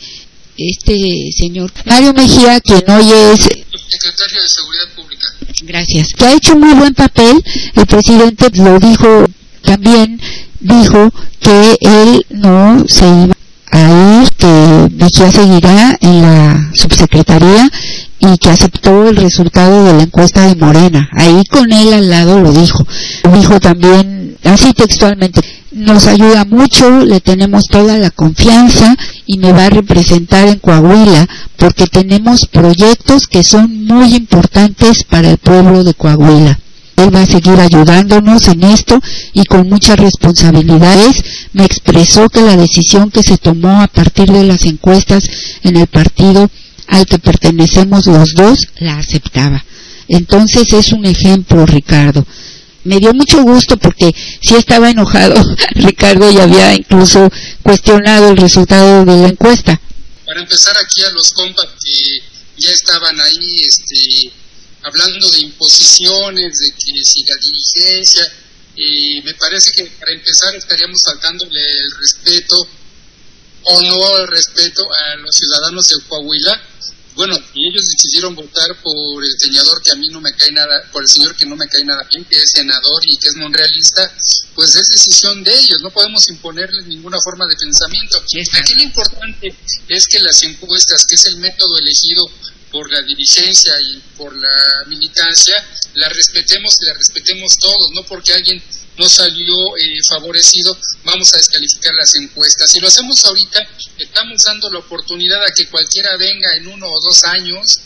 este 0.57 0.97
señor 1.35 1.73
Mario 1.85 2.13
Mejía, 2.13 2.61
quien 2.61 2.89
hoy 2.89 3.11
es 3.11 3.39
secretario 3.41 4.41
de 4.41 4.49
Seguridad 4.49 4.95
Pública. 4.95 5.27
Gracias. 5.63 6.07
Que 6.17 6.25
ha 6.25 6.35
hecho 6.35 6.55
muy 6.55 6.73
buen 6.73 6.93
papel. 6.93 7.43
El 7.75 7.85
presidente 7.85 8.49
lo 8.53 8.79
dijo 8.79 9.25
también, 9.61 10.21
dijo 10.61 11.11
que 11.41 11.77
él 11.81 12.25
no 12.29 12.85
se 12.87 13.05
iba 13.05 13.35
a 13.75 14.21
ir, 14.21 14.29
que 14.37 14.89
Mejía 14.95 15.31
seguirá 15.31 15.97
en 16.01 16.21
la 16.21 16.69
subsecretaría 16.73 17.69
y 18.19 18.37
que 18.37 18.49
aceptó 18.49 19.07
el 19.07 19.17
resultado 19.17 19.85
de 19.85 19.93
la 19.93 20.03
encuesta 20.03 20.47
de 20.47 20.55
Morena. 20.55 21.09
Ahí 21.13 21.43
con 21.45 21.71
él 21.71 21.93
al 21.93 22.09
lado 22.09 22.39
lo 22.39 22.51
dijo. 22.51 22.85
Dijo 23.33 23.59
también, 23.59 24.37
así 24.43 24.73
textualmente, 24.73 25.41
nos 25.71 26.07
ayuda 26.07 26.45
mucho, 26.45 27.01
le 27.01 27.19
tenemos 27.19 27.65
toda 27.65 27.97
la 27.97 28.09
confianza 28.09 28.95
y 29.25 29.37
me 29.37 29.51
va 29.51 29.65
a 29.65 29.69
representar 29.69 30.47
en 30.47 30.59
Coahuila 30.59 31.27
porque 31.57 31.87
tenemos 31.87 32.45
proyectos 32.45 33.27
que 33.27 33.43
son 33.43 33.85
muy 33.85 34.15
importantes 34.15 35.03
para 35.03 35.31
el 35.31 35.37
pueblo 35.37 35.83
de 35.83 35.93
Coahuila. 35.93 36.59
Él 36.97 37.13
va 37.13 37.21
a 37.21 37.25
seguir 37.25 37.59
ayudándonos 37.59 38.47
en 38.47 38.63
esto 38.63 38.99
y 39.33 39.45
con 39.45 39.69
muchas 39.69 39.97
responsabilidades. 39.97 41.23
Me 41.53 41.65
expresó 41.65 42.29
que 42.29 42.41
la 42.41 42.55
decisión 42.55 43.11
que 43.11 43.23
se 43.23 43.37
tomó 43.37 43.81
a 43.81 43.87
partir 43.87 44.31
de 44.31 44.43
las 44.43 44.65
encuestas 44.65 45.23
en 45.63 45.77
el 45.77 45.87
partido 45.87 46.49
al 46.87 47.05
que 47.05 47.19
pertenecemos 47.19 48.05
los 48.07 48.33
dos 48.33 48.67
la 48.79 48.97
aceptaba. 48.97 49.65
Entonces 50.07 50.71
es 50.73 50.91
un 50.91 51.05
ejemplo, 51.05 51.65
Ricardo 51.65 52.25
me 52.85 52.99
dio 52.99 53.13
mucho 53.13 53.41
gusto 53.41 53.77
porque 53.77 54.15
sí 54.41 54.55
estaba 54.55 54.89
enojado 54.89 55.35
Ricardo 55.71 56.31
y 56.31 56.37
había 56.37 56.73
incluso 56.73 57.29
cuestionado 57.61 58.29
el 58.29 58.37
resultado 58.37 59.03
de 59.03 59.21
la 59.21 59.27
encuesta. 59.27 59.79
Para 60.25 60.39
empezar 60.39 60.73
aquí 60.77 61.03
a 61.03 61.09
los 61.11 61.33
compas 61.33 61.67
que 61.83 62.61
ya 62.61 62.71
estaban 62.71 63.19
ahí 63.19 63.59
este, 63.67 64.31
hablando 64.85 65.29
de 65.29 65.39
imposiciones, 65.39 66.57
de 66.57 66.71
que 66.71 67.03
si 67.03 67.23
la 67.23 67.35
dirigencia, 67.41 68.33
y 68.75 69.21
me 69.23 69.33
parece 69.35 69.71
que 69.71 69.85
para 69.99 70.11
empezar 70.13 70.55
estaríamos 70.55 71.01
faltándole 71.03 71.59
el 71.59 71.97
respeto 71.97 72.55
o 73.63 73.81
no 73.81 74.17
el 74.19 74.27
respeto 74.27 74.83
a 74.83 75.15
los 75.17 75.35
ciudadanos 75.35 75.87
de 75.87 75.95
Coahuila 76.07 76.61
bueno, 77.15 77.37
y 77.53 77.69
ellos 77.69 77.81
decidieron 77.93 78.35
votar 78.35 78.75
por 78.81 79.23
el 79.23 79.39
senador 79.39 79.81
que 79.81 79.91
a 79.91 79.95
mí 79.95 80.09
no 80.09 80.19
me 80.19 80.33
cae 80.33 80.51
nada, 80.51 80.83
por 80.91 81.01
el 81.01 81.07
señor 81.07 81.33
que 81.37 81.45
no 81.45 81.55
me 81.55 81.65
cae 81.67 81.85
nada 81.85 82.03
bien, 82.09 82.25
que 82.25 82.35
es 82.35 82.51
senador 82.51 83.01
y 83.03 83.15
que 83.15 83.27
es 83.29 83.35
monrealista, 83.35 84.13
pues 84.53 84.75
es 84.75 84.89
decisión 84.89 85.41
de 85.41 85.53
ellos, 85.53 85.79
no 85.81 85.91
podemos 85.91 86.27
imponerles 86.27 86.85
ninguna 86.87 87.17
forma 87.23 87.45
de 87.47 87.55
pensamiento. 87.55 88.17
Aquí 88.17 88.73
lo 88.75 88.83
importante 88.83 89.55
es 89.87 90.07
que 90.07 90.19
las 90.19 90.43
encuestas, 90.43 91.05
que 91.05 91.15
es 91.15 91.25
el 91.27 91.37
método 91.37 91.77
elegido 91.77 92.25
por 92.75 92.91
la 92.91 93.01
dirigencia 93.03 93.71
y 93.89 93.99
por 94.17 94.35
la 94.35 94.83
militancia, 94.87 95.55
la 95.93 96.09
respetemos 96.09 96.75
y 96.81 96.85
la 96.85 96.93
respetemos 96.93 97.55
todos, 97.57 97.87
no 97.93 98.03
porque 98.03 98.33
alguien 98.33 98.61
no 98.97 99.07
salió 99.07 99.47
eh, 99.77 99.97
favorecido, 100.05 100.77
vamos 101.05 101.33
a 101.33 101.37
descalificar 101.37 101.93
las 101.93 102.13
encuestas. 102.15 102.69
Si 102.69 102.81
lo 102.81 102.89
hacemos 102.89 103.23
ahorita, 103.23 103.65
estamos 103.97 104.43
dando 104.43 104.69
la 104.69 104.79
oportunidad 104.79 105.41
a 105.41 105.53
que 105.53 105.67
cualquiera 105.67 106.17
venga 106.17 106.49
en 106.57 106.67
uno 106.67 106.87
o 106.89 107.01
dos 107.01 107.23
años 107.23 107.79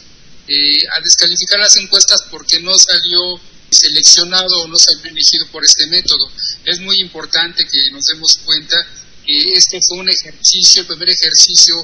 eh, 0.48 0.82
a 0.98 1.04
descalificar 1.04 1.60
las 1.60 1.78
encuestas 1.78 2.24
porque 2.32 2.60
no 2.60 2.74
salió 2.74 3.40
seleccionado 3.70 4.64
o 4.64 4.68
no 4.68 4.78
salió 4.80 5.04
elegido 5.04 5.46
por 5.52 5.64
este 5.64 5.86
método. 5.86 6.32
Es 6.66 6.80
muy 6.80 7.00
importante 7.00 7.64
que 7.64 7.92
nos 7.92 8.06
demos 8.06 8.40
cuenta 8.44 8.76
que 9.24 9.38
este 9.54 9.80
fue 9.86 10.00
un 10.00 10.10
ejercicio, 10.10 10.82
el 10.82 10.88
primer 10.88 11.10
ejercicio 11.10 11.76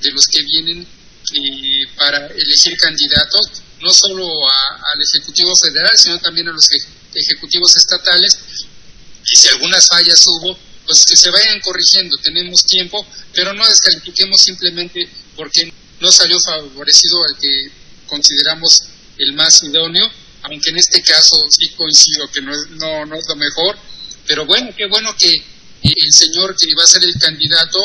de 0.00 0.12
los 0.12 0.26
que 0.28 0.42
vienen 0.42 1.03
eh, 1.34 1.88
para 1.96 2.26
elegir 2.26 2.76
candidatos, 2.76 3.62
no 3.80 3.92
solo 3.92 4.24
al 4.24 5.02
Ejecutivo 5.02 5.54
Federal, 5.56 5.92
sino 5.96 6.18
también 6.20 6.48
a 6.48 6.52
los 6.52 6.68
ejecutivos 7.14 7.76
estatales, 7.76 8.38
y 9.30 9.36
si 9.36 9.48
algunas 9.48 9.86
fallas 9.88 10.24
hubo, 10.26 10.56
pues 10.86 11.04
que 11.06 11.16
se 11.16 11.30
vayan 11.30 11.60
corrigiendo, 11.60 12.16
tenemos 12.18 12.62
tiempo, 12.64 13.06
pero 13.32 13.52
no 13.54 13.66
descalifiquemos 13.66 14.40
simplemente 14.40 15.08
porque 15.34 15.72
no 16.00 16.12
salió 16.12 16.38
favorecido 16.40 17.24
al 17.24 17.38
que 17.38 17.70
consideramos 18.06 18.84
el 19.18 19.32
más 19.32 19.62
idóneo, 19.62 20.10
aunque 20.42 20.70
en 20.70 20.78
este 20.78 21.02
caso 21.02 21.36
sí 21.50 21.70
coincido 21.70 22.30
que 22.30 22.42
no 22.42 22.52
es, 22.52 22.70
no, 22.70 23.06
no 23.06 23.16
es 23.16 23.24
lo 23.28 23.36
mejor, 23.36 23.78
pero 24.26 24.46
bueno, 24.46 24.70
qué 24.76 24.86
bueno 24.86 25.14
que 25.18 25.32
el 25.82 26.12
señor 26.12 26.56
que 26.56 26.74
va 26.78 26.84
a 26.84 26.86
ser 26.86 27.02
el 27.04 27.14
candidato 27.18 27.78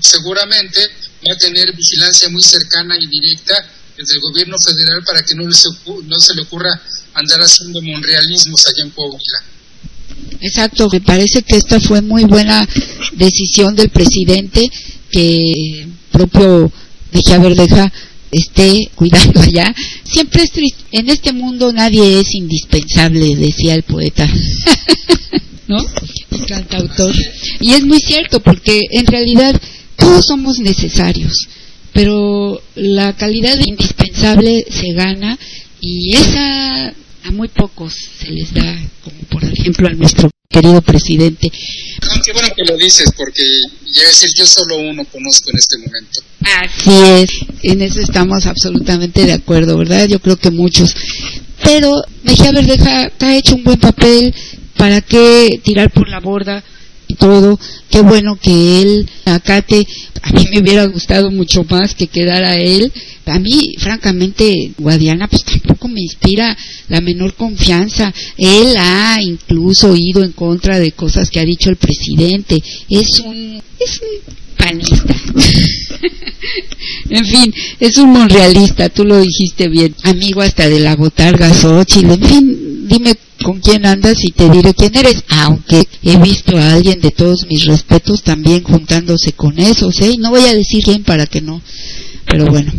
seguramente 0.00 0.80
va 1.26 1.34
a 1.34 1.38
tener 1.38 1.74
vigilancia 1.74 2.28
muy 2.28 2.42
cercana 2.42 2.96
y 3.00 3.06
directa 3.06 3.54
desde 3.96 4.14
el 4.14 4.20
gobierno 4.20 4.56
federal 4.58 5.02
para 5.04 5.22
que 5.22 5.34
no, 5.34 5.46
les, 5.46 5.64
no 6.06 6.20
se 6.20 6.34
le 6.34 6.42
ocurra 6.42 6.80
andar 7.14 7.40
haciendo 7.40 7.80
monrealismos 7.82 8.66
allá 8.66 8.84
en 8.84 8.90
Coahuila. 8.90 9.52
Exacto, 10.40 10.88
me 10.90 11.00
parece 11.00 11.42
que 11.42 11.56
esta 11.56 11.80
fue 11.80 12.02
muy 12.02 12.24
buena 12.24 12.66
decisión 13.12 13.76
del 13.76 13.90
presidente 13.90 14.68
que 15.10 15.86
propio 16.10 16.72
Mejía 17.12 17.38
Verdeja 17.38 17.92
esté 18.30 18.90
cuidando 18.94 19.40
allá. 19.40 19.74
Siempre 20.04 20.42
es 20.42 20.50
triste. 20.50 20.82
En 20.92 21.08
este 21.10 21.32
mundo 21.32 21.72
nadie 21.72 22.18
es 22.20 22.34
indispensable, 22.34 23.36
decía 23.36 23.74
el 23.74 23.82
poeta. 23.82 24.26
¿No? 25.68 25.78
El 26.30 26.46
cantautor. 26.46 27.14
Y 27.60 27.72
es 27.74 27.84
muy 27.84 28.00
cierto, 28.00 28.40
porque 28.40 28.80
en 28.90 29.06
realidad 29.06 29.60
todos 30.02 30.24
somos 30.26 30.58
necesarios, 30.58 31.48
pero 31.92 32.60
la 32.74 33.14
calidad 33.14 33.56
de 33.56 33.64
indispensable 33.68 34.66
se 34.68 34.92
gana 34.94 35.38
y 35.80 36.14
esa 36.16 36.92
a 37.24 37.30
muy 37.30 37.46
pocos 37.48 37.94
se 38.18 38.30
les 38.30 38.52
da, 38.52 38.82
como 39.04 39.18
por 39.30 39.44
ejemplo 39.44 39.86
a 39.86 39.92
nuestro 39.92 40.28
querido 40.48 40.82
presidente. 40.82 41.50
qué 42.24 42.32
bueno 42.32 42.48
que 42.54 42.64
lo 42.64 42.76
dices, 42.76 43.10
porque 43.16 43.42
ya 43.92 44.04
decir 44.04 44.30
yo 44.34 44.44
solo 44.44 44.76
uno 44.76 45.04
conozco 45.04 45.50
en 45.50 45.56
este 45.56 45.78
momento. 45.78 46.20
Así 46.40 46.90
es, 47.22 47.30
en 47.62 47.82
eso 47.82 48.00
estamos 48.00 48.46
absolutamente 48.46 49.24
de 49.24 49.34
acuerdo, 49.34 49.78
¿verdad? 49.78 50.08
Yo 50.08 50.18
creo 50.18 50.36
que 50.36 50.50
muchos. 50.50 50.94
Pero 51.62 51.94
Mejía 52.24 52.50
Verdeja 52.50 53.12
ha 53.20 53.36
hecho 53.36 53.54
un 53.54 53.62
buen 53.62 53.78
papel, 53.78 54.34
¿para 54.76 55.00
qué 55.00 55.60
tirar 55.62 55.92
por 55.92 56.08
la 56.08 56.18
borda? 56.18 56.64
Todo, 57.14 57.58
qué 57.90 58.00
bueno 58.00 58.36
que 58.40 58.82
él 58.82 59.08
acate, 59.24 59.86
a 60.22 60.32
mí 60.32 60.46
me 60.50 60.60
hubiera 60.60 60.86
gustado 60.86 61.30
mucho 61.30 61.64
más 61.64 61.94
que 61.94 62.06
quedara 62.06 62.56
él, 62.56 62.92
a 63.26 63.38
mí, 63.38 63.74
francamente, 63.78 64.72
Guadiana, 64.78 65.28
pues 65.28 65.44
tampoco 65.44 65.86
me 65.88 66.00
inspira 66.00 66.56
la 66.88 67.00
menor 67.00 67.34
confianza. 67.34 68.12
Él 68.36 68.74
ha 68.76 69.18
incluso 69.22 69.94
ido 69.96 70.24
en 70.24 70.32
contra 70.32 70.80
de 70.80 70.92
cosas 70.92 71.30
que 71.30 71.38
ha 71.38 71.44
dicho 71.44 71.70
el 71.70 71.76
presidente. 71.76 72.60
Es 72.90 73.20
un, 73.20 73.62
es 73.78 74.00
un 74.00 74.34
panista. 74.56 75.14
en 77.10 77.24
fin, 77.24 77.54
es 77.78 77.96
un 77.98 78.10
monrealista, 78.10 78.88
tú 78.88 79.04
lo 79.04 79.20
dijiste 79.20 79.68
bien. 79.68 79.94
Amigo 80.02 80.42
hasta 80.42 80.68
de 80.68 80.80
la 80.80 80.96
botarga 80.96 81.54
Xochitl. 81.54 82.10
En 82.10 82.22
fin, 82.24 82.88
dime 82.88 83.16
con 83.42 83.60
quién 83.60 83.86
andas 83.86 84.16
y 84.24 84.32
te 84.32 84.48
diré 84.48 84.74
quién 84.74 84.96
eres. 84.96 85.24
Aunque 85.28 85.86
he 86.02 86.16
visto 86.16 86.56
a 86.56 86.72
alguien 86.72 87.00
de 87.00 87.10
todos 87.10 87.46
mis 87.48 87.64
respetos 87.64 88.22
también 88.22 88.62
juntándose 88.62 89.32
con 89.32 89.58
esos, 89.58 90.00
¿eh? 90.00 90.16
No 90.18 90.30
voy 90.30 90.44
a 90.44 90.54
decir 90.54 90.82
quién 90.82 91.04
para 91.04 91.26
que 91.26 91.40
no 91.40 91.60
pero 92.26 92.46
bueno, 92.46 92.72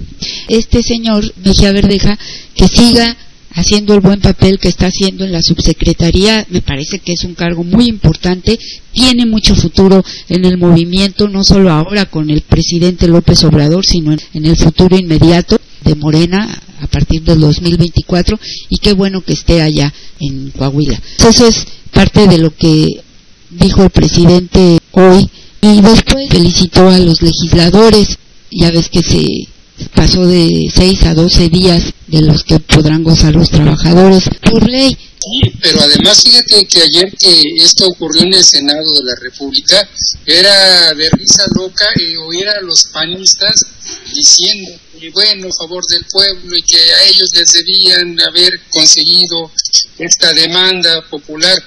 este 0.47 0.81
señor 0.81 1.31
Mejía 1.43 1.71
Verdeja, 1.71 2.17
que 2.55 2.67
siga 2.67 3.15
haciendo 3.53 3.93
el 3.93 4.01
buen 4.01 4.19
papel 4.19 4.59
que 4.59 4.67
está 4.67 4.87
haciendo 4.87 5.23
en 5.23 5.31
la 5.31 5.41
subsecretaría, 5.41 6.45
me 6.49 6.61
parece 6.61 6.99
que 6.99 7.13
es 7.13 7.23
un 7.23 7.35
cargo 7.35 7.63
muy 7.63 7.85
importante, 7.85 8.59
tiene 8.91 9.25
mucho 9.25 9.55
futuro 9.55 10.03
en 10.29 10.45
el 10.45 10.57
movimiento, 10.57 11.27
no 11.27 11.43
solo 11.43 11.71
ahora 11.71 12.05
con 12.05 12.29
el 12.29 12.41
presidente 12.41 13.07
López 13.07 13.43
Obrador, 13.43 13.85
sino 13.85 14.13
en 14.33 14.45
el 14.45 14.55
futuro 14.55 14.97
inmediato 14.97 15.59
de 15.83 15.95
Morena 15.95 16.61
a 16.79 16.87
partir 16.87 17.23
del 17.23 17.39
2024 17.39 18.39
y 18.69 18.77
qué 18.77 18.93
bueno 18.93 19.21
que 19.21 19.33
esté 19.33 19.61
allá 19.61 19.93
en 20.19 20.51
Coahuila. 20.51 20.99
Eso 21.19 21.47
es 21.47 21.65
parte 21.91 22.27
de 22.27 22.37
lo 22.37 22.55
que 22.55 22.87
dijo 23.49 23.83
el 23.83 23.89
presidente 23.89 24.79
hoy 24.91 25.29
y 25.61 25.81
después 25.81 26.29
felicitó 26.29 26.89
a 26.89 26.99
los 26.99 27.21
legisladores 27.21 28.17
ya 28.55 28.71
ves 28.71 28.89
que 28.89 29.01
se 29.01 29.25
pasó 29.95 30.25
de 30.25 30.71
6 30.73 31.03
a 31.03 31.13
12 31.13 31.49
días 31.49 31.93
de 32.07 32.21
los 32.21 32.43
que 32.43 32.59
podrán 32.59 33.03
gozar 33.03 33.33
los 33.33 33.49
trabajadores 33.49 34.23
por 34.41 34.69
ley. 34.69 34.95
Sí, 35.19 35.53
pero 35.61 35.81
además 35.81 36.21
fíjate 36.21 36.65
que 36.65 36.81
ayer 36.81 37.11
que 37.17 37.55
esto 37.57 37.87
ocurrió 37.87 38.23
en 38.23 38.33
el 38.33 38.43
Senado 38.43 38.91
de 38.93 39.03
la 39.03 39.15
República, 39.15 39.87
era 40.25 40.93
de 40.93 41.09
risa 41.11 41.45
loca 41.55 41.85
eh, 41.95 42.17
oír 42.17 42.47
a 42.49 42.61
los 42.61 42.87
panistas 42.91 43.65
diciendo, 44.13 44.71
y 44.99 45.09
bueno, 45.09 45.47
a 45.47 45.63
favor 45.63 45.83
del 45.87 46.05
pueblo 46.05 46.57
y 46.57 46.61
que 46.61 46.77
a 46.77 47.03
ellos 47.05 47.29
les 47.33 47.53
debían 47.53 48.19
haber 48.19 48.51
conseguido 48.69 49.51
esta 49.97 50.33
demanda 50.33 51.07
popular. 51.09 51.57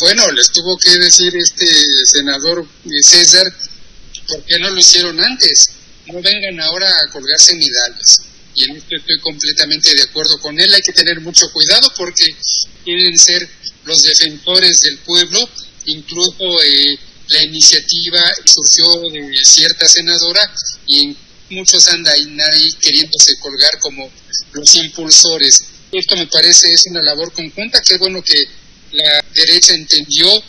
Bueno, 0.00 0.30
les 0.32 0.50
tuvo 0.50 0.76
que 0.76 0.94
decir 0.96 1.34
este 1.36 1.66
senador 2.06 2.66
César, 3.02 3.46
¿por 4.28 4.42
qué 4.44 4.58
no 4.58 4.70
lo 4.70 4.78
hicieron 4.78 5.18
antes? 5.20 5.70
No 6.06 6.20
vengan 6.20 6.60
ahora 6.60 6.88
a 6.88 7.10
colgarse 7.12 7.54
medallas. 7.54 8.22
y 8.56 8.70
en 8.70 8.76
esto 8.76 8.94
estoy 8.94 9.18
completamente 9.20 9.94
de 9.94 10.02
acuerdo 10.02 10.38
con 10.40 10.58
él. 10.58 10.72
Hay 10.72 10.82
que 10.82 10.92
tener 10.92 11.20
mucho 11.20 11.50
cuidado 11.52 11.92
porque 11.96 12.24
quieren 12.84 13.18
ser 13.18 13.48
los 13.84 14.02
defensores 14.02 14.80
del 14.82 14.98
pueblo, 14.98 15.48
incluso 15.86 16.62
eh, 16.62 16.98
la 17.28 17.42
iniciativa 17.42 18.20
surgió 18.44 19.10
de 19.10 19.44
cierta 19.44 19.86
senadora 19.86 20.54
y 20.86 21.16
muchos 21.50 21.88
andan 21.88 22.14
ahí 22.14 22.72
queriéndose 22.80 23.36
colgar 23.40 23.78
como 23.80 24.10
los 24.52 24.74
impulsores. 24.76 25.64
Esto 25.90 26.16
me 26.16 26.26
parece 26.26 26.72
es 26.72 26.86
una 26.86 27.02
labor 27.02 27.32
conjunta, 27.32 27.82
qué 27.82 27.96
bueno 27.98 28.22
que 28.22 28.38
la 28.92 29.24
derecha 29.34 29.74
entendió 29.74 30.42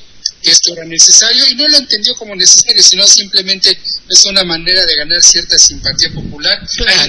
esto 0.50 0.74
era 0.74 0.86
necesario 0.86 1.44
y 1.50 1.56
no 1.56 1.68
lo 1.68 1.78
entendió 1.78 2.16
como 2.16 2.36
necesario, 2.36 2.82
sino 2.84 3.06
simplemente 3.08 3.78
es 4.10 4.26
una 4.26 4.44
manera 4.44 4.82
de 4.86 4.96
ganar 4.96 5.22
cierta 5.22 5.58
simpatía 5.58 6.12
popular. 6.14 6.60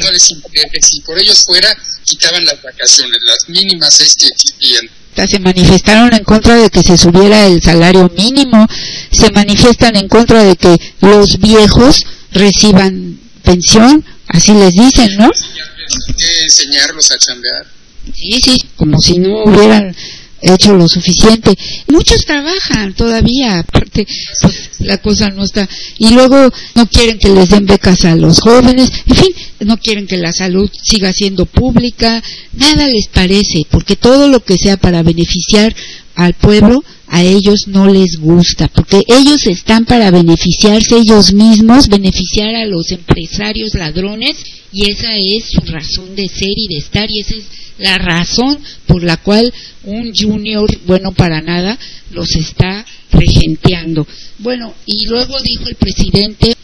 no 0.00 0.10
les 0.10 0.22
si 0.22 1.00
por 1.00 1.18
ellos 1.18 1.44
fuera, 1.44 1.76
quitaban 2.04 2.44
las 2.44 2.62
vacaciones, 2.62 3.18
las 3.22 3.48
mínimas 3.48 3.94
seis 3.94 4.14
que 4.16 4.28
existían 4.28 4.88
se 5.26 5.38
manifestaron 5.38 6.12
en 6.12 6.24
contra 6.24 6.56
de 6.56 6.68
que 6.68 6.82
se 6.82 6.98
subiera 6.98 7.46
el 7.46 7.62
salario 7.62 8.10
mínimo, 8.14 8.66
se 9.10 9.30
manifiestan 9.30 9.96
en 9.96 10.08
contra 10.08 10.44
de 10.44 10.56
que 10.56 10.76
los 11.00 11.38
viejos 11.38 12.04
reciban 12.32 13.18
pensión, 13.42 14.04
así 14.28 14.52
les 14.52 14.72
dicen, 14.72 15.16
¿no? 15.16 15.30
que 16.16 16.44
enseñarlos 16.44 17.10
a 17.12 17.18
chambear. 17.18 17.66
Sí, 18.14 18.40
sí, 18.42 18.64
como 18.76 19.00
si 19.00 19.18
no 19.18 19.44
hubieran 19.44 19.94
hecho 20.40 20.74
lo 20.74 20.88
suficiente. 20.88 21.56
Muchos 21.88 22.24
trabajan 22.24 22.94
todavía, 22.94 23.60
aparte, 23.60 24.06
pues 24.40 24.70
la 24.80 24.98
cosa 24.98 25.30
no 25.30 25.44
está. 25.44 25.68
Y 25.98 26.10
luego 26.10 26.50
no 26.74 26.86
quieren 26.88 27.18
que 27.18 27.28
les 27.28 27.48
den 27.50 27.66
becas 27.66 28.04
a 28.04 28.14
los 28.14 28.40
jóvenes, 28.40 28.90
en 29.06 29.16
fin, 29.16 29.34
no 29.60 29.78
quieren 29.78 30.06
que 30.06 30.18
la 30.18 30.32
salud 30.32 30.70
siga 30.82 31.12
siendo 31.12 31.46
pública, 31.46 32.22
nada 32.52 32.86
les 32.86 33.08
parece, 33.08 33.62
porque 33.70 33.96
todo 33.96 34.28
lo 34.28 34.44
que 34.44 34.56
sea 34.56 34.76
para 34.76 35.02
beneficiar 35.02 35.74
al 36.14 36.34
pueblo, 36.34 36.82
a 37.08 37.22
ellos 37.22 37.66
no 37.68 37.86
les 37.86 38.16
gusta, 38.18 38.68
porque 38.68 39.02
ellos 39.06 39.46
están 39.46 39.84
para 39.84 40.10
beneficiarse 40.10 40.96
ellos 40.96 41.32
mismos, 41.32 41.88
beneficiar 41.88 42.54
a 42.56 42.66
los 42.66 42.90
empresarios 42.90 43.74
ladrones, 43.74 44.36
y 44.72 44.90
esa 44.90 45.14
es 45.16 45.44
su 45.50 45.60
razón 45.60 46.16
de 46.16 46.28
ser 46.28 46.54
y 46.56 46.68
de 46.68 46.78
estar, 46.78 47.06
y 47.10 47.20
esa 47.20 47.34
es 47.36 47.44
la 47.78 47.98
razón 47.98 48.58
por 48.86 49.02
la 49.02 49.16
cual 49.16 49.52
un 49.84 50.12
junior 50.14 50.68
bueno 50.86 51.12
para 51.12 51.40
nada 51.40 51.78
los 52.10 52.34
está 52.34 52.84
regenteando. 53.10 54.06
Bueno, 54.38 54.74
y 54.86 55.06
luego 55.06 55.40
dijo 55.40 55.64
el 55.68 55.76
presidente, 55.76 56.54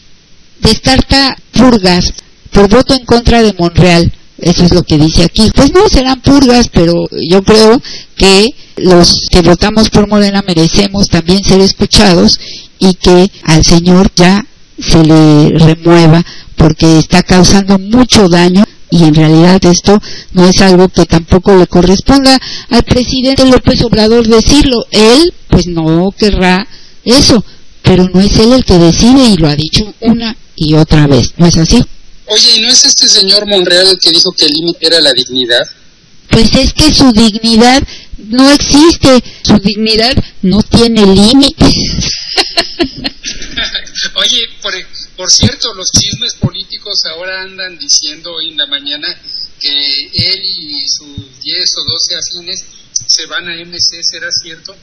descarta 0.61 1.37
purgas 1.53 2.13
por 2.51 2.69
voto 2.69 2.95
en 2.95 3.05
contra 3.05 3.43
de 3.43 3.55
Monreal. 3.59 4.13
Eso 4.39 4.65
es 4.65 4.75
lo 4.75 4.83
que 4.83 4.99
dice 4.99 5.23
aquí. 5.25 5.51
Pues 5.55 5.73
no 5.73 5.89
serán 5.89 6.21
purgas, 6.21 6.69
pero 6.69 6.95
yo 7.31 7.43
creo 7.43 7.81
que 8.17 8.49
los 8.77 9.29
que 9.31 9.41
votamos 9.41 9.89
por 9.89 10.09
Morena 10.09 10.43
merecemos 10.47 11.09
también 11.09 11.45
ser 11.45 11.61
escuchados 11.61 12.41
y 12.79 12.95
que 12.95 13.31
al 13.45 13.65
señor 13.65 14.11
ya 14.17 14.45
se 14.81 15.05
le 15.05 15.51
remueva 15.51 16.25
porque 16.57 16.99
está 16.99 17.23
causando 17.23 17.79
mucho 17.79 18.29
daño 18.29 18.65
y 18.93 19.05
en 19.05 19.14
realidad 19.14 19.64
esto 19.64 19.99
no 20.34 20.47
es 20.47 20.61
algo 20.61 20.90
que 20.90 21.07
tampoco 21.07 21.57
le 21.57 21.66
corresponda 21.66 22.38
al 22.68 22.82
presidente 22.82 23.47
López 23.47 23.82
Obrador 23.84 24.28
decirlo. 24.28 24.84
Él 24.90 25.32
pues 25.49 25.66
no 25.66 26.11
querrá 26.16 26.68
eso, 27.03 27.43
pero 27.80 28.07
no 28.12 28.20
es 28.20 28.38
él 28.38 28.53
el 28.53 28.66
que 28.66 28.78
decide 28.78 29.30
y 29.30 29.38
lo 29.38 29.49
ha 29.49 29.57
dicho 29.57 29.95
una 30.01 30.36
y 30.55 30.74
otra 30.74 31.07
vez, 31.07 31.32
¿no 31.38 31.47
es 31.47 31.57
así? 31.57 31.82
Oye, 32.26 32.57
¿y 32.57 32.61
no 32.61 32.68
es 32.68 32.84
este 32.84 33.09
señor 33.09 33.49
Monreal 33.49 33.88
el 33.88 33.99
que 33.99 34.11
dijo 34.11 34.30
que 34.32 34.45
el 34.45 34.53
límite 34.53 34.86
era 34.86 35.01
la 35.01 35.14
dignidad? 35.14 35.62
Pues 36.28 36.55
es 36.55 36.74
que 36.74 36.93
su 36.93 37.11
dignidad 37.12 37.82
no 38.18 38.51
existe, 38.51 39.24
su 39.43 39.59
dignidad 39.59 40.22
no 40.43 40.62
tiene 40.62 41.07
límites. 41.07 41.64
Oye, 44.16 44.40
por, 44.62 44.74
por 45.23 45.31
cierto, 45.31 45.73
los 45.75 45.89
chismes 45.93 46.35
políticos 46.35 47.01
ahora 47.12 47.43
andan 47.43 47.79
diciendo 47.79 48.33
hoy 48.33 48.49
en 48.49 48.57
la 48.57 48.66
mañana 48.66 49.07
que 49.61 49.70
él 49.70 50.41
y 50.43 50.85
sus 50.89 51.41
10 51.41 51.75
o 51.77 51.85
12 51.85 52.16
afines 52.16 52.64
se 53.07 53.27
van 53.27 53.49
a 53.49 53.55
MC, 53.55 54.03
¿será 54.03 54.27
cierto? 54.43 54.75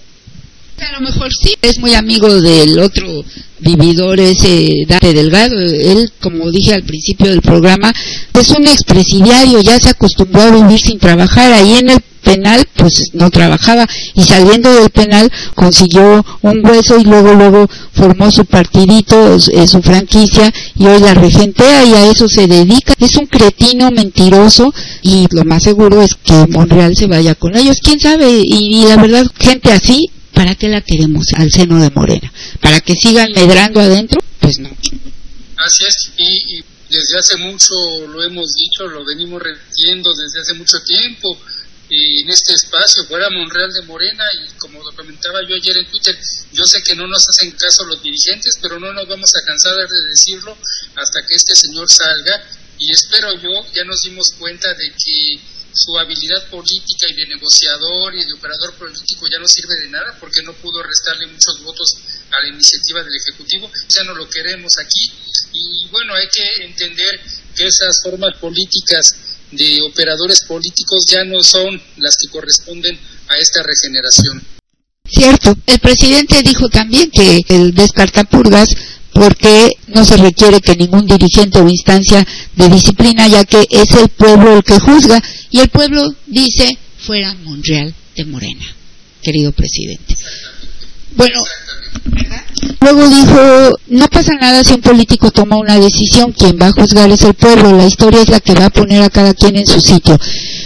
A 0.82 0.94
lo 0.94 1.02
mejor 1.02 1.30
sí, 1.34 1.54
es 1.62 1.78
muy 1.80 1.94
amigo 1.94 2.42
del 2.42 2.80
otro 2.80 3.24
vividor, 3.60 4.20
ese 4.20 4.86
Dante 4.88 5.14
Delgado. 5.14 5.60
Él, 5.60 6.10
como 6.22 6.50
dije 6.52 6.74
al 6.74 6.84
principio 6.84 7.28
del 7.28 7.42
programa, 7.42 7.94
es 8.34 8.50
un 8.52 8.66
expresidiario, 8.66 9.60
ya 9.62 9.78
se 9.78 9.90
acostumbró 9.90 10.42
a 10.42 10.52
vivir 10.52 10.80
sin 10.80 10.98
trabajar. 10.98 11.52
Ahí 11.52 11.76
en 11.76 11.90
el 11.90 12.00
penal 12.24 12.66
pues 12.76 13.12
no 13.14 13.30
trabajaba 13.30 13.88
y 14.14 14.24
saliendo 14.24 14.74
del 14.74 14.90
penal 14.90 15.32
consiguió 15.56 16.26
un 16.42 16.66
hueso 16.66 17.00
y 17.00 17.04
luego 17.04 17.34
luego 17.34 17.68
formó 17.94 18.30
su 18.30 18.46
partidito, 18.46 19.36
eh, 19.36 19.68
su 19.68 19.82
franquicia 19.82 20.54
y 20.76 20.86
hoy 20.86 21.00
la 21.00 21.14
regentea 21.14 21.86
y 21.86 21.94
a 21.94 22.10
eso 22.10 22.30
se 22.30 22.48
dedica. 22.48 22.94
Es 23.00 23.18
un 23.18 23.26
cretino 23.26 23.92
mentiroso 23.92 24.74
y 25.02 25.28
lo 25.32 25.44
más 25.44 25.64
seguro 25.64 26.02
es 26.02 26.16
que 26.24 26.46
Monreal 26.48 26.96
se 26.96 27.08
vaya 27.08 27.36
con 27.36 27.58
ellos. 27.58 27.78
¿Quién 27.84 28.00
sabe? 28.00 28.30
Y, 28.32 28.84
y 28.84 28.86
la 28.86 28.98
verdad, 28.98 29.26
gente 29.38 29.72
así, 29.72 30.10
¿para 30.40 30.56
qué 30.56 30.70
la 30.70 30.80
queremos 30.80 31.26
al 31.36 31.52
seno 31.52 31.84
de 31.84 31.90
Morena? 31.90 32.32
¿Para 32.62 32.80
que 32.80 32.94
sigan 32.96 33.30
medrando 33.34 33.82
adentro? 33.82 34.22
Pues 34.40 34.58
no. 34.60 34.70
Así 35.58 35.84
es, 35.84 36.12
y, 36.16 36.64
desde 36.90 37.20
hace 37.20 37.36
mucho 37.36 37.74
lo 38.08 38.24
hemos 38.24 38.48
dicho, 38.54 38.88
lo 38.88 39.04
venimos 39.04 39.42
repitiendo 39.42 40.10
desde 40.16 40.40
hace 40.40 40.54
mucho 40.54 40.78
tiempo 40.86 41.38
y 41.90 42.22
en 42.22 42.30
este 42.30 42.54
espacio 42.54 43.04
fuera 43.04 43.30
Monreal 43.30 43.70
de 43.74 43.82
Morena 43.82 44.24
y 44.40 44.58
como 44.58 44.82
lo 44.82 44.96
comentaba 44.96 45.42
yo 45.46 45.56
ayer 45.56 45.76
en 45.76 45.88
Twitter, 45.88 46.18
yo 46.54 46.64
sé 46.64 46.82
que 46.84 46.96
no 46.96 47.06
nos 47.06 47.28
hacen 47.28 47.52
caso 47.52 47.84
los 47.84 48.02
dirigentes, 48.02 48.58
pero 48.62 48.80
no 48.80 48.94
nos 48.94 49.10
vamos 49.10 49.32
a 49.36 49.46
cansar 49.46 49.76
de 49.76 50.10
decirlo 50.10 50.58
hasta 50.96 51.20
que 51.28 51.36
este 51.36 51.54
señor 51.54 51.90
salga 51.90 52.46
y 52.78 52.94
espero 52.94 53.36
yo, 53.42 53.52
ya 53.76 53.84
nos 53.84 54.00
dimos 54.06 54.32
cuenta 54.40 54.74
de 54.74 54.88
que 54.88 55.59
su 55.74 55.97
habilidad 55.97 56.49
política 56.49 57.05
y 57.09 57.15
de 57.15 57.28
negociador 57.28 58.15
y 58.15 58.26
de 58.26 58.34
operador 58.34 58.74
político 58.76 59.28
ya 59.32 59.39
no 59.39 59.47
sirve 59.47 59.76
de 59.84 59.89
nada 59.89 60.15
porque 60.20 60.41
no 60.43 60.53
pudo 60.53 60.82
restarle 60.84 61.28
muchos 61.28 61.61
votos 61.63 61.95
a 62.32 62.43
la 62.43 62.49
iniciativa 62.49 63.03
del 63.03 63.15
Ejecutivo, 63.15 63.72
ya 63.89 64.03
no 64.03 64.13
lo 64.15 64.30
queremos 64.30 64.78
aquí 64.78 65.11
y 65.53 65.88
bueno, 65.89 66.13
hay 66.13 66.28
que 66.28 66.65
entender 66.65 67.20
que 67.55 67.67
esas 67.67 68.01
formas 68.03 68.36
políticas 68.39 69.15
de 69.51 69.82
operadores 69.82 70.43
políticos 70.43 71.05
ya 71.07 71.24
no 71.24 71.41
son 71.41 71.82
las 71.97 72.17
que 72.17 72.30
corresponden 72.30 72.97
a 73.28 73.38
esta 73.38 73.63
regeneración. 73.63 74.43
Cierto. 75.07 75.55
El 75.65 75.80
presidente 75.80 76.43
dijo 76.43 76.70
también 76.70 77.09
que 77.09 77.41
el 77.47 77.74
descartapurgas 77.74 78.70
porque 79.11 79.72
no 79.88 80.05
se 80.05 80.17
requiere 80.17 80.61
que 80.61 80.76
ningún 80.76 81.07
dirigente 81.07 81.59
o 81.59 81.67
instancia 81.67 82.26
de 82.55 82.70
disciplina, 82.70 83.28
ya 83.28 83.43
que 83.43 83.65
es 83.70 83.91
el 83.95 84.09
pueblo 84.09 84.57
el 84.57 84.63
que 84.63 84.80
juzga, 84.80 85.22
y 85.52 85.60
el 85.60 85.70
pueblo 85.70 86.04
dice 86.28 86.78
fuera 86.97 87.34
Monreal 87.43 87.93
de 88.16 88.26
Morena, 88.26 88.66
querido 89.22 89.52
presidente. 89.52 90.16
Bueno, 91.16 91.39
Luego 92.82 93.08
dijo, 93.10 93.80
no 93.88 94.08
pasa 94.08 94.34
nada 94.36 94.64
si 94.64 94.74
un 94.74 94.82
político 94.82 95.32
toma 95.32 95.58
una 95.58 95.78
decisión, 95.78 96.32
quien 96.32 96.58
va 96.60 96.68
a 96.68 96.72
juzgar 96.72 97.10
es 97.10 97.24
el 97.24 97.34
pueblo, 97.34 97.76
la 97.76 97.86
historia 97.86 98.22
es 98.22 98.30
la 98.30 98.39
que 98.39 98.54
va 98.54 98.66
a 98.66 98.70
poner 98.70 99.02
a 99.04 99.10
cada 99.10 99.34
quien 99.34 99.58
en 99.58 99.68
su 99.68 99.80
sitio. 99.80 100.18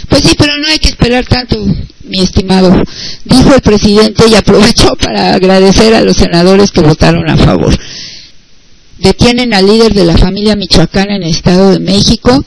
Pues 0.08 0.22
sí, 0.22 0.34
pero 0.38 0.56
no 0.58 0.66
hay 0.68 0.78
que 0.78 0.88
esperar 0.88 1.26
tanto, 1.26 1.56
mi 2.04 2.20
estimado, 2.20 2.82
dijo 3.24 3.54
el 3.54 3.60
presidente 3.60 4.26
y 4.28 4.34
aprovechó 4.34 4.94
para 5.00 5.34
agradecer 5.34 5.94
a 5.94 6.02
los 6.02 6.16
senadores 6.16 6.70
que 6.70 6.80
votaron 6.82 7.28
a 7.28 7.36
favor. 7.36 7.76
Detienen 8.98 9.52
al 9.52 9.66
líder 9.66 9.92
de 9.92 10.04
la 10.04 10.16
familia 10.16 10.56
michoacana 10.56 11.16
en 11.16 11.24
el 11.24 11.30
Estado 11.30 11.72
de 11.72 11.80
México. 11.80 12.44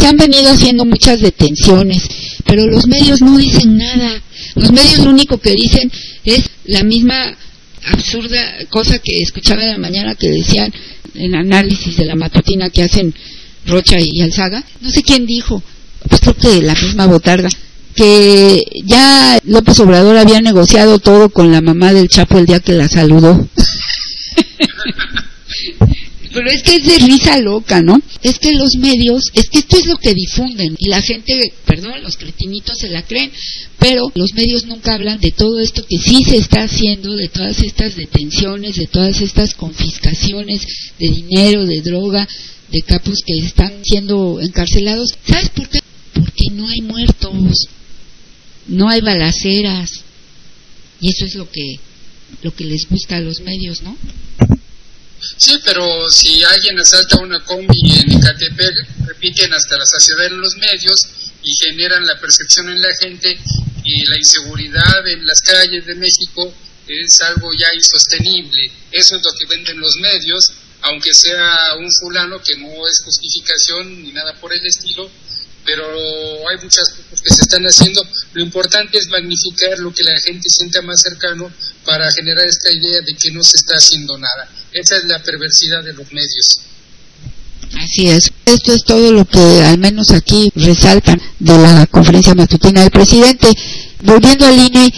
Se 0.00 0.06
han 0.06 0.16
venido 0.16 0.50
haciendo 0.50 0.86
muchas 0.86 1.20
detenciones, 1.20 2.08
pero 2.46 2.66
los 2.66 2.86
medios 2.86 3.20
no 3.20 3.36
dicen 3.36 3.76
nada. 3.76 4.22
Los 4.54 4.72
medios 4.72 5.00
lo 5.00 5.10
único 5.10 5.36
que 5.36 5.52
dicen 5.52 5.92
es 6.24 6.42
la 6.64 6.82
misma 6.82 7.36
absurda 7.84 8.38
cosa 8.70 8.98
que 8.98 9.18
escuchaba 9.18 9.62
en 9.62 9.72
la 9.72 9.78
mañana 9.78 10.14
que 10.14 10.30
decían 10.30 10.72
en 11.14 11.34
análisis 11.34 11.98
de 11.98 12.06
la 12.06 12.14
matutina 12.14 12.70
que 12.70 12.82
hacen 12.82 13.14
Rocha 13.66 13.98
y 14.00 14.22
Alzaga, 14.22 14.64
no 14.80 14.90
sé 14.90 15.02
quién 15.02 15.26
dijo, 15.26 15.62
pues 16.08 16.22
creo 16.22 16.34
que 16.34 16.62
la 16.62 16.74
misma 16.74 17.06
botarga, 17.06 17.50
que 17.94 18.64
ya 18.86 19.38
López 19.44 19.80
Obrador 19.80 20.16
había 20.16 20.40
negociado 20.40 20.98
todo 20.98 21.28
con 21.28 21.52
la 21.52 21.60
mamá 21.60 21.92
del 21.92 22.08
Chapo 22.08 22.38
el 22.38 22.46
día 22.46 22.60
que 22.60 22.72
la 22.72 22.88
saludó. 22.88 23.46
Pero 26.40 26.52
es 26.52 26.62
que 26.62 26.76
es 26.76 26.86
de 26.86 26.98
risa 27.06 27.38
loca, 27.38 27.82
¿no? 27.82 28.00
Es 28.22 28.38
que 28.38 28.54
los 28.54 28.74
medios, 28.76 29.24
es 29.34 29.50
que 29.50 29.58
esto 29.58 29.76
es 29.76 29.84
lo 29.84 29.98
que 29.98 30.14
difunden 30.14 30.74
y 30.78 30.88
la 30.88 31.02
gente, 31.02 31.52
perdón, 31.66 32.02
los 32.02 32.16
cretinitos 32.16 32.78
se 32.78 32.88
la 32.88 33.02
creen, 33.02 33.30
pero 33.78 34.10
los 34.14 34.32
medios 34.32 34.64
nunca 34.64 34.94
hablan 34.94 35.20
de 35.20 35.32
todo 35.32 35.60
esto 35.60 35.84
que 35.86 35.98
sí 35.98 36.24
se 36.24 36.38
está 36.38 36.62
haciendo, 36.62 37.14
de 37.14 37.28
todas 37.28 37.60
estas 37.60 37.94
detenciones, 37.94 38.76
de 38.76 38.86
todas 38.86 39.20
estas 39.20 39.52
confiscaciones 39.52 40.66
de 40.98 41.10
dinero, 41.10 41.66
de 41.66 41.82
droga, 41.82 42.26
de 42.72 42.80
capos 42.80 43.18
que 43.26 43.36
están 43.44 43.74
siendo 43.84 44.40
encarcelados. 44.40 45.10
¿Sabes 45.28 45.50
por 45.50 45.68
qué? 45.68 45.80
Porque 46.14 46.44
no 46.54 46.68
hay 46.68 46.80
muertos, 46.80 47.68
no 48.66 48.88
hay 48.88 49.02
balaceras. 49.02 49.90
Y 51.02 51.10
eso 51.10 51.26
es 51.26 51.34
lo 51.34 51.50
que 51.50 51.80
lo 52.40 52.54
que 52.54 52.64
les 52.64 52.88
gusta 52.88 53.16
a 53.16 53.20
los 53.20 53.42
medios, 53.42 53.82
¿no? 53.82 53.94
Sí, 55.36 55.58
pero 55.64 56.10
si 56.10 56.42
alguien 56.44 56.78
asalta 56.78 57.18
una 57.18 57.44
combi 57.44 57.98
en 57.98 58.12
Ecatepec, 58.12 59.06
repiten 59.06 59.52
hasta 59.52 59.76
la 59.76 59.86
saciedad 59.86 60.26
en 60.26 60.40
los 60.40 60.56
medios 60.56 61.06
y 61.42 61.54
generan 61.64 62.04
la 62.06 62.18
percepción 62.20 62.68
en 62.68 62.80
la 62.80 62.94
gente 63.00 63.38
y 63.84 64.04
la 64.06 64.16
inseguridad 64.16 65.06
en 65.08 65.26
las 65.26 65.40
calles 65.40 65.86
de 65.86 65.94
México 65.94 66.52
es 66.86 67.20
algo 67.22 67.50
ya 67.58 67.68
insostenible. 67.74 68.70
Eso 68.92 69.16
es 69.16 69.22
lo 69.22 69.32
que 69.32 69.46
venden 69.46 69.80
los 69.80 69.96
medios, 69.96 70.52
aunque 70.82 71.12
sea 71.14 71.74
un 71.78 71.88
fulano 72.00 72.40
que 72.42 72.56
no 72.56 72.86
es 72.86 73.02
justificación 73.04 74.02
ni 74.02 74.12
nada 74.12 74.34
por 74.40 74.52
el 74.52 74.64
estilo, 74.66 75.10
pero 75.64 75.86
hay 76.48 76.56
muchas 76.62 76.88
cosas 76.88 77.20
que 77.22 77.34
se 77.34 77.42
están 77.42 77.64
haciendo. 77.64 78.02
Lo 78.32 78.42
importante 78.42 78.98
es 78.98 79.08
magnificar 79.08 79.78
lo 79.78 79.92
que 79.92 80.02
la 80.02 80.18
gente 80.20 80.48
sienta 80.48 80.82
más 80.82 81.00
cercano 81.00 81.52
para 81.84 82.10
generar 82.12 82.46
esta 82.46 82.72
idea 82.72 83.00
de 83.02 83.14
que 83.14 83.30
no 83.32 83.42
se 83.42 83.56
está 83.56 83.76
haciendo 83.76 84.16
nada. 84.18 84.48
Esa 84.72 84.96
es 84.96 85.04
la 85.04 85.18
perversidad 85.22 85.82
de 85.84 85.92
los 85.92 86.06
medios. 86.12 86.60
Así 87.78 88.08
es. 88.08 88.30
Esto 88.46 88.72
es 88.72 88.84
todo 88.84 89.12
lo 89.12 89.24
que 89.24 89.62
al 89.64 89.78
menos 89.78 90.10
aquí 90.10 90.50
resaltan 90.54 91.20
de 91.38 91.58
la 91.58 91.86
conferencia 91.86 92.34
matutina 92.34 92.82
del 92.82 92.90
presidente. 92.90 93.48
Volviendo 94.02 94.46
al 94.46 94.58
INE, 94.58 94.92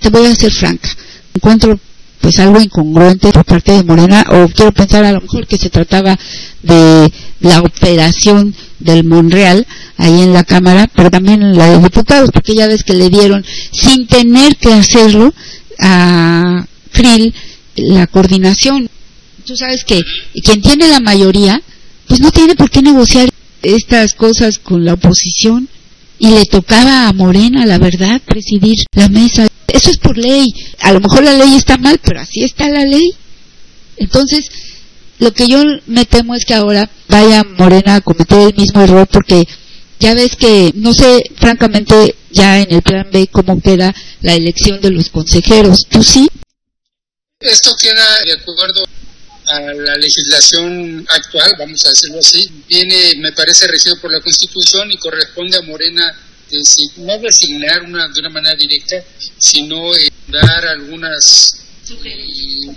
te 0.00 0.10
voy 0.10 0.26
a 0.26 0.34
ser 0.34 0.52
franca. 0.52 0.88
Encuentro 1.34 1.78
pues 2.20 2.38
algo 2.38 2.60
incongruente 2.60 3.32
por 3.32 3.44
parte 3.44 3.72
de 3.72 3.82
Morena 3.82 4.24
o 4.28 4.48
quiero 4.48 4.72
pensar 4.72 5.04
a 5.04 5.12
lo 5.12 5.22
mejor 5.22 5.46
que 5.46 5.56
se 5.56 5.70
trataba 5.70 6.18
de 6.62 7.10
la 7.40 7.60
operación 7.60 8.54
del 8.78 9.04
Monreal 9.04 9.66
ahí 9.96 10.20
en 10.20 10.34
la 10.34 10.44
Cámara, 10.44 10.88
pero 10.94 11.10
también 11.10 11.56
la 11.56 11.70
de 11.70 11.78
diputados, 11.78 12.30
porque 12.32 12.54
ya 12.54 12.66
ves 12.66 12.84
que 12.84 12.94
le 12.94 13.08
dieron 13.08 13.44
sin 13.72 14.06
tener 14.06 14.56
que 14.56 14.72
hacerlo 14.72 15.32
a 15.78 16.66
Krill 16.92 17.34
la 17.76 18.06
coordinación. 18.06 18.90
Tú 19.50 19.56
sabes 19.56 19.82
que 19.82 20.00
quien 20.44 20.62
tiene 20.62 20.86
la 20.86 21.00
mayoría, 21.00 21.60
pues 22.06 22.20
no 22.20 22.30
tiene 22.30 22.54
por 22.54 22.70
qué 22.70 22.82
negociar 22.82 23.28
estas 23.62 24.14
cosas 24.14 24.60
con 24.60 24.84
la 24.84 24.92
oposición 24.92 25.68
y 26.20 26.28
le 26.28 26.44
tocaba 26.44 27.08
a 27.08 27.12
Morena, 27.12 27.66
la 27.66 27.78
verdad, 27.78 28.22
presidir 28.24 28.76
la 28.94 29.08
mesa. 29.08 29.48
Eso 29.66 29.90
es 29.90 29.96
por 29.96 30.16
ley. 30.16 30.54
A 30.78 30.92
lo 30.92 31.00
mejor 31.00 31.24
la 31.24 31.32
ley 31.32 31.56
está 31.56 31.78
mal, 31.78 31.98
pero 32.00 32.20
así 32.20 32.44
está 32.44 32.68
la 32.68 32.84
ley. 32.84 33.12
Entonces, 33.96 34.52
lo 35.18 35.32
que 35.32 35.48
yo 35.48 35.64
me 35.88 36.04
temo 36.04 36.36
es 36.36 36.44
que 36.44 36.54
ahora 36.54 36.88
vaya 37.08 37.42
Morena 37.42 37.96
a 37.96 38.00
cometer 38.02 38.50
el 38.50 38.54
mismo 38.54 38.82
error 38.82 39.08
porque 39.08 39.48
ya 39.98 40.14
ves 40.14 40.36
que, 40.36 40.70
no 40.76 40.94
sé, 40.94 41.24
francamente, 41.34 42.14
ya 42.30 42.60
en 42.60 42.72
el 42.72 42.82
plan 42.82 43.08
B 43.12 43.26
cómo 43.26 43.60
queda 43.60 43.92
la 44.20 44.34
elección 44.34 44.80
de 44.80 44.92
los 44.92 45.08
consejeros. 45.08 45.86
¿Tú 45.90 46.04
sí? 46.04 46.28
Esto 47.40 47.74
queda 47.74 48.06
de 48.26 48.34
acuerdo 48.34 48.84
a 49.52 49.60
la 49.60 49.96
legislación 49.96 51.04
actual, 51.08 51.54
vamos 51.58 51.84
a 51.86 51.90
decirlo 51.90 52.18
así, 52.20 52.50
viene, 52.68 53.14
me 53.18 53.32
parece, 53.32 53.66
regido 53.66 54.00
por 54.00 54.12
la 54.12 54.20
Constitución 54.20 54.90
y 54.92 54.96
corresponde 54.98 55.58
a 55.58 55.62
Morena 55.62 56.04
no 56.96 57.18
designar 57.18 57.82
una, 57.82 58.08
de 58.08 58.20
una 58.20 58.30
manera 58.30 58.56
directa, 58.56 58.96
sino 59.38 59.94
eh, 59.94 60.08
dar 60.28 60.66
algunas 60.66 61.56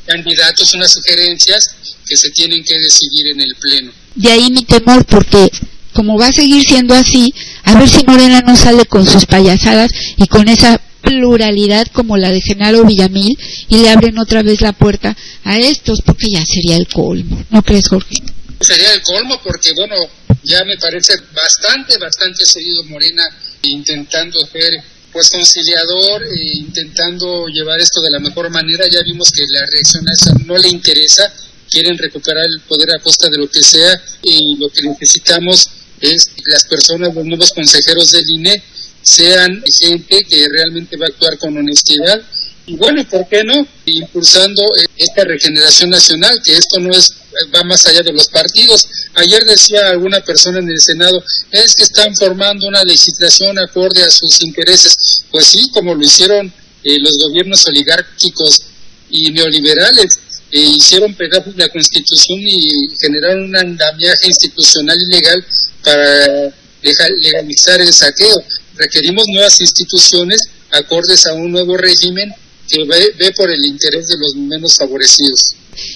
candidatos, 0.05 0.73
unas 0.73 0.91
sugerencias 0.91 1.69
que 2.05 2.17
se 2.17 2.31
tienen 2.31 2.63
que 2.63 2.75
decidir 2.75 3.27
en 3.31 3.41
el 3.41 3.55
Pleno. 3.59 3.91
De 4.15 4.29
ahí 4.29 4.51
mi 4.51 4.63
temor, 4.65 5.05
porque 5.05 5.49
como 5.93 6.17
va 6.17 6.27
a 6.27 6.33
seguir 6.33 6.63
siendo 6.63 6.95
así, 6.95 7.33
a 7.63 7.77
ver 7.77 7.87
si 7.87 8.03
Morena 8.05 8.41
no 8.41 8.55
sale 8.55 8.85
con 8.85 9.05
sus 9.05 9.25
payasadas 9.25 9.91
y 10.17 10.27
con 10.27 10.47
esa 10.47 10.81
pluralidad 11.03 11.85
como 11.93 12.17
la 12.17 12.31
de 12.31 12.41
Genaro 12.41 12.85
Villamil 12.85 13.37
y 13.67 13.77
le 13.77 13.89
abren 13.89 14.17
otra 14.17 14.41
vez 14.41 14.61
la 14.61 14.73
puerta 14.73 15.15
a 15.43 15.59
estos, 15.59 16.01
porque 16.01 16.27
ya 16.31 16.43
sería 16.45 16.77
el 16.77 16.87
colmo. 16.87 17.45
¿No 17.51 17.61
crees, 17.61 17.87
Jorge? 17.89 18.23
Sería 18.59 18.93
el 18.93 19.01
colmo 19.01 19.39
porque, 19.43 19.73
bueno, 19.75 19.95
ya 20.43 20.63
me 20.63 20.77
parece 20.77 21.13
bastante, 21.33 21.97
bastante 21.97 22.45
seguido 22.45 22.83
Morena 22.85 23.23
intentando 23.63 24.39
ser 24.45 24.83
pues 25.11 25.29
conciliador, 25.29 26.23
e 26.23 26.57
intentando 26.57 27.45
llevar 27.47 27.79
esto 27.79 28.01
de 28.01 28.09
la 28.09 28.19
mejor 28.19 28.49
manera. 28.49 28.85
Ya 28.91 29.03
vimos 29.03 29.31
que 29.31 29.43
la 29.47 29.65
reacción 29.67 30.03
a 30.07 30.11
esa 30.11 30.33
no 30.45 30.57
le 30.57 30.69
interesa, 30.69 31.31
quieren 31.69 31.97
recuperar 31.97 32.45
el 32.45 32.61
poder 32.61 32.89
a 32.91 32.99
costa 32.99 33.29
de 33.29 33.37
lo 33.37 33.47
que 33.47 33.61
sea 33.61 33.93
y 34.23 34.57
lo 34.57 34.69
que 34.69 34.81
necesitamos 34.81 35.69
es 36.01 36.31
las 36.45 36.65
personas, 36.65 37.13
los 37.13 37.25
nuevos 37.25 37.53
consejeros 37.53 38.11
del 38.11 38.25
INE, 38.27 38.63
sean 39.03 39.61
gente 39.79 40.23
que 40.27 40.47
realmente 40.49 40.97
va 40.97 41.05
a 41.05 41.09
actuar 41.09 41.37
con 41.37 41.57
honestidad. 41.57 42.21
Y 42.65 42.77
bueno, 42.77 43.05
¿por 43.09 43.27
qué 43.27 43.43
no? 43.43 43.67
Impulsando 43.85 44.61
eh, 44.63 44.85
esta 44.97 45.25
regeneración 45.25 45.89
nacional, 45.89 46.41
que 46.43 46.53
esto 46.57 46.79
no 46.79 46.93
es 46.93 47.13
va 47.53 47.63
más 47.63 47.85
allá 47.87 48.01
de 48.03 48.13
los 48.13 48.27
partidos. 48.29 48.87
Ayer 49.15 49.43
decía 49.45 49.89
alguna 49.89 50.21
persona 50.21 50.59
en 50.59 50.69
el 50.69 50.79
Senado, 50.79 51.23
es 51.51 51.75
que 51.75 51.83
están 51.83 52.15
formando 52.15 52.67
una 52.67 52.83
legislación 52.83 53.57
acorde 53.59 54.03
a 54.03 54.09
sus 54.09 54.41
intereses. 54.41 54.95
Pues 55.31 55.47
sí, 55.47 55.69
como 55.73 55.95
lo 55.95 56.03
hicieron 56.03 56.47
eh, 56.83 56.99
los 56.99 57.17
gobiernos 57.17 57.65
oligárquicos 57.67 58.63
y 59.09 59.31
neoliberales, 59.31 60.19
hicieron 60.51 61.15
pedazos 61.15 61.55
la 61.57 61.67
Constitución 61.69 62.39
y 62.39 62.69
generaron 63.01 63.45
un 63.45 63.55
andamiaje 63.55 64.27
institucional 64.27 64.97
y 65.01 65.13
legal 65.13 65.45
para 65.83 66.53
legalizar 66.81 67.81
el 67.81 67.93
saqueo 67.93 68.43
requerimos 68.77 69.25
nuevas 69.27 69.59
instituciones 69.61 70.41
acordes 70.71 71.25
a 71.27 71.33
un 71.33 71.51
nuevo 71.51 71.77
régimen 71.77 72.33
que 72.67 72.83
ve, 72.85 73.31
por 73.35 73.49
el 73.49 73.59
interés 73.65 74.07
de 74.07 74.17
los 74.17 74.35
menos 74.35 74.77
favorecidos. 74.77 75.49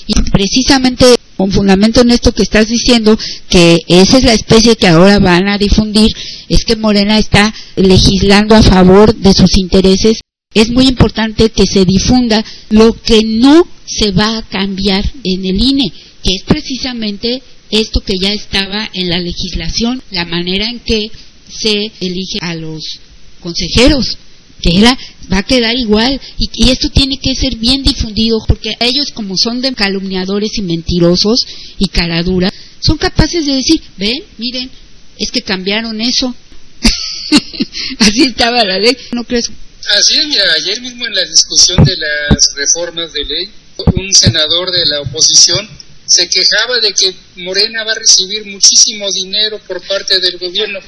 Y 0.05 0.13
precisamente 0.31 1.05
con 1.37 1.51
fundamento 1.51 2.01
en 2.01 2.11
esto 2.11 2.33
que 2.33 2.41
estás 2.41 2.67
diciendo, 2.67 3.17
que 3.47 3.77
esa 3.87 4.17
es 4.17 4.23
la 4.23 4.33
especie 4.33 4.75
que 4.75 4.87
ahora 4.87 5.19
van 5.19 5.47
a 5.47 5.57
difundir, 5.59 6.11
es 6.49 6.65
que 6.65 6.75
Morena 6.75 7.19
está 7.19 7.53
legislando 7.75 8.55
a 8.55 8.63
favor 8.63 9.15
de 9.15 9.33
sus 9.33 9.55
intereses. 9.57 10.19
Es 10.53 10.69
muy 10.71 10.87
importante 10.87 11.51
que 11.51 11.67
se 11.67 11.85
difunda 11.85 12.43
lo 12.69 12.93
que 12.93 13.23
no 13.23 13.67
se 13.85 14.11
va 14.11 14.39
a 14.39 14.49
cambiar 14.49 15.05
en 15.23 15.45
el 15.45 15.61
INE, 15.61 15.93
que 16.23 16.33
es 16.33 16.43
precisamente 16.43 17.43
esto 17.69 17.99
que 17.99 18.13
ya 18.19 18.33
estaba 18.33 18.89
en 18.93 19.09
la 19.09 19.19
legislación, 19.19 20.01
la 20.09 20.25
manera 20.25 20.67
en 20.67 20.79
que 20.79 21.11
se 21.49 21.91
elige 22.01 22.39
a 22.41 22.55
los 22.55 22.99
consejeros, 23.39 24.17
que 24.61 24.79
era, 24.79 24.97
va 25.31 25.39
a 25.39 25.43
quedar 25.43 25.75
igual. 25.75 26.19
Y, 26.37 26.69
esto 26.69 26.89
tiene 26.89 27.17
que 27.17 27.35
ser 27.35 27.55
bien 27.55 27.83
difundido, 27.83 28.39
porque 28.47 28.71
ellos, 28.79 29.11
como 29.13 29.35
son 29.37 29.61
de 29.61 29.73
calumniadores 29.73 30.51
y 30.57 30.61
mentirosos 30.61 31.45
y 31.77 31.87
caraduras, 31.89 32.51
son 32.79 32.97
capaces 32.97 33.45
de 33.45 33.55
decir, 33.55 33.81
ven, 33.97 34.23
miren, 34.37 34.69
es 35.17 35.31
que 35.31 35.41
cambiaron 35.41 35.99
eso. 36.01 36.33
Así 37.99 38.23
estaba 38.23 38.63
la 38.63 38.79
ley, 38.79 38.95
¿no 39.11 39.23
crees? 39.23 39.49
Así 39.97 40.17
es, 40.17 40.27
mira, 40.27 40.43
ayer 40.53 40.81
mismo 40.81 41.05
en 41.07 41.15
la 41.15 41.23
discusión 41.23 41.83
de 41.83 41.95
las 41.97 42.53
reformas 42.55 43.11
de 43.13 43.23
ley, 43.23 43.49
un 43.95 44.13
senador 44.13 44.71
de 44.71 44.85
la 44.87 45.01
oposición 45.01 45.67
se 46.07 46.27
quejaba 46.29 46.79
de 46.81 46.93
que 46.93 47.13
Morena 47.35 47.83
va 47.83 47.91
a 47.91 47.99
recibir 47.99 48.45
muchísimo 48.45 49.11
dinero 49.11 49.59
por 49.67 49.85
parte 49.85 50.19
del 50.19 50.37
gobierno. 50.37 50.79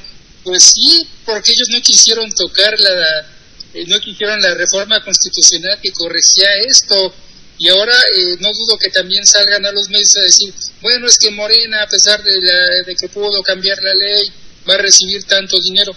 Pues 0.42 0.72
sí, 0.74 1.06
porque 1.24 1.52
ellos 1.52 1.68
no 1.70 1.80
quisieron 1.82 2.32
tocar 2.32 2.78
la, 2.80 3.26
eh, 3.74 3.84
no 3.86 4.00
quisieron 4.00 4.40
la 4.40 4.54
reforma 4.54 5.02
constitucional 5.04 5.78
que 5.82 5.92
corregía 5.92 6.48
esto. 6.66 7.14
Y 7.58 7.68
ahora 7.68 7.94
eh, 7.94 8.36
no 8.40 8.52
dudo 8.52 8.78
que 8.78 8.88
también 8.88 9.26
salgan 9.26 9.66
a 9.66 9.72
los 9.72 9.88
medios 9.90 10.16
a 10.16 10.22
decir, 10.22 10.54
bueno, 10.80 11.06
es 11.06 11.18
que 11.18 11.30
Morena, 11.30 11.82
a 11.82 11.86
pesar 11.86 12.22
de, 12.22 12.40
la, 12.40 12.84
de 12.86 12.94
que 12.96 13.08
pudo 13.08 13.42
cambiar 13.42 13.78
la 13.82 13.92
ley, 13.94 14.32
va 14.68 14.74
a 14.74 14.78
recibir 14.78 15.24
tanto 15.24 15.58
dinero. 15.60 15.94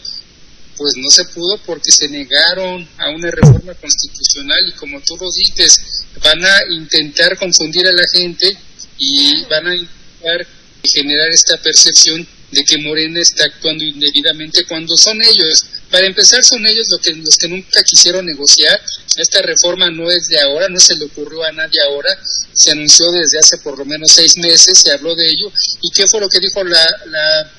Pues 0.75 0.93
no 0.97 1.09
se 1.09 1.25
pudo 1.25 1.57
porque 1.65 1.91
se 1.91 2.09
negaron 2.09 2.87
a 2.97 3.11
una 3.11 3.31
reforma 3.31 3.73
constitucional 3.75 4.67
y 4.67 4.71
como 4.73 4.99
tú 5.01 5.15
lo 5.17 5.29
dices, 5.31 6.05
van 6.21 6.43
a 6.43 6.57
intentar 6.69 7.37
confundir 7.37 7.87
a 7.87 7.93
la 7.93 8.05
gente 8.11 8.57
y 8.97 9.45
van 9.45 9.67
a 9.67 9.75
intentar 9.75 10.47
generar 10.83 11.29
esta 11.29 11.57
percepción 11.57 12.27
de 12.53 12.63
que 12.63 12.77
Morena 12.77 13.19
está 13.21 13.45
actuando 13.45 13.83
indebidamente 13.83 14.65
cuando 14.65 14.95
son 14.95 15.21
ellos. 15.21 15.65
Para 15.91 16.05
empezar, 16.05 16.43
son 16.43 16.65
ellos 16.65 16.87
los 16.89 16.99
que, 17.01 17.13
los 17.13 17.37
que 17.37 17.47
nunca 17.47 17.83
quisieron 17.83 18.25
negociar. 18.25 18.81
Esta 19.17 19.41
reforma 19.41 19.89
no 19.89 20.09
es 20.09 20.27
de 20.27 20.39
ahora, 20.39 20.69
no 20.69 20.79
se 20.79 20.95
le 20.95 21.05
ocurrió 21.05 21.43
a 21.43 21.51
nadie 21.51 21.79
ahora. 21.87 22.09
Se 22.53 22.71
anunció 22.71 23.11
desde 23.11 23.39
hace 23.39 23.57
por 23.57 23.77
lo 23.77 23.85
menos 23.85 24.11
seis 24.11 24.37
meses, 24.37 24.77
se 24.77 24.91
habló 24.91 25.15
de 25.15 25.25
ello. 25.25 25.51
¿Y 25.81 25.91
qué 25.91 26.07
fue 26.07 26.19
lo 26.19 26.29
que 26.29 26.39
dijo 26.39 26.63
la, 26.63 26.85
la, 27.07 27.51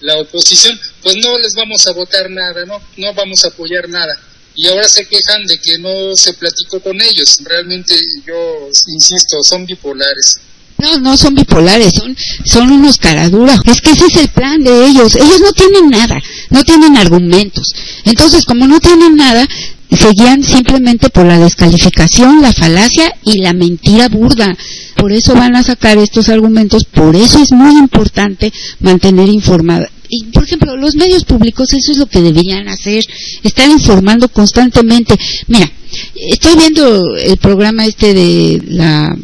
la 0.00 0.18
oposición? 0.18 0.78
Pues 1.02 1.16
no 1.16 1.38
les 1.38 1.54
vamos 1.54 1.86
a 1.86 1.92
votar 1.92 2.30
nada, 2.30 2.64
no, 2.64 2.80
no 2.96 3.14
vamos 3.14 3.44
a 3.44 3.48
apoyar 3.48 3.88
nada 3.88 4.20
y 4.54 4.68
ahora 4.68 4.88
se 4.88 5.06
quejan 5.06 5.46
de 5.46 5.58
que 5.58 5.78
no 5.78 6.14
se 6.16 6.34
platicó 6.34 6.80
con 6.80 7.00
ellos. 7.00 7.38
Realmente 7.42 7.98
yo 8.26 8.68
insisto, 8.88 9.42
son 9.42 9.64
bipolares. 9.64 10.38
No, 10.78 10.98
no 10.98 11.16
son 11.16 11.34
bipolares, 11.34 11.92
son, 11.94 12.16
son 12.44 12.70
unos 12.72 12.98
caraduras. 12.98 13.60
Es 13.66 13.80
que 13.80 13.90
ese 13.90 14.06
es 14.06 14.16
el 14.16 14.28
plan 14.28 14.62
de 14.62 14.86
ellos. 14.86 15.14
Ellos 15.14 15.40
no 15.40 15.52
tienen 15.52 15.90
nada, 15.90 16.20
no 16.50 16.64
tienen 16.64 16.96
argumentos. 16.96 17.72
Entonces, 18.04 18.44
como 18.44 18.66
no 18.66 18.80
tienen 18.80 19.16
nada, 19.16 19.46
se 19.90 20.10
guían 20.10 20.42
simplemente 20.42 21.10
por 21.10 21.26
la 21.26 21.38
descalificación, 21.38 22.42
la 22.42 22.52
falacia 22.52 23.14
y 23.22 23.38
la 23.38 23.52
mentira 23.52 24.08
burda. 24.08 24.56
Por 24.96 25.12
eso 25.12 25.34
van 25.34 25.56
a 25.56 25.62
sacar 25.62 25.98
estos 25.98 26.28
argumentos, 26.28 26.84
por 26.84 27.14
eso 27.14 27.40
es 27.40 27.52
muy 27.52 27.78
importante 27.78 28.52
mantener 28.80 29.28
informada, 29.28 29.88
y 30.14 30.24
por 30.24 30.44
ejemplo, 30.44 30.76
los 30.76 30.94
medios 30.94 31.24
públicos 31.24 31.72
eso 31.72 31.90
es 31.90 31.96
lo 31.96 32.04
que 32.04 32.20
deberían 32.20 32.68
hacer, 32.68 33.02
estar 33.42 33.66
informando 33.70 34.28
constantemente. 34.28 35.18
Mira, 35.48 35.72
estoy 36.14 36.54
viendo 36.54 37.16
el 37.16 37.38
programa 37.38 37.86
este 37.86 38.12
de 38.12 38.62
la 38.68 39.16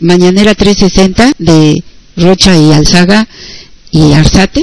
Mañanera 0.00 0.54
360 0.54 1.32
de 1.38 1.82
Rocha 2.16 2.56
y 2.56 2.72
Alzaga 2.72 3.26
y 3.90 4.12
Arzate 4.12 4.62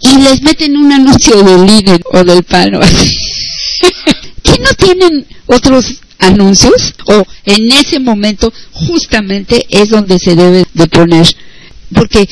y 0.00 0.16
les 0.18 0.42
meten 0.42 0.76
un 0.76 0.92
anuncio 0.92 1.42
del 1.42 1.66
líder 1.66 2.02
o 2.12 2.24
del 2.24 2.42
palo. 2.42 2.80
¿Qué 4.42 4.58
no 4.58 4.74
tienen 4.74 5.26
otros 5.46 6.00
anuncios? 6.18 6.94
O 7.06 7.24
en 7.44 7.70
ese 7.70 8.00
momento 8.00 8.52
justamente 8.72 9.64
es 9.68 9.88
donde 9.88 10.18
se 10.18 10.34
debe 10.34 10.66
de 10.74 10.86
poner. 10.88 11.26
Porque 11.94 12.28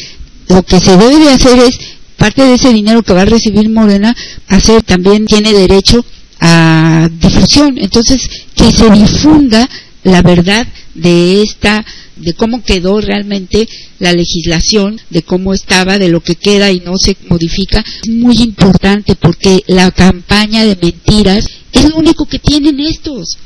lo 0.48 0.62
que 0.62 0.80
se 0.80 0.96
debe 0.96 1.18
de 1.18 1.30
hacer 1.30 1.58
es 1.60 1.78
parte 2.16 2.42
de 2.42 2.54
ese 2.54 2.72
dinero 2.72 3.02
que 3.02 3.14
va 3.14 3.22
a 3.22 3.26
recibir 3.26 3.68
Morena, 3.70 4.14
hacer 4.48 4.82
también 4.82 5.26
tiene 5.26 5.52
derecho 5.52 6.04
a 6.40 7.08
difusión. 7.10 7.78
Entonces, 7.78 8.28
que 8.54 8.70
se 8.72 8.90
difunda 8.90 9.68
la 10.02 10.22
verdad 10.22 10.66
de 10.94 11.42
esta 11.42 11.84
de 12.16 12.34
cómo 12.34 12.62
quedó 12.62 13.00
realmente 13.00 13.68
la 13.98 14.12
legislación, 14.12 15.00
de 15.10 15.22
cómo 15.22 15.54
estaba, 15.54 15.98
de 15.98 16.08
lo 16.08 16.20
que 16.20 16.34
queda 16.34 16.70
y 16.70 16.80
no 16.80 16.98
se 16.98 17.16
modifica, 17.28 17.82
es 18.02 18.10
muy 18.10 18.36
importante 18.42 19.14
porque 19.16 19.62
la 19.66 19.90
campaña 19.90 20.64
de 20.64 20.76
mentiras 20.76 21.46
es 21.72 21.88
lo 21.88 21.96
único 21.96 22.26
que 22.26 22.38
tienen 22.38 22.78
estos 22.80 23.38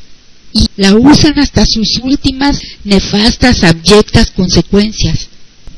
y 0.53 0.67
la 0.77 0.95
usan 0.95 1.39
hasta 1.39 1.65
sus 1.67 2.01
últimas 2.03 2.61
nefastas, 2.85 3.65
abyectas 3.65 4.31
consecuencias. 4.31 5.29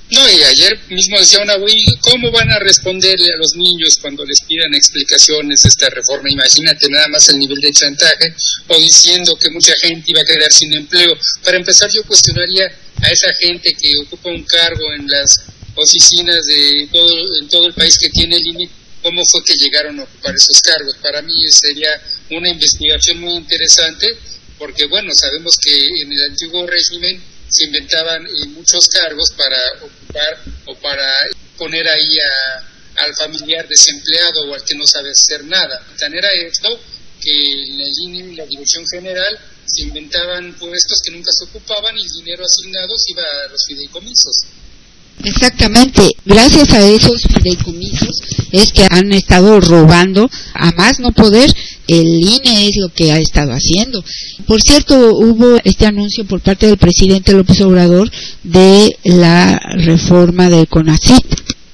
No, 0.09 0.31
y 0.31 0.43
ayer 0.45 0.79
mismo 0.91 1.19
decía 1.19 1.41
una 1.41 1.57
¿cómo 2.01 2.31
van 2.31 2.49
a 2.51 2.61
responderle 2.61 3.27
a 3.27 3.39
los 3.39 3.57
niños 3.57 3.99
cuando 4.01 4.25
les 4.25 4.41
pidan 4.43 4.73
explicaciones 4.73 5.65
esta 5.65 5.91
reforma? 5.91 6.31
Imagínate 6.31 6.89
nada 6.89 7.09
más 7.09 7.29
el 7.29 7.39
nivel 7.39 7.59
de 7.61 7.73
chantaje 7.73 8.33
o 8.69 8.79
diciendo 8.79 9.37
que 9.37 9.51
mucha 9.51 9.73
gente 9.83 10.13
iba 10.13 10.21
a 10.21 10.25
quedar 10.25 10.53
sin 10.53 10.73
empleo. 10.75 11.13
Para 11.43 11.57
empezar, 11.57 11.91
yo 11.93 12.05
cuestionaría 12.05 12.67
a 13.03 13.11
esa 13.11 13.31
gente 13.41 13.75
que 13.75 13.93
ocupa 13.99 14.31
un 14.31 14.45
cargo 14.45 14.93
en 14.95 15.09
las 15.09 15.43
oficinas 15.75 16.45
de 16.45 16.89
todo, 16.93 17.41
en 17.41 17.49
todo 17.49 17.67
el 17.67 17.75
país 17.75 17.99
que 17.99 18.09
tiene 18.11 18.37
INE, 18.37 18.71
cómo 19.03 19.23
fue 19.27 19.43
que 19.45 19.55
llegaron 19.55 19.99
a 19.99 20.05
ocupar 20.05 20.35
esos 20.37 20.61
cargos. 20.61 20.97
Para 21.03 21.21
mí 21.21 21.33
sería 21.51 21.91
una 22.31 22.49
investigación 22.49 23.21
muy 23.21 23.35
interesante 23.35 24.07
porque, 24.57 24.87
bueno, 24.87 25.13
sabemos 25.15 25.59
que 25.59 25.75
en 25.75 26.13
el 26.13 26.21
antiguo 26.31 26.65
régimen 26.65 27.21
se 27.49 27.65
inventaban 27.65 28.27
muchos 28.55 28.89
cargos 28.89 29.31
para 29.37 29.59
ocupar 29.83 30.39
o 30.67 30.75
para 30.77 31.13
poner 31.57 31.87
ahí 31.89 32.19
al 32.97 33.15
familiar 33.15 33.67
desempleado 33.69 34.49
o 34.49 34.55
al 34.55 34.65
que 34.65 34.77
no 34.77 34.87
sabe 34.87 35.11
hacer 35.11 35.45
nada. 35.45 35.81
Tan 35.99 36.15
era 36.15 36.29
esto 36.47 36.69
que 37.21 37.33
en 37.33 37.81
el 37.81 37.93
INE 38.03 38.37
la 38.37 38.47
Dirección 38.47 38.85
General 38.87 39.39
se 39.67 39.83
inventaban 39.83 40.55
puestos 40.55 41.01
que 41.05 41.13
nunca 41.13 41.31
se 41.33 41.45
ocupaban 41.45 41.97
y 41.97 42.03
el 42.03 42.25
dinero 42.25 42.45
asignado 42.45 42.95
se 42.97 43.13
iba 43.13 43.23
a 43.23 43.51
los 43.51 43.65
fideicomisos. 43.67 44.37
Exactamente, 45.25 46.11
gracias 46.25 46.73
a 46.73 46.87
esos 46.87 47.23
fideicomisos 47.23 48.21
es 48.53 48.73
que 48.73 48.87
han 48.91 49.13
estado 49.13 49.61
robando 49.61 50.29
a 50.55 50.71
más 50.73 51.01
no 51.01 51.11
poder 51.11 51.51
el 51.89 52.07
INE 52.07 52.69
es 52.69 52.77
lo 52.79 52.89
que 52.89 53.13
ha 53.13 53.19
estado 53.19 53.53
haciendo. 53.53 54.05
Por 54.47 54.61
cierto, 54.63 55.17
hubo 55.17 55.59
este 55.65 55.87
anuncio 55.87 56.25
por 56.25 56.41
parte 56.41 56.67
del 56.67 56.79
presidente 56.79 57.33
López 57.33 57.61
Obrador 57.61 58.11
de 58.43 58.97
la 59.05 59.59
reforma 59.77 60.51
del 60.51 60.67
CONACYT. 60.69 61.25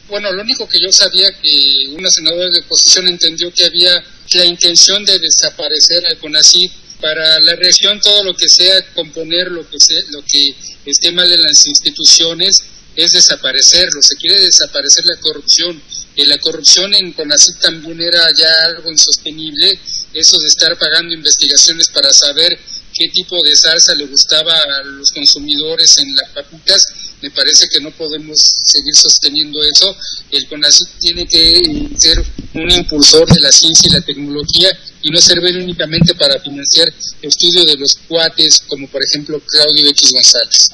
Bueno, 0.09 0.31
lo 0.33 0.43
único 0.43 0.69
que 0.69 0.79
yo 0.79 0.93
sabía 0.93 1.31
que 1.41 1.89
una 1.97 2.11
senadora 2.11 2.51
de 2.51 2.61
oposición 2.61 3.09
entendió 3.09 3.51
que 3.53 3.65
había 3.65 4.03
la 4.35 4.45
intención 4.45 5.05
de 5.05 5.19
desaparecer 5.19 6.03
al 6.11 6.19
CONACYT 6.19 6.71
para 7.01 7.41
la 7.41 7.57
región 7.57 8.01
todo 8.01 8.23
lo 8.23 8.35
que 8.35 8.49
sea 8.49 8.81
componer 8.95 9.51
lo 9.51 9.69
que 9.69 9.81
sea, 9.81 9.99
lo 10.11 10.23
que 10.23 10.55
esté 10.87 11.13
mal 11.13 11.31
en 11.31 11.43
las 11.43 11.67
instituciones 11.67 12.63
es 12.97 13.13
desaparecerlo, 13.13 14.03
se 14.03 14.17
quiere 14.17 14.43
desaparecer 14.43 15.05
la 15.05 15.21
corrupción. 15.21 15.81
Y 16.15 16.27
la 16.27 16.39
corrupción 16.39 16.93
en 16.95 17.13
CONACYT 17.13 17.59
también 17.61 18.01
era 18.01 18.21
ya 18.37 18.67
algo 18.67 18.91
insostenible, 18.91 19.79
eso 20.13 20.39
de 20.39 20.49
estar 20.49 20.77
pagando 20.79 21.15
investigaciones 21.15 21.89
para 21.89 22.13
saber 22.13 22.59
qué 22.93 23.09
tipo 23.09 23.43
de 23.43 23.57
salsa 23.57 23.95
le 23.95 24.05
gustaba 24.07 24.55
a 24.55 24.85
los 24.85 25.11
consumidores 25.11 25.97
en 25.99 26.15
las 26.15 26.29
papitas, 26.31 26.85
me 27.23 27.31
parece 27.31 27.69
que 27.69 27.81
no 27.81 27.91
podemos 27.93 28.57
seguir 28.65 28.95
sosteniendo 28.95 29.63
eso. 29.63 29.97
El 30.31 30.47
CONACYT 30.49 30.89
tiene 30.99 31.27
que 31.27 31.89
ser 31.97 32.23
un 32.55 32.71
impulsor 32.71 33.33
de 33.33 33.41
la 33.41 33.53
ciencia 33.53 33.89
y 33.89 33.93
la 33.93 34.01
tecnología 34.01 34.77
y 35.03 35.11
no 35.11 35.21
servir 35.21 35.57
únicamente 35.57 36.15
para 36.15 36.41
financiar 36.41 36.93
estudio 37.23 37.65
de 37.65 37.77
los 37.77 37.97
cuates 38.09 38.65
como 38.67 38.89
por 38.89 39.03
ejemplo 39.05 39.41
Claudio 39.41 39.89
X 39.91 40.11
González. 40.13 40.69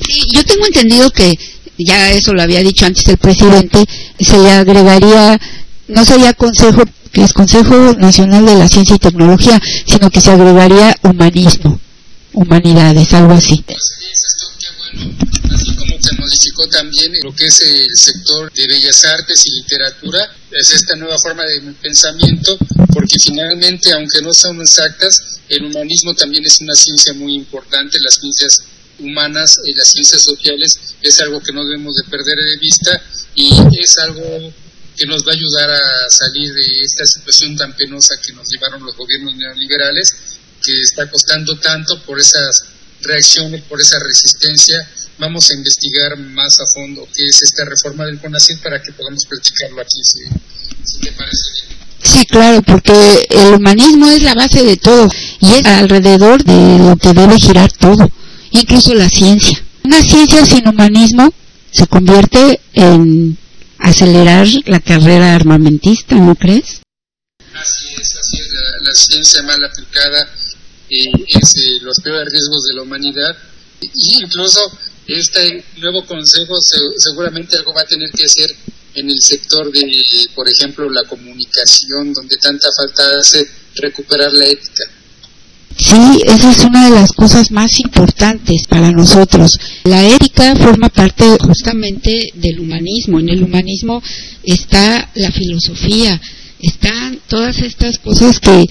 Sí, 0.00 0.22
yo 0.32 0.44
tengo 0.44 0.66
entendido 0.66 1.10
que, 1.10 1.38
ya 1.78 2.12
eso 2.12 2.32
lo 2.32 2.42
había 2.42 2.60
dicho 2.60 2.86
antes 2.86 3.06
el 3.08 3.18
presidente, 3.18 3.84
se 4.18 4.38
le 4.38 4.50
agregaría, 4.50 5.40
no 5.88 6.04
sería 6.04 6.32
consejo, 6.34 6.82
que 7.12 7.22
es 7.22 7.32
Consejo 7.32 7.94
Nacional 7.94 8.44
de 8.44 8.56
la 8.56 8.68
Ciencia 8.68 8.96
y 8.96 8.98
Tecnología, 8.98 9.60
sino 9.86 10.10
que 10.10 10.20
se 10.20 10.30
agregaría 10.30 10.96
humanismo, 11.02 11.80
humanidades, 12.32 13.12
algo 13.14 13.34
así. 13.34 13.64
Así 13.68 15.76
como 15.76 15.96
se 16.00 16.14
modificó 16.16 16.68
también 16.68 17.12
lo 17.22 17.34
que 17.34 17.46
es 17.46 17.60
el 17.60 17.96
sector 17.96 18.52
de 18.52 18.66
bellas 18.66 19.04
artes 19.04 19.44
y 19.46 19.62
literatura, 19.62 20.28
es 20.50 20.72
esta 20.72 20.96
nueva 20.96 21.16
forma 21.22 21.44
de 21.44 21.72
pensamiento, 21.80 22.58
porque 22.92 23.18
finalmente, 23.18 23.92
aunque 23.92 24.22
no 24.22 24.34
son 24.34 24.60
exactas, 24.60 25.20
el 25.48 25.66
humanismo 25.66 26.14
también 26.14 26.44
es 26.44 26.60
una 26.60 26.74
ciencia 26.74 27.12
muy 27.14 27.34
importante, 27.34 27.98
las 28.00 28.14
ciencias 28.14 28.64
humanas 28.98 29.60
y 29.64 29.74
las 29.74 29.88
ciencias 29.88 30.22
sociales 30.22 30.78
es 31.02 31.20
algo 31.20 31.40
que 31.40 31.52
no 31.52 31.64
debemos 31.64 31.94
de 31.96 32.04
perder 32.04 32.36
de 32.36 32.58
vista 32.60 33.02
y 33.34 33.50
es 33.80 33.98
algo 33.98 34.52
que 34.96 35.06
nos 35.06 35.26
va 35.26 35.32
a 35.32 35.34
ayudar 35.34 35.70
a 35.70 36.10
salir 36.10 36.52
de 36.52 36.84
esta 36.84 37.04
situación 37.04 37.56
tan 37.56 37.74
penosa 37.74 38.14
que 38.24 38.32
nos 38.32 38.48
llevaron 38.48 38.84
los 38.84 38.96
gobiernos 38.96 39.34
neoliberales, 39.34 40.14
que 40.62 40.72
está 40.80 41.10
costando 41.10 41.58
tanto 41.58 42.00
por 42.02 42.20
esas 42.20 42.64
reacciones, 43.00 43.62
por 43.62 43.80
esa 43.80 43.98
resistencia. 43.98 44.88
Vamos 45.18 45.50
a 45.50 45.54
investigar 45.54 46.16
más 46.16 46.58
a 46.60 46.66
fondo 46.66 47.06
qué 47.12 47.24
es 47.24 47.42
esta 47.42 47.64
reforma 47.64 48.06
del 48.06 48.20
CONACYT 48.20 48.60
para 48.62 48.80
que 48.80 48.92
podamos 48.92 49.26
platicarlo 49.26 49.80
aquí, 49.80 50.00
si, 50.04 50.20
si 50.84 51.00
te 51.00 51.12
parece 51.12 51.42
bien. 51.52 51.84
Sí, 52.02 52.26
claro, 52.26 52.62
porque 52.62 53.26
el 53.30 53.54
humanismo 53.54 54.10
es 54.10 54.22
la 54.22 54.34
base 54.34 54.62
de 54.62 54.76
todo 54.76 55.08
y 55.40 55.52
es 55.52 55.66
alrededor 55.66 56.44
de 56.44 56.78
lo 56.78 56.96
que 56.96 57.12
debe 57.14 57.36
girar 57.38 57.72
todo 57.72 58.10
incluso 58.54 58.94
la 58.94 59.08
ciencia. 59.08 59.62
Una 59.82 60.00
ciencia 60.02 60.44
sin 60.46 60.66
humanismo 60.66 61.32
se 61.70 61.86
convierte 61.86 62.60
en 62.72 63.36
acelerar 63.78 64.46
la 64.66 64.80
carrera 64.80 65.34
armamentista, 65.34 66.14
¿no 66.14 66.34
crees? 66.34 66.80
Así 67.54 67.86
es, 68.00 68.16
así 68.16 68.40
es, 68.40 68.48
la, 68.80 68.94
ciencia 68.94 69.42
mal 69.42 69.62
aplicada 69.62 70.28
eh, 70.90 71.24
es 71.28 71.56
eh, 71.56 71.78
los 71.82 72.00
peores 72.00 72.32
riesgos 72.32 72.64
de 72.68 72.74
la 72.76 72.82
humanidad. 72.82 73.36
Y 73.80 74.22
incluso 74.22 74.60
este 75.06 75.64
nuevo 75.78 76.06
consejo 76.06 76.54
seguramente 76.96 77.56
algo 77.56 77.74
va 77.74 77.82
a 77.82 77.86
tener 77.86 78.10
que 78.10 78.24
hacer 78.24 78.50
en 78.94 79.10
el 79.10 79.20
sector 79.20 79.70
de, 79.70 80.02
por 80.34 80.48
ejemplo, 80.48 80.88
la 80.88 81.02
comunicación, 81.08 82.12
donde 82.12 82.36
tanta 82.36 82.68
falta 82.76 83.02
hace 83.18 83.46
recuperar 83.74 84.32
la 84.32 84.46
ética. 84.46 84.84
Sí, 85.76 86.22
esa 86.26 86.50
es 86.50 86.64
una 86.64 86.88
de 86.88 86.94
las 86.94 87.12
cosas 87.12 87.50
más 87.50 87.80
importantes 87.80 88.62
para 88.68 88.92
nosotros. 88.92 89.58
La 89.84 90.06
ética 90.06 90.54
forma 90.56 90.88
parte 90.88 91.24
justamente 91.40 92.30
del 92.34 92.60
humanismo. 92.60 93.18
En 93.18 93.28
el 93.28 93.42
humanismo 93.42 94.02
está 94.44 95.10
la 95.14 95.32
filosofía, 95.32 96.20
están 96.60 97.18
todas 97.26 97.58
estas 97.58 97.98
cosas 97.98 98.38
que 98.38 98.66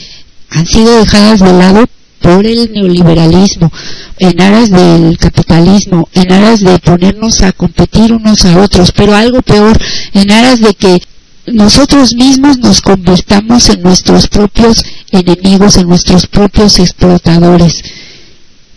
han 0.49 0.65
sido 0.65 0.99
dejadas 0.99 1.39
de 1.39 1.53
lado 1.53 1.85
por 2.21 2.47
el 2.47 2.71
neoliberalismo, 2.71 3.69
en 4.17 4.41
aras 4.41 4.69
del 4.69 5.17
capitalismo, 5.17 6.07
en 6.13 6.31
aras 6.31 6.61
de 6.61 6.79
ponernos 6.79 7.41
a 7.41 7.51
competir 7.51 8.13
unos 8.13 8.45
a 8.45 8.61
otros, 8.61 8.93
pero 8.93 9.13
algo 9.13 9.41
peor, 9.41 9.77
en 10.13 10.31
aras 10.31 10.61
de 10.61 10.73
que 10.73 11.01
nosotros 11.45 12.13
mismos 12.13 12.57
nos 12.57 12.81
convirtamos 12.81 13.69
en 13.69 13.81
nuestros 13.81 14.27
propios 14.27 14.83
enemigos, 15.11 15.75
en 15.77 15.89
nuestros 15.89 16.27
propios 16.27 16.79
explotadores, 16.79 17.81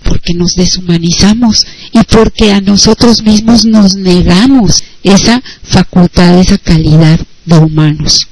porque 0.02 0.34
nos 0.34 0.54
deshumanizamos 0.54 1.64
y 1.92 2.02
porque 2.04 2.52
a 2.52 2.60
nosotros 2.60 3.22
mismos 3.22 3.64
nos 3.64 3.94
negamos 3.94 4.82
esa 5.02 5.42
facultad, 5.62 6.40
esa 6.40 6.58
calidad 6.58 7.20
de 7.44 7.58
humanos. 7.58 8.26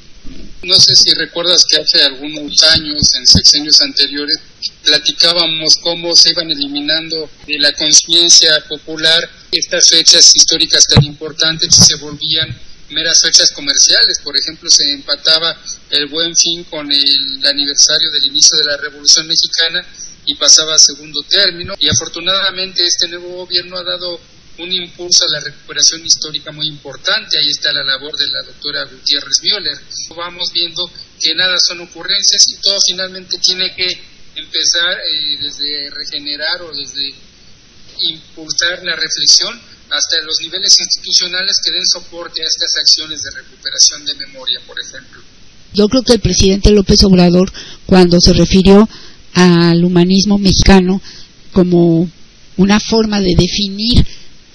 No 0.65 0.81
sé 0.81 0.97
si 0.97 1.13
recuerdas 1.15 1.65
que 1.69 1.77
hace 1.77 2.03
algunos 2.03 2.63
años, 2.63 3.15
en 3.19 3.27
sexenios 3.27 3.81
anteriores, 3.83 4.39
platicábamos 4.83 5.77
cómo 5.83 6.17
se 6.17 6.31
iban 6.31 6.51
eliminando 6.51 7.29
de 7.47 7.59
la 7.59 7.73
conciencia 7.75 8.65
popular 8.69 9.29
estas 9.53 9.91
fechas 9.91 10.35
históricas 10.35 10.87
tan 10.87 11.05
importantes 11.05 11.69
y 11.79 11.85
se 11.85 11.97
volvían 11.97 12.57
meras 12.91 13.21
fechas 13.21 13.51
comerciales. 13.53 14.21
Por 14.23 14.37
ejemplo, 14.37 14.71
se 14.71 14.91
empataba 14.93 15.57
el 15.91 16.07
buen 16.07 16.35
fin 16.37 16.65
con 16.65 16.91
el 16.91 17.47
aniversario 17.47 18.11
del 18.11 18.27
inicio 18.27 18.59
de 18.59 18.65
la 18.65 18.77
Revolución 18.77 19.27
Mexicana 19.27 19.85
y 20.27 20.35
pasaba 20.35 20.75
a 20.75 20.79
segundo 20.79 21.23
término. 21.23 21.75
Y 21.79 21.89
afortunadamente 21.89 22.85
este 22.85 23.09
nuevo 23.09 23.45
gobierno 23.45 23.79
ha 23.79 23.85
dado 23.85 24.21
un 24.59 24.73
impulso 24.73 25.25
a 25.25 25.33
la 25.33 25.41
recuperación 25.41 26.05
histórica 26.05 26.53
muy 26.53 26.69
importante. 26.69 27.39
Ahí 27.39 27.49
está 27.51 27.73
la 27.73 27.83
labor 27.83 28.17
de 28.17 28.29
la 28.29 28.43
doctora 28.43 28.85
Gutiérrez 28.85 29.43
Müller. 29.43 29.81
Vamos 30.17 30.53
viendo 30.53 30.89
que 31.21 31.35
nada 31.35 31.57
son 31.59 31.81
ocurrencias 31.81 32.45
y 32.49 32.57
todo 32.57 32.79
finalmente 32.87 33.39
tiene 33.39 33.75
que 33.75 33.87
empezar 34.37 34.99
eh, 34.99 35.39
desde 35.41 35.91
regenerar 35.91 36.63
o 36.63 36.73
desde 36.77 37.15
impulsar 37.99 38.83
la 38.85 38.97
reflexión 38.97 39.61
hasta 39.97 40.25
los 40.25 40.37
niveles 40.43 40.77
institucionales 40.81 41.57
que 41.65 41.73
den 41.73 41.87
soporte 41.87 42.43
a 42.43 42.47
estas 42.47 42.77
acciones 42.81 43.23
de 43.23 43.31
recuperación 43.31 44.05
de 44.05 44.27
memoria, 44.27 44.61
por 44.67 44.77
ejemplo. 44.81 45.23
Yo 45.73 45.89
creo 45.89 46.03
que 46.03 46.15
el 46.15 46.21
presidente 46.21 46.71
López 46.71 47.03
Obrador, 47.05 47.53
cuando 47.87 48.21
se 48.21 48.33
refirió 48.33 48.89
al 49.35 49.85
humanismo 49.85 50.39
mexicano 50.39 51.01
como 51.53 52.09
una 52.57 52.79
forma 52.81 53.21
de 53.21 53.35
definir 53.37 54.07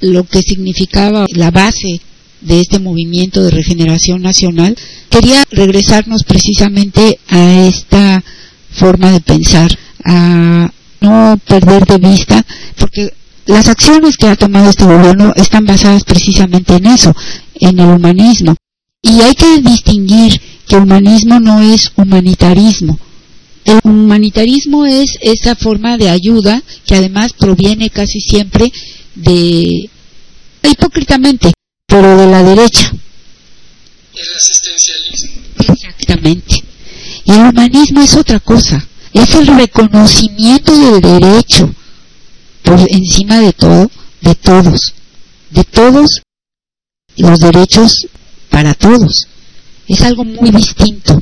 lo 0.01 0.23
que 0.23 0.41
significaba 0.41 1.25
la 1.35 1.51
base 1.51 2.01
de 2.41 2.61
este 2.61 2.79
movimiento 2.79 3.43
de 3.43 3.51
regeneración 3.51 4.21
nacional, 4.21 4.77
quería 5.09 5.45
regresarnos 5.51 6.23
precisamente 6.23 7.19
a 7.27 7.67
esta 7.67 8.23
forma 8.71 9.11
de 9.11 9.19
pensar, 9.19 9.69
a 10.05 10.71
no 11.01 11.39
perder 11.45 11.85
de 11.85 11.97
vista, 11.97 12.45
porque 12.77 13.13
las 13.49 13.67
acciones 13.67 14.15
que 14.15 14.27
ha 14.27 14.35
tomado 14.35 14.69
este 14.69 14.85
gobierno 14.85 15.33
están 15.35 15.65
basadas 15.65 16.03
precisamente 16.03 16.75
en 16.75 16.85
eso, 16.85 17.15
en 17.55 17.79
el 17.79 17.87
humanismo. 17.87 18.55
Y 19.01 19.21
hay 19.21 19.33
que 19.33 19.59
distinguir 19.61 20.39
que 20.67 20.75
humanismo 20.75 21.39
no 21.39 21.59
es 21.59 21.91
humanitarismo. 21.95 22.99
El 23.65 23.79
humanitarismo 23.83 24.85
es 24.85 25.17
esa 25.21 25.55
forma 25.55 25.97
de 25.97 26.11
ayuda 26.11 26.61
que 26.85 26.93
además 26.93 27.33
proviene 27.33 27.89
casi 27.89 28.21
siempre 28.21 28.71
de, 29.15 29.89
hipócritamente, 30.61 31.51
pero 31.87 32.17
de 32.17 32.27
la 32.27 32.43
derecha. 32.43 32.93
El 34.13 34.27
asistencialismo. 34.37 35.41
Exactamente. 35.73 36.63
Y 37.25 37.31
el 37.31 37.47
humanismo 37.47 38.01
es 38.01 38.15
otra 38.15 38.39
cosa, 38.39 38.87
es 39.11 39.33
el 39.33 39.47
reconocimiento 39.47 40.77
del 40.77 41.01
derecho, 41.01 41.73
por 42.69 42.79
encima 42.91 43.39
de 43.39 43.51
todo, 43.51 43.89
de 44.21 44.35
todos, 44.35 44.93
de 45.49 45.63
todos 45.63 46.21
los 47.17 47.39
derechos 47.39 48.05
para 48.51 48.75
todos. 48.75 49.27
Es 49.87 50.03
algo 50.03 50.23
muy 50.23 50.51
distinto. 50.51 51.19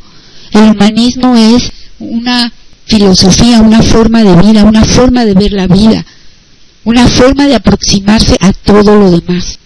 El 0.52 0.72
humanismo 0.72 1.38
es 1.38 1.72
una 2.00 2.52
filosofía, 2.86 3.62
una 3.62 3.82
forma 3.82 4.26
de 4.26 4.36
vida, 4.36 4.66
una 4.66 4.84
forma 4.84 5.24
de 5.24 5.36
ver 5.36 5.54
la 5.54 5.68
vida, 5.68 6.06
una 6.84 7.08
forma 7.08 7.48
de 7.48 7.56
aproximarse 7.56 8.36
a 8.42 8.52
todo 8.52 8.98
lo 8.98 9.10
demás. 9.10 9.58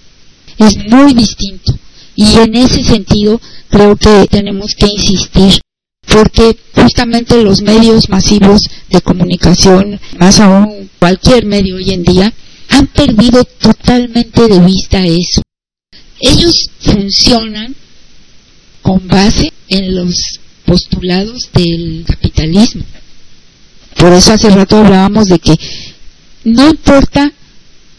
Es 0.59 0.77
muy 0.87 1.15
distinto. 1.15 1.73
Y 2.15 2.37
en 2.37 2.57
ese 2.57 2.83
sentido 2.83 3.41
creo 3.69 3.95
que 3.95 4.27
tenemos 4.29 4.75
que 4.77 4.85
insistir 4.85 5.59
porque 6.11 6.57
justamente 6.75 7.41
los 7.41 7.61
medios 7.61 8.09
masivos 8.09 8.61
de 8.89 9.01
comunicación, 9.01 9.99
más 10.19 10.39
aún 10.39 10.89
cualquier 10.99 11.45
medio 11.45 11.77
hoy 11.77 11.91
en 11.91 12.03
día, 12.03 12.33
han 12.69 12.87
perdido 12.87 13.43
totalmente 13.45 14.47
de 14.47 14.59
vista 14.59 15.03
eso. 15.05 15.41
Ellos 16.19 16.69
funcionan 16.81 17.75
con 18.81 19.07
base 19.07 19.51
en 19.69 19.95
los 19.95 20.39
postulados 20.65 21.49
del 21.53 22.03
capitalismo. 22.05 22.83
Por 23.95 24.13
eso 24.13 24.33
hace 24.33 24.49
rato 24.49 24.77
hablábamos 24.77 25.25
de 25.25 25.39
que 25.39 25.57
no 26.43 26.69
importa 26.69 27.31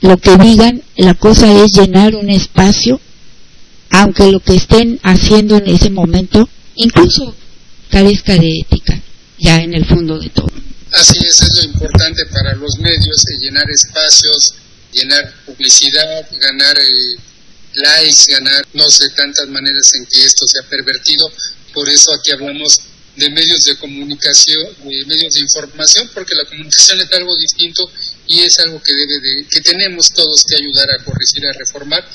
lo 0.00 0.18
que 0.18 0.36
digan, 0.36 0.82
la 0.96 1.14
cosa 1.14 1.50
es 1.64 1.72
llenar 1.72 2.14
un 2.14 2.28
espacio, 2.28 3.00
aunque 3.90 4.30
lo 4.30 4.40
que 4.40 4.56
estén 4.56 4.98
haciendo 5.02 5.56
en 5.56 5.68
ese 5.68 5.90
momento, 5.90 6.48
incluso 6.74 7.34
carezca 7.92 8.32
de 8.32 8.50
ética, 8.60 8.98
ya 9.38 9.58
en 9.58 9.74
el 9.74 9.84
fondo 9.84 10.18
de 10.18 10.30
todo. 10.30 10.50
Así 10.92 11.18
es, 11.28 11.42
es 11.42 11.56
lo 11.56 11.62
importante 11.72 12.24
para 12.26 12.54
los 12.54 12.78
medios, 12.78 13.22
llenar 13.38 13.70
espacios, 13.70 14.54
llenar 14.92 15.34
publicidad, 15.44 16.26
ganar 16.40 16.78
eh, 16.78 17.20
likes, 17.74 18.24
ganar 18.28 18.66
no 18.72 18.88
sé 18.88 19.10
tantas 19.10 19.46
maneras 19.48 19.92
en 19.94 20.06
que 20.06 20.24
esto 20.24 20.46
se 20.46 20.58
ha 20.60 20.68
pervertido. 20.70 21.30
Por 21.74 21.88
eso 21.88 22.14
aquí 22.14 22.32
hablamos 22.32 22.80
de 23.16 23.28
medios 23.28 23.64
de 23.64 23.76
comunicación, 23.76 24.74
de 24.84 25.04
medios 25.06 25.34
de 25.34 25.40
información, 25.40 26.10
porque 26.14 26.32
la 26.34 26.48
comunicación 26.48 26.98
es 26.98 27.12
algo 27.12 27.36
distinto 27.36 27.90
y 28.26 28.40
es 28.40 28.58
algo 28.60 28.82
que 28.82 28.92
debe 28.92 29.20
de, 29.20 29.48
que 29.48 29.60
tenemos 29.60 30.08
todos 30.14 30.44
que 30.48 30.56
ayudar 30.56 30.88
a 30.90 31.04
corregir, 31.04 31.44
a 31.46 31.58
reformar, 31.58 32.08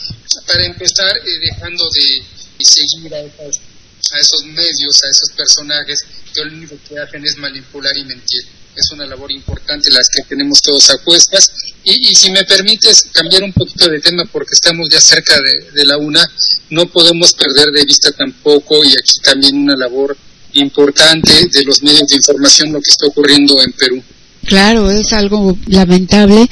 para 0.47 0.65
empezar 0.65 1.15
eh, 1.17 1.21
dejando 1.51 1.83
de, 1.93 2.23
de 2.57 2.65
seguir 2.65 3.13
a 3.13 3.19
esas 3.19 3.76
a 4.13 4.19
esos 4.19 4.45
medios, 4.45 5.03
a 5.03 5.09
esos 5.09 5.29
personajes 5.35 5.99
que 6.33 6.45
lo 6.45 6.55
único 6.55 6.75
que 6.87 6.99
hacen 6.99 7.25
es 7.25 7.37
manipular 7.37 7.95
y 7.97 8.05
mentir. 8.05 8.41
Es 8.75 8.91
una 8.91 9.07
labor 9.07 9.31
importante 9.31 9.89
las 9.91 10.07
que 10.07 10.21
tenemos 10.23 10.61
todos 10.61 10.91
a 10.91 10.97
cuestas. 10.99 11.51
Y, 11.83 12.13
si 12.15 12.29
me 12.29 12.43
permites 12.43 13.07
cambiar 13.11 13.43
un 13.43 13.53
poquito 13.53 13.89
de 13.89 13.99
tema 13.99 14.23
porque 14.31 14.53
estamos 14.53 14.87
ya 14.91 15.01
cerca 15.01 15.35
de, 15.35 15.71
de 15.71 15.85
la 15.85 15.97
una, 15.97 16.23
no 16.69 16.85
podemos 16.87 17.33
perder 17.33 17.71
de 17.71 17.85
vista 17.85 18.11
tampoco, 18.11 18.83
y 18.83 18.89
aquí 18.89 19.19
también 19.23 19.57
una 19.57 19.75
labor 19.75 20.15
importante 20.53 21.31
de 21.51 21.63
los 21.63 21.81
medios 21.81 22.07
de 22.07 22.17
información, 22.17 22.71
lo 22.71 22.79
que 22.79 22.91
está 22.91 23.07
ocurriendo 23.07 23.61
en 23.61 23.71
Perú. 23.73 24.03
Claro, 24.45 24.89
es 24.91 25.11
algo 25.13 25.57
lamentable. 25.67 26.47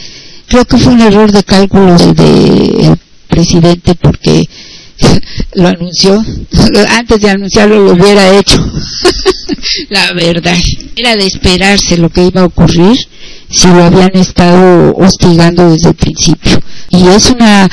Creo 0.47 0.66
que 0.66 0.78
fue 0.78 0.93
un 0.93 1.01
error 1.01 1.32
de 1.32 1.43
cálculo 1.43 1.95
del 1.97 2.97
presidente 3.28 3.95
porque 3.95 4.47
lo 5.54 5.68
anunció, 5.68 6.24
antes 6.98 7.22
de 7.22 7.30
anunciarlo 7.30 7.84
lo 7.84 7.93
hubiera 7.93 8.38
hecho. 8.38 8.64
la 9.89 10.14
verdad, 10.14 10.58
era 10.96 11.16
de 11.16 11.26
esperarse 11.26 11.98
lo 11.98 12.10
que 12.10 12.26
iba 12.26 12.41
a 12.41 12.46
ocurrir 12.46 12.98
si 13.50 13.68
lo 13.68 13.84
habían 13.84 14.16
estado 14.16 14.93
hostigando 14.96 15.70
desde 15.70 15.89
el 15.89 15.96
principio. 15.96 16.60
Y 16.89 17.08
es 17.08 17.30
una 17.30 17.70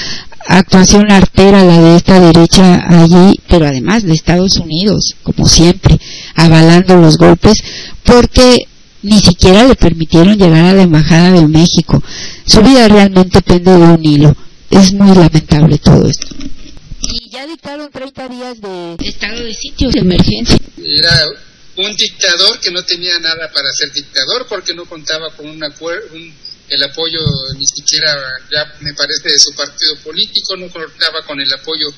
actuación 0.47 1.11
artera 1.11 1.65
la 1.65 1.81
de 1.81 1.97
esta 1.97 2.21
derecha 2.21 2.83
allí, 2.89 3.41
pero 3.49 3.67
además 3.67 4.03
de 4.03 4.15
Estados 4.15 4.57
Unidos, 4.57 5.17
como 5.23 5.47
siempre, 5.47 5.99
avalando 6.35 6.97
los 6.97 7.17
golpes, 7.17 7.63
porque 8.05 8.67
ni 9.03 9.19
siquiera 9.19 9.65
le 9.65 9.75
permitieron 9.75 10.39
llegar 10.39 10.65
a 10.65 10.75
la 10.75 10.83
Embajada 10.83 11.33
de 11.33 11.49
México. 11.49 12.03
Su 12.45 12.63
vida 12.63 12.87
realmente 12.89 13.43
pende 13.43 13.73
de 13.73 13.83
un 13.83 14.05
hilo. 14.05 14.37
Es 14.71 14.93
muy 14.93 15.15
lamentable 15.15 15.79
todo 15.79 16.09
esto 16.09 16.32
y 17.03 17.31
ya 17.31 17.47
dictaron 17.47 17.91
30 17.91 18.29
días 18.29 18.61
de 18.61 18.97
estado 19.05 19.45
de 19.45 19.55
sitio 19.55 19.91
de 19.91 20.01
emergencia. 20.01 20.59
Era 20.79 21.27
un 21.77 21.97
dictador 21.97 22.61
que 22.61 22.71
no 22.71 22.85
tenía 22.85 23.19
nada 23.19 23.51
para 23.53 23.71
ser 23.73 23.93
dictador 23.93 24.47
porque 24.49 24.75
no 24.75 24.85
contaba 24.87 25.35
con 25.35 25.47
un, 25.47 25.63
el 25.63 26.83
apoyo 26.83 27.19
ni 27.59 27.67
siquiera, 27.67 28.15
ya 28.51 28.75
me 28.81 28.95
parece, 28.95 29.31
de 29.31 29.39
su 29.39 29.55
partido 29.55 29.97
político, 30.05 30.57
no 30.57 30.71
contaba 30.71 31.25
con 31.27 31.41
el 31.41 31.53
apoyo 31.53 31.89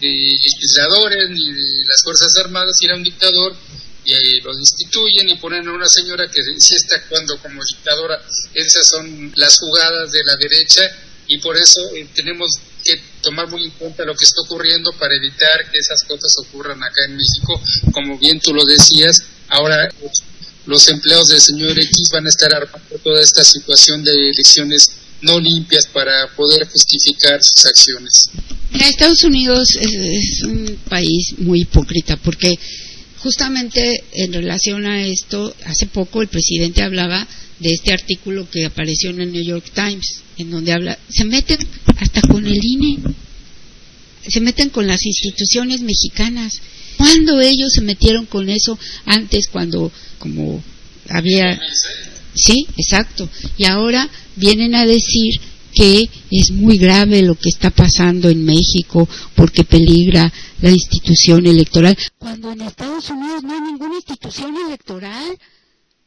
de 0.00 0.08
legisladores 0.08 1.30
ni 1.30 1.52
de 1.52 1.86
las 1.86 2.02
Fuerzas 2.02 2.34
Armadas, 2.36 2.76
y 2.80 2.86
era 2.86 2.96
un 2.96 3.02
dictador 3.02 3.56
y 4.04 4.14
ahí 4.14 4.40
lo 4.40 4.54
destituyen 4.56 5.28
y 5.28 5.36
ponen 5.36 5.68
a 5.68 5.72
una 5.72 5.88
señora 5.88 6.26
que 6.28 6.40
sí 6.58 6.74
está 6.74 6.96
actuando 6.96 7.38
como 7.38 7.60
dictadora. 7.62 8.20
Esas 8.54 8.88
son 8.88 9.32
las 9.36 9.58
jugadas 9.58 10.10
de 10.10 10.24
la 10.24 10.36
derecha 10.36 10.82
y 11.28 11.38
por 11.38 11.56
eso 11.56 11.80
eh, 11.94 12.08
tenemos 12.14 12.50
que 12.82 13.00
tomar 13.22 13.48
muy 13.48 13.64
en 13.64 13.70
cuenta 13.72 14.04
lo 14.04 14.14
que 14.14 14.24
está 14.24 14.42
ocurriendo 14.44 14.92
para 14.98 15.14
evitar 15.14 15.70
que 15.70 15.78
esas 15.78 16.02
cosas 16.04 16.32
ocurran 16.38 16.82
acá 16.82 17.04
en 17.06 17.16
México. 17.16 17.60
Como 17.92 18.18
bien 18.18 18.40
tú 18.40 18.52
lo 18.54 18.64
decías, 18.64 19.22
ahora 19.48 19.88
los 20.66 20.88
empleados 20.88 21.28
del 21.28 21.40
señor 21.40 21.78
X 21.78 22.08
van 22.12 22.26
a 22.26 22.28
estar 22.28 22.54
armando 22.54 22.98
toda 23.02 23.22
esta 23.22 23.44
situación 23.44 24.04
de 24.04 24.30
elecciones 24.30 24.90
no 25.22 25.38
limpias 25.38 25.86
para 25.86 26.28
poder 26.34 26.66
justificar 26.68 27.42
sus 27.42 27.66
acciones. 27.66 28.30
Estados 28.72 29.22
Unidos 29.24 29.76
es, 29.80 30.42
un 30.44 30.78
país 30.88 31.34
muy 31.38 31.62
hipócrita 31.62 32.16
porque 32.16 32.58
justamente 33.18 34.04
en 34.12 34.32
relación 34.32 34.86
a 34.86 35.04
esto, 35.06 35.54
hace 35.64 35.86
poco 35.86 36.22
el 36.22 36.28
presidente 36.28 36.82
hablaba 36.82 37.26
de 37.60 37.70
este 37.70 37.92
artículo 37.92 38.48
que 38.50 38.64
apareció 38.64 39.10
en 39.10 39.20
el 39.20 39.32
New 39.32 39.44
York 39.44 39.70
Times, 39.74 40.22
en 40.38 40.50
donde 40.50 40.72
habla, 40.72 40.98
se 41.08 41.24
meten 41.24 41.58
hasta 41.98 42.22
con 42.22 42.46
el 42.46 42.58
INE, 42.62 42.98
se 44.26 44.40
meten 44.40 44.70
con 44.70 44.86
las 44.86 45.04
instituciones 45.04 45.82
mexicanas. 45.82 46.60
¿Cuándo 46.96 47.40
ellos 47.40 47.72
se 47.72 47.80
metieron 47.80 48.26
con 48.26 48.48
eso 48.48 48.78
antes 49.06 49.48
cuando 49.48 49.90
como 50.18 50.62
había 51.08 51.58
Sí, 52.34 52.66
exacto. 52.76 53.28
Y 53.56 53.64
ahora 53.64 54.08
vienen 54.36 54.74
a 54.74 54.86
decir 54.86 55.40
que 55.72 56.08
es 56.30 56.50
muy 56.50 56.78
grave 56.78 57.22
lo 57.22 57.34
que 57.34 57.48
está 57.48 57.70
pasando 57.70 58.28
en 58.28 58.44
México 58.44 59.08
porque 59.34 59.64
peligra 59.64 60.32
la 60.60 60.70
institución 60.70 61.46
electoral. 61.46 61.96
Cuando 62.18 62.52
en 62.52 62.62
Estados 62.62 63.10
Unidos 63.10 63.42
no 63.42 63.54
hay 63.54 63.60
ninguna 63.60 63.96
institución 63.96 64.54
electoral, 64.66 65.38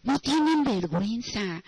no 0.03 0.19
tienen 0.19 0.65
vergüenza. 0.65 1.63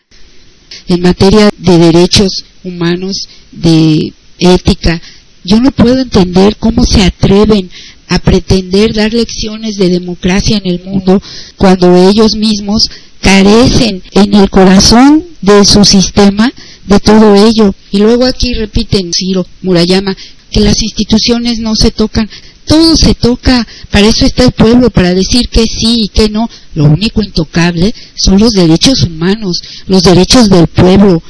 En 0.88 1.02
materia 1.02 1.50
de 1.58 1.78
derechos 1.78 2.44
humanos, 2.66 3.30
de 3.54 4.14
ética, 4.40 5.02
yo 5.46 5.62
no 5.62 5.72
puedo 5.72 6.00
entender 6.00 6.58
cómo 6.58 6.84
se 6.84 7.04
atreven 7.04 7.70
a 8.10 8.20
pretender 8.20 8.94
dar 8.94 9.14
lecciones 9.14 9.78
de 9.78 9.90
democracia 9.90 10.58
en 10.58 10.70
el 10.70 10.84
mundo 10.84 11.22
cuando 11.56 11.96
ellos 11.96 12.36
mismos 12.36 12.90
carecen 13.22 14.04
en 14.12 14.34
el 14.34 14.50
corazón 14.50 15.24
de 15.42 15.64
su 15.64 15.86
sistema 15.86 16.52
de 16.86 17.00
todo 17.00 17.36
ello. 17.36 17.74
Y 17.92 18.00
luego 18.00 18.26
aquí 18.26 18.54
repiten 18.54 19.12
Ciro 19.14 19.48
Murayama 19.62 20.16
que 20.52 20.60
las 20.60 20.82
instituciones 20.82 21.60
no 21.60 21.74
se 21.76 21.92
tocan. 21.92 22.30
Todo 22.66 22.96
se 22.98 23.14
toca, 23.14 23.66
para 23.92 24.08
eso 24.08 24.26
está 24.26 24.44
el 24.44 24.52
pueblo, 24.52 24.90
para 24.90 25.14
decir 25.14 25.48
que 25.50 25.64
sí 25.64 26.04
y 26.04 26.08
que 26.10 26.30
no. 26.30 26.50
Lo 26.74 26.86
único 26.86 27.22
intocable 27.22 27.94
son 28.16 28.40
los 28.40 28.52
derechos 28.54 29.04
humanos, 29.04 29.62
los 29.88 30.04
derechos 30.04 30.50
del 30.50 30.68
pueblo. 30.68 31.22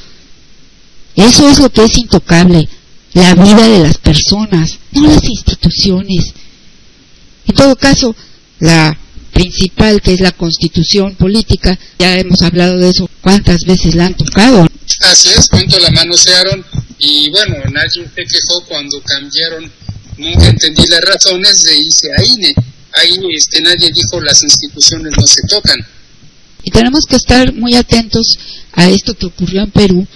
Eso 1.15 1.49
es 1.49 1.59
lo 1.59 1.69
que 1.69 1.83
es 1.83 1.97
intocable, 1.97 2.67
la 3.13 3.35
vida 3.35 3.67
de 3.67 3.79
las 3.79 3.97
personas, 3.97 4.79
no 4.91 5.07
las 5.07 5.23
instituciones. 5.23 6.33
En 7.47 7.55
todo 7.55 7.75
caso, 7.75 8.15
la 8.59 8.97
principal, 9.31 10.01
que 10.01 10.13
es 10.13 10.21
la 10.21 10.31
constitución 10.31 11.15
política, 11.15 11.77
ya 11.99 12.17
hemos 12.17 12.41
hablado 12.41 12.77
de 12.77 12.89
eso, 12.89 13.09
¿cuántas 13.21 13.61
veces 13.65 13.95
la 13.95 14.07
han 14.07 14.15
tocado? 14.15 14.67
Así 15.01 15.29
es, 15.29 15.49
cuánto 15.49 15.77
la 15.79 15.91
manosearon 15.91 16.65
y 16.97 17.29
bueno, 17.29 17.57
nadie 17.71 18.07
se 18.15 18.23
quejó 18.23 18.63
cuando 18.67 19.01
cambiaron, 19.01 19.71
nunca 20.17 20.47
entendí 20.47 20.83
las 20.87 21.01
razones 21.01 21.63
de 21.63 21.77
irse 21.77 22.07
a 22.17 22.23
INE. 22.23 22.53
Ahí 22.93 23.17
este, 23.35 23.61
nadie 23.61 23.91
dijo 23.91 24.21
las 24.21 24.41
instituciones 24.43 25.13
no 25.17 25.25
se 25.25 25.41
tocan. 25.47 25.79
Y 26.63 26.71
tenemos 26.71 27.05
que 27.07 27.15
estar 27.15 27.53
muy 27.53 27.75
atentos 27.75 28.25
a 28.73 28.89
esto 28.89 29.13
que 29.13 29.27
ocurrió 29.27 29.61
en 29.61 29.71
Perú, 29.71 30.07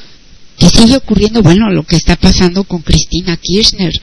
que 0.58 0.70
sigue 0.70 0.98
ocurriendo, 0.98 1.44
bueno, 1.44 1.70
lo 1.70 1.84
que 1.84 1.96
está 1.96 2.16
pasando 2.16 2.64
con 2.64 2.82
Cristina 2.82 3.38
Kirchner, 3.38 3.94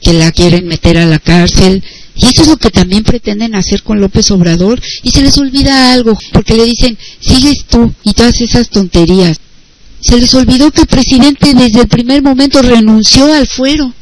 que 0.00 0.12
la 0.14 0.32
quieren 0.32 0.66
meter 0.66 0.96
a 0.96 1.06
la 1.06 1.18
cárcel, 1.18 1.82
y 2.14 2.26
eso 2.26 2.42
es 2.42 2.48
lo 2.48 2.56
que 2.56 2.70
también 2.70 3.04
pretenden 3.04 3.54
hacer 3.54 3.82
con 3.82 4.00
López 4.00 4.30
Obrador. 4.30 4.80
Y 5.02 5.10
se 5.10 5.22
les 5.22 5.36
olvida 5.38 5.92
algo, 5.92 6.18
porque 6.32 6.54
le 6.54 6.64
dicen, 6.64 6.98
sigues 7.20 7.64
tú 7.68 7.92
y 8.02 8.12
todas 8.12 8.40
esas 8.40 8.68
tonterías. 8.68 9.38
Se 10.00 10.18
les 10.18 10.34
olvidó 10.34 10.70
que 10.70 10.82
el 10.82 10.86
presidente 10.86 11.54
desde 11.54 11.82
el 11.82 11.88
primer 11.88 12.22
momento 12.22 12.60
renunció 12.60 13.32
al 13.32 13.46
fuero. 13.46 13.94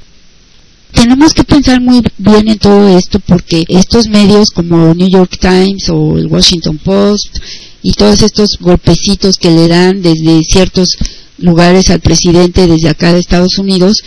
Tenemos 0.92 1.32
que 1.32 1.44
pensar 1.44 1.80
muy 1.80 2.02
bien 2.18 2.48
en 2.48 2.58
todo 2.58 2.96
esto 2.96 3.20
porque 3.20 3.64
estos 3.68 4.08
medios 4.08 4.50
como 4.50 4.94
New 4.94 5.08
York 5.08 5.38
Times 5.40 5.88
o 5.88 6.18
el 6.18 6.26
Washington 6.26 6.78
Post 6.78 7.38
y 7.82 7.92
todos 7.92 8.22
estos 8.22 8.58
golpecitos 8.60 9.36
que 9.38 9.50
le 9.50 9.68
dan 9.68 10.02
desde 10.02 10.42
ciertos 10.42 10.96
lugares 11.38 11.90
al 11.90 12.00
presidente 12.00 12.66
desde 12.66 12.88
acá 12.88 13.12
de 13.12 13.20
Estados 13.20 13.58
Unidos 13.58 14.02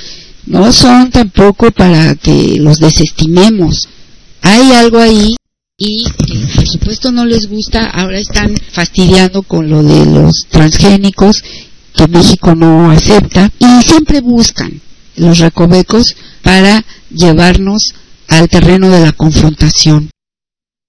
no 0.45 0.71
son 0.71 1.09
tampoco 1.09 1.71
para 1.71 2.15
que 2.15 2.57
los 2.59 2.77
desestimemos. 2.77 3.87
Hay 4.41 4.73
algo 4.73 4.99
ahí 4.99 5.35
y 5.77 6.03
por 6.55 6.67
supuesto 6.67 7.11
no 7.11 7.25
les 7.25 7.49
gusta, 7.49 7.85
ahora 7.85 8.19
están 8.19 8.55
fastidiando 8.71 9.41
con 9.41 9.69
lo 9.69 9.81
de 9.81 10.05
los 10.05 10.45
transgénicos 10.49 11.43
que 11.95 12.07
México 12.07 12.55
no 12.55 12.91
acepta 12.91 13.51
y 13.57 13.81
siempre 13.81 14.21
buscan 14.21 14.81
los 15.15 15.39
recovecos 15.39 16.15
para 16.43 16.85
llevarnos 17.09 17.93
al 18.27 18.47
terreno 18.49 18.89
de 18.89 18.99
la 18.99 19.11
confrontación. 19.13 20.09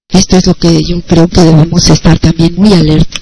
Esto 0.09 0.37
es 0.37 0.47
lo 0.47 0.55
que 0.55 0.81
yo 0.87 1.01
creo 1.03 1.29
que 1.29 1.41
debemos 1.41 1.89
estar 1.89 2.19
también 2.19 2.55
muy 2.55 2.73
alerta. 2.73 3.19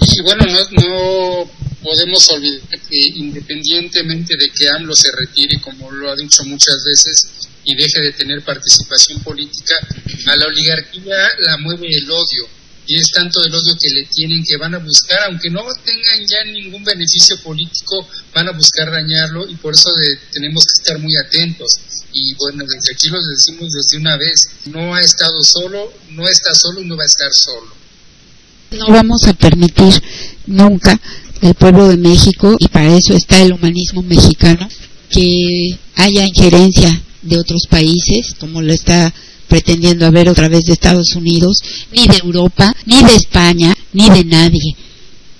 Y 0.00 0.22
bueno, 0.22 0.44
no, 0.46 0.60
no 0.70 1.50
podemos 1.82 2.30
olvidar 2.30 2.60
que 2.68 2.98
independientemente 3.14 4.36
de 4.36 4.50
que 4.50 4.68
AMLO 4.68 4.94
se 4.94 5.10
retire, 5.12 5.60
como 5.60 5.90
lo 5.90 6.10
ha 6.10 6.16
dicho 6.16 6.44
muchas 6.44 6.76
veces, 6.84 7.48
y 7.64 7.74
deje 7.74 8.00
de 8.00 8.12
tener 8.12 8.42
participación 8.42 9.20
política, 9.20 9.74
a 10.26 10.36
la 10.36 10.46
oligarquía 10.46 11.28
la 11.38 11.58
mueve 11.58 11.88
el 11.92 12.10
odio. 12.10 12.48
Y 12.86 12.96
es 12.96 13.08
tanto 13.10 13.42
el 13.44 13.52
odio 13.52 13.76
que 13.80 13.90
le 13.90 14.06
tienen 14.06 14.44
que 14.44 14.56
van 14.56 14.74
a 14.74 14.78
buscar, 14.78 15.18
aunque 15.28 15.50
no 15.50 15.62
tengan 15.84 16.26
ya 16.26 16.44
ningún 16.52 16.84
beneficio 16.84 17.36
político, 17.42 18.06
van 18.34 18.48
a 18.48 18.52
buscar 18.52 18.90
dañarlo 18.90 19.48
y 19.48 19.56
por 19.56 19.74
eso 19.74 19.90
tenemos 20.32 20.64
que 20.66 20.82
estar 20.82 20.98
muy 21.00 21.12
atentos. 21.16 21.68
Y 22.12 22.34
bueno, 22.34 22.64
desde 22.64 22.94
aquí 22.94 23.08
lo 23.08 23.18
decimos 23.24 23.72
desde 23.72 23.98
una 23.98 24.16
vez, 24.16 24.48
no 24.66 24.94
ha 24.94 25.00
estado 25.00 25.42
solo, 25.42 25.92
no 26.10 26.28
está 26.28 26.54
solo 26.54 26.80
y 26.80 26.86
no 26.86 26.96
va 26.96 27.02
a 27.02 27.06
estar 27.06 27.32
solo. 27.32 27.74
No 28.70 28.86
vamos 28.88 29.26
a 29.26 29.34
permitir 29.34 29.92
nunca 30.46 31.00
el 31.42 31.54
pueblo 31.54 31.88
de 31.88 31.96
México, 31.96 32.56
y 32.58 32.68
para 32.68 32.96
eso 32.96 33.14
está 33.14 33.42
el 33.42 33.52
humanismo 33.52 34.02
mexicano, 34.02 34.68
que 35.10 35.78
haya 35.96 36.24
injerencia 36.24 37.02
de 37.22 37.38
otros 37.38 37.66
países, 37.68 38.34
como 38.38 38.62
lo 38.62 38.72
está 38.72 39.12
pretendiendo 39.48 40.06
haber 40.06 40.28
otra 40.28 40.48
vez 40.48 40.64
de 40.64 40.72
Estados 40.72 41.14
Unidos, 41.14 41.58
ni 41.92 42.06
de 42.06 42.18
Europa, 42.22 42.74
ni 42.84 43.02
de 43.02 43.14
España, 43.14 43.76
ni 43.92 44.08
de 44.10 44.24
nadie. 44.24 44.76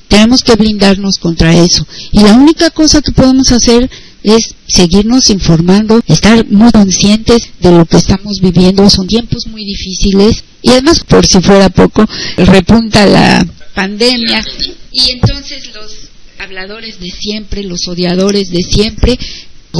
Tenemos 0.08 0.42
que 0.42 0.54
blindarnos 0.54 1.18
contra 1.18 1.54
eso. 1.54 1.86
Y 2.12 2.20
la 2.20 2.34
única 2.34 2.70
cosa 2.70 3.02
que 3.02 3.12
podemos 3.12 3.50
hacer 3.52 3.90
es 4.22 4.54
seguirnos 4.66 5.30
informando, 5.30 6.00
estar 6.06 6.46
muy 6.48 6.70
conscientes 6.72 7.42
de 7.60 7.70
lo 7.70 7.84
que 7.86 7.96
estamos 7.96 8.40
viviendo. 8.40 8.88
Son 8.90 9.06
tiempos 9.06 9.46
muy 9.46 9.64
difíciles 9.64 10.42
y 10.62 10.70
además, 10.70 11.00
por 11.06 11.26
si 11.26 11.40
fuera 11.40 11.68
poco, 11.68 12.04
repunta 12.36 13.06
la 13.06 13.46
pandemia 13.74 14.44
y 14.90 15.12
entonces 15.12 15.70
los 15.74 15.92
habladores 16.38 16.98
de 16.98 17.10
siempre, 17.10 17.62
los 17.62 17.86
odiadores 17.88 18.48
de 18.50 18.62
siempre, 18.62 19.18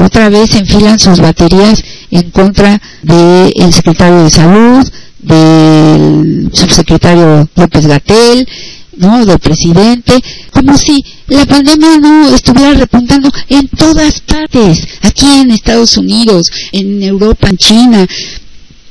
otra 0.01 0.29
vez 0.29 0.55
enfilan 0.55 0.99
sus 0.99 1.21
baterías 1.21 1.83
en 2.11 2.31
contra 2.31 2.81
del 3.03 3.73
secretario 3.73 4.25
de 4.25 4.31
salud, 4.31 4.89
del 5.19 6.51
subsecretario 6.53 7.49
López 7.57 7.87
Gatel, 7.87 8.49
¿no? 8.97 9.25
del 9.25 9.39
presidente, 9.39 10.23
como 10.51 10.77
si 10.77 11.05
la 11.29 11.45
pandemia 11.47 11.99
no 11.99 12.35
estuviera 12.35 12.73
repuntando 12.75 13.31
en 13.49 13.69
todas 13.69 14.21
partes, 14.21 14.87
aquí 15.03 15.27
en 15.27 15.51
Estados 15.51 15.97
Unidos, 15.97 16.51
en 16.73 17.03
Europa, 17.03 17.49
en 17.49 17.57
China, 17.57 18.07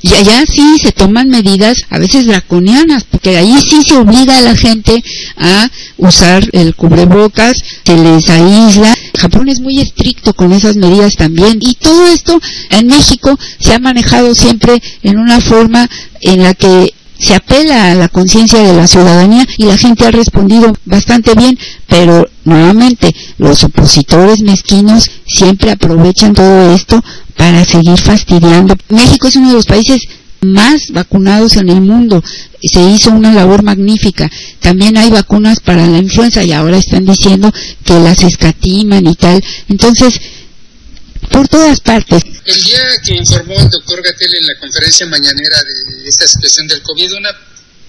y 0.05 0.13
allá 0.13 0.43
sí 0.45 0.77
se 0.77 0.91
toman 0.91 1.29
medidas 1.29 1.77
a 1.89 1.97
veces 1.97 2.27
draconianas, 2.27 3.05
porque 3.05 3.37
ahí 3.37 3.57
sí 3.59 3.81
se 3.81 3.97
obliga 3.97 4.37
a 4.37 4.41
la 4.41 4.55
gente 4.55 5.03
a 5.35 5.67
usar 5.97 6.47
el 6.51 6.75
cubrebocas, 6.75 7.57
se 7.83 7.97
les 7.97 8.29
aísla. 8.29 8.95
Japón 9.17 9.49
es 9.49 9.61
muy 9.61 9.79
estricto 9.79 10.35
con 10.35 10.53
esas 10.53 10.75
medidas 10.75 11.15
también. 11.15 11.57
Y 11.59 11.73
todo 11.73 12.05
esto 12.05 12.39
en 12.69 12.85
México 12.85 13.35
se 13.59 13.73
ha 13.73 13.79
manejado 13.79 14.35
siempre 14.35 14.79
en 15.01 15.17
una 15.17 15.41
forma 15.41 15.89
en 16.21 16.43
la 16.43 16.53
que 16.53 16.93
se 17.19 17.35
apela 17.35 17.91
a 17.91 17.95
la 17.95 18.09
conciencia 18.09 18.59
de 18.59 18.73
la 18.73 18.87
ciudadanía 18.87 19.45
y 19.57 19.65
la 19.65 19.77
gente 19.77 20.05
ha 20.05 20.11
respondido 20.11 20.73
bastante 20.85 21.33
bien, 21.35 21.57
pero 21.87 22.27
nuevamente 22.43 23.15
los 23.37 23.63
opositores 23.63 24.41
mezquinos 24.41 25.09
siempre 25.25 25.71
aprovechan 25.71 26.33
todo 26.33 26.73
esto 26.73 27.03
para 27.37 27.63
seguir 27.65 27.97
fastidiando. 27.97 28.75
México 28.89 29.27
es 29.27 29.35
uno 29.35 29.49
de 29.49 29.55
los 29.55 29.65
países 29.65 30.01
más 30.41 30.91
vacunados 30.91 31.57
en 31.57 31.69
el 31.69 31.81
mundo. 31.81 32.23
Se 32.61 32.81
hizo 32.81 33.11
una 33.11 33.33
labor 33.33 33.63
magnífica. 33.63 34.29
También 34.59 34.97
hay 34.97 35.09
vacunas 35.09 35.59
para 35.59 35.87
la 35.87 35.97
influenza 35.97 36.43
y 36.43 36.51
ahora 36.51 36.77
están 36.77 37.05
diciendo 37.05 37.51
que 37.83 37.99
las 37.99 38.23
escatiman 38.23 39.05
y 39.07 39.15
tal. 39.15 39.43
Entonces, 39.67 40.19
por 41.27 41.47
todas 41.47 41.79
partes. 41.79 42.21
El 42.45 42.63
día 42.63 42.83
que 43.03 43.15
informó 43.15 43.59
el 43.59 43.69
doctor 43.69 44.01
Gatel 44.03 44.35
en 44.39 44.45
la 44.47 44.59
conferencia 44.59 45.05
mañanera 45.07 45.57
de 45.63 46.09
esta 46.09 46.27
situación 46.27 46.67
del 46.67 46.81
COVID, 46.81 47.13
una, 47.13 47.29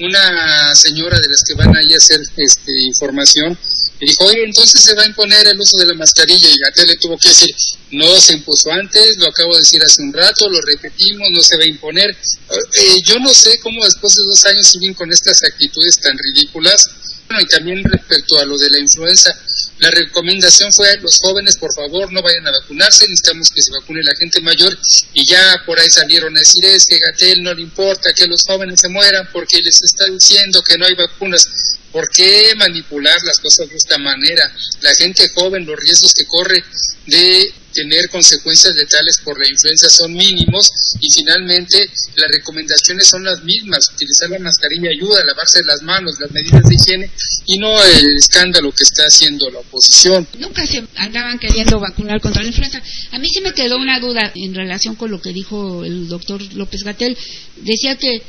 una 0.01 0.75
señora 0.75 1.19
de 1.21 1.29
las 1.29 1.43
que 1.47 1.55
van 1.55 1.77
ahí 1.77 1.93
a 1.95 1.97
hacer 1.97 2.21
este, 2.37 2.73
información 2.87 3.59
dijo, 4.01 4.25
oye, 4.25 4.45
entonces 4.45 4.83
se 4.83 4.95
va 4.95 5.03
a 5.03 5.07
imponer 5.07 5.47
el 5.47 5.59
uso 5.59 5.79
de 5.79 5.87
la 5.87 5.95
mascarilla. 5.95 6.49
Y 6.49 6.59
Gatel 6.59 6.99
tuvo 6.99 7.17
que 7.19 7.29
decir, 7.29 7.55
no 7.93 8.19
se 8.21 8.35
impuso 8.35 8.71
antes, 8.71 9.17
lo 9.17 9.29
acabo 9.29 9.55
de 9.55 9.61
decir 9.61 9.83
hace 9.83 10.03
un 10.03 10.13
rato, 10.13 10.49
lo 10.49 10.61
repetimos, 10.61 11.29
no 11.31 11.43
se 11.43 11.57
va 11.57 11.65
a 11.65 11.69
imponer. 11.69 12.11
Eh, 12.11 13.03
yo 13.05 13.19
no 13.19 13.33
sé 13.33 13.59
cómo 13.63 13.85
después 13.85 14.15
de 14.17 14.25
dos 14.25 14.45
años 14.47 14.67
siguen 14.67 14.95
con 14.95 15.11
estas 15.13 15.43
actitudes 15.45 15.99
tan 16.01 16.17
ridículas. 16.19 16.91
Bueno, 17.28 17.43
y 17.43 17.47
también 17.47 17.82
respecto 17.85 18.39
a 18.39 18.44
lo 18.44 18.57
de 18.57 18.70
la 18.70 18.78
influenza, 18.78 19.36
la 19.78 19.90
recomendación 19.90 20.73
fue 20.73 20.97
los 21.03 21.19
jóvenes, 21.19 21.57
por 21.57 21.74
favor, 21.74 22.11
no 22.12 22.23
vayan 22.23 22.47
a 22.47 22.51
vacunarse, 22.51 23.07
necesitamos 23.09 23.51
que 23.51 23.61
se 23.61 23.73
vacune 23.73 24.01
la 24.03 24.16
gente 24.19 24.40
mayor. 24.40 24.78
Y 25.12 25.27
ya 25.27 25.62
por 25.66 25.78
ahí 25.78 25.90
salieron 25.90 26.35
a 26.36 26.40
decir, 26.40 26.65
es 26.65 26.86
que 26.86 26.98
Gatel 26.98 27.43
no 27.43 27.53
le 27.53 27.62
importa 27.62 28.12
que 28.15 28.27
los 28.27 28.43
jóvenes 28.47 28.81
se 28.81 28.89
mueran 28.89 29.28
porque 29.32 29.61
les 29.61 29.82
está 29.82 30.07
diciendo 30.07 30.62
que 30.62 30.78
no 30.78 30.86
hay 30.86 30.94
vacunas. 30.94 31.48
¿Por 31.97 32.10
qué 32.10 32.52
manipular 32.56 33.16
las 33.24 33.39
cosas 33.39 33.70
de 33.70 33.77
esta 33.77 33.97
manera? 33.97 34.52
La 34.82 34.94
gente 34.97 35.31
joven, 35.31 35.64
los 35.64 35.81
riesgos 35.81 36.12
que 36.12 36.27
corre 36.27 36.62
de 37.06 37.51
tener 37.73 38.10
consecuencias 38.10 38.74
letales 38.74 39.18
por 39.24 39.40
la 39.40 39.48
influenza 39.48 39.89
son 39.89 40.12
mínimos 40.12 40.70
y 41.01 41.10
finalmente 41.10 41.89
las 42.16 42.31
recomendaciones 42.32 43.09
son 43.09 43.24
las 43.24 43.43
mismas, 43.44 43.90
utilizar 43.94 44.28
la 44.28 44.39
mascarilla 44.40 44.90
ayuda, 44.90 45.24
lavarse 45.24 45.62
las 45.64 45.81
manos, 45.81 46.20
las 46.20 46.31
medidas 46.32 46.68
de 46.68 46.74
higiene 46.74 47.10
y 47.47 47.59
no 47.59 47.82
el 47.82 48.16
escándalo 48.16 48.73
que 48.73 48.82
está 48.82 49.05
haciendo 49.05 49.48
la 49.48 49.60
oposición. 49.60 50.28
Nunca 50.39 50.66
se 50.66 50.86
andaban 50.97 51.39
queriendo 51.39 51.81
vacunar 51.81 52.20
contra 52.20 52.43
la 52.43 52.48
influenza. 52.48 52.82
A 53.12 53.18
mí 53.18 53.28
sí 53.32 53.40
me 53.40 53.55
quedó 53.55 53.78
una 53.78 54.01
duda 54.01 54.32
en 54.35 54.55
relación 54.55 54.97
con 54.97 55.10
lo 55.10 55.23
que 55.23 55.32
dijo 55.32 55.82
el 55.82 56.09
doctor 56.09 56.43
López 56.52 56.82
Gatel. 56.82 57.16
Decía 57.56 57.97
que 57.97 58.23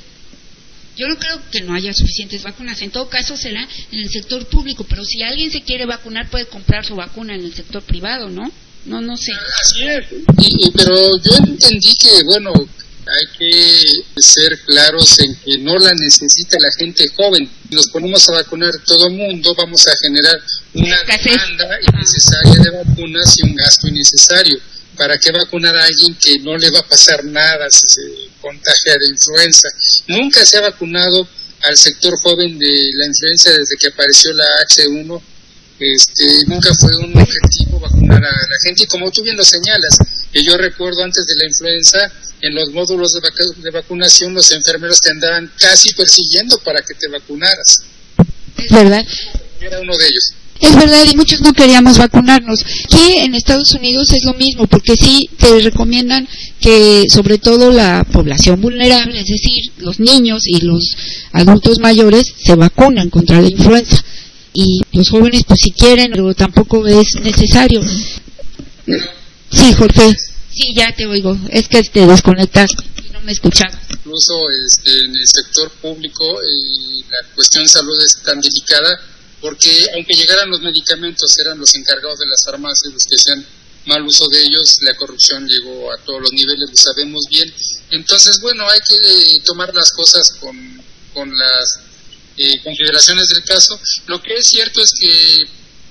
yo 0.98 1.07
no 1.07 1.18
creo 1.18 1.40
que 1.52 1.61
no 1.61 1.74
haya 1.74 1.94
suficientes 1.94 2.44
vacunas. 2.44 2.82
En 2.82 2.91
todo 2.91 3.10
caso 3.10 3.38
será 3.38 3.68
en 3.91 3.99
el 3.99 4.10
sector 4.10 4.45
público, 4.48 4.86
pero 4.90 5.06
si 5.06 5.22
alguien 5.22 5.52
se 5.52 5.61
quiere 5.61 5.86
vacunar 5.86 6.30
puede 6.30 6.48
comprar 6.48 6.86
su 6.86 6.95
vacuna 6.95 7.36
en 7.36 7.41
el 7.41 7.53
sector 7.53 7.84
privado, 7.84 8.30
¿no? 8.30 8.52
No, 8.86 9.02
no 9.02 9.18
sé. 9.18 9.34
Así 9.34 9.88
es. 9.88 10.06
Y, 10.40 10.72
pero 10.72 10.95
yo 11.22 11.32
entendí 11.45 11.94
que, 11.98 12.24
bueno, 12.24 12.52
hay 12.53 13.38
que 13.38 13.84
ser 14.18 14.60
claros 14.65 15.19
en 15.19 15.36
que 15.36 15.57
no 15.60 15.78
la 15.78 15.94
necesita 15.94 16.57
la 16.60 16.72
gente 16.78 17.06
joven. 17.15 17.49
Si 17.69 17.76
nos 17.76 17.88
ponemos 17.90 18.28
a 18.30 18.34
vacunar 18.34 18.72
todo 18.86 19.07
el 19.07 19.14
mundo, 19.14 19.53
vamos 19.56 19.88
a 19.88 19.91
generar 20.02 20.40
una 20.74 20.98
demanda 21.03 21.78
innecesaria 21.82 22.64
de 22.64 22.84
vacunas 22.84 23.36
y 23.38 23.45
un 23.45 23.56
gasto 23.56 23.88
innecesario. 23.88 24.57
¿Para 24.98 25.18
qué 25.19 25.32
vacunar 25.32 25.76
a 25.76 25.86
alguien 25.86 26.15
que 26.15 26.40
no 26.40 26.57
le 26.57 26.72
va 26.72 26.80
a 26.80 26.88
pasar 26.88 27.24
nada 27.24 27.69
si 27.69 27.86
se 27.88 28.02
contagia 28.41 28.94
de 28.99 29.07
influenza? 29.11 29.69
Nunca 30.07 30.44
se 30.44 30.57
ha 30.57 30.61
vacunado 30.61 31.28
al 31.64 31.78
sector 31.78 32.18
joven 32.19 32.57
de 32.57 32.72
la 32.95 33.06
influenza 33.06 33.52
desde 33.52 33.78
que 33.80 33.88
apareció 33.88 34.34
la 34.34 34.45
H1. 34.68 35.22
Este, 35.80 36.24
nunca 36.48 36.74
fue 36.74 36.90
un 36.98 37.15
objetivo 37.15 37.80
vacunar 37.80 38.24
a 38.24 38.32
la 38.32 38.57
gente 38.64 38.84
y 38.84 38.88
como 38.88 39.11
tú 39.11 39.22
bien 39.22 39.38
lo 39.38 39.44
señalas, 39.44 39.99
que 40.34 40.44
yo 40.44 40.57
recuerdo 40.57 41.03
antes 41.03 41.24
de 41.28 41.36
la 41.36 41.45
influenza, 41.48 42.11
en 42.41 42.56
los 42.56 42.72
módulos 42.72 43.11
de, 43.11 43.22
de 43.61 43.69
vacunación 43.69 44.34
los 44.34 44.52
enfermeros 44.52 44.99
te 44.99 45.11
andaban 45.11 45.52
casi 45.60 45.94
persiguiendo 45.94 46.57
para 46.60 46.82
que 46.82 46.95
te 46.95 47.07
vacunaras. 47.10 47.84
Es 48.57 48.72
verdad. 48.72 49.06
Era 49.61 49.80
uno 49.80 49.95
de 49.95 50.06
ellos. 50.07 50.34
Es 50.60 50.76
verdad, 50.76 51.06
y 51.12 51.16
muchos 51.16 51.42
no 51.42 51.54
queríamos 51.54 51.98
vacunarnos. 51.98 52.64
Que 52.90 53.24
en 53.24 53.36
Estados 53.36 53.74
Unidos 53.74 54.12
es 54.14 54.24
lo 54.24 54.34
mismo, 54.34 54.68
porque 54.68 54.96
sí 54.96 55.30
te 55.38 55.60
recomiendan 55.60 56.28
que 56.60 57.06
sobre 57.10 57.38
todo 57.38 57.72
la 57.72 58.06
población 58.12 58.62
vulnerable, 58.62 59.20
es 59.20 59.28
decir, 59.28 59.72
los 59.78 60.00
niños 60.00 60.44
y 60.46 60.62
los 60.62 60.96
adultos 61.32 61.80
mayores, 61.80 62.34
se 62.38 62.56
vacunan 62.56 63.10
contra 63.10 63.42
la 63.42 63.50
influenza. 63.50 64.04
Y 64.54 64.82
los 64.92 65.10
jóvenes, 65.10 65.44
pues 65.48 65.60
si 65.62 65.72
quieren, 65.72 66.12
pero 66.12 66.34
tampoco 66.34 66.86
es 66.88 67.16
necesario. 67.22 67.82
Sí, 69.52 69.74
Jorge. 69.74 70.16
Sí, 70.50 70.74
ya 70.76 70.94
te 70.96 71.06
oigo. 71.06 71.38
Es 71.50 71.68
que 71.68 71.84
te 71.84 72.08
desconectaste 72.08 72.84
no 73.18 73.22
me 73.22 73.32
escuchaba. 73.32 73.80
Incluso 73.90 74.34
este, 74.68 74.92
en 75.00 75.16
el 75.16 75.28
sector 75.28 75.72
público 75.82 76.24
y 76.44 77.02
la 77.04 77.18
cuestión 77.36 77.64
de 77.64 77.70
salud 77.70 77.98
es 78.04 78.22
tan 78.24 78.40
delicada 78.40 79.02
porque 79.41 79.88
aunque 79.93 80.15
llegaran 80.15 80.49
los 80.49 80.61
medicamentos, 80.61 81.38
eran 81.39 81.59
los 81.59 81.73
encargados 81.76 82.19
de 82.19 82.27
las 82.27 82.43
farmacias 82.43 82.93
los 82.93 83.03
que 83.03 83.15
hacían 83.15 83.45
mal 83.85 84.03
uso 84.03 84.27
de 84.27 84.43
ellos, 84.43 84.77
la 84.81 84.95
corrupción 84.95 85.47
llegó 85.47 85.91
a 85.93 85.97
todos 86.03 86.22
los 86.22 86.34
niveles, 86.34 86.69
lo 86.69 86.76
sabemos 86.76 87.26
bien. 87.30 87.53
Entonces, 87.91 88.39
bueno, 88.41 88.68
hay 88.69 88.80
que 88.81 88.95
eh, 88.95 89.41
tomar 89.45 89.73
las 89.73 89.91
cosas 89.93 90.31
con, 90.39 90.84
con 91.14 91.38
las 91.38 91.80
eh, 92.38 92.61
del 92.64 93.43
caso. 93.45 93.80
Lo 94.07 94.22
que 94.22 94.35
es 94.35 94.47
cierto 94.47 94.81
es 94.81 94.91
que 94.99 95.41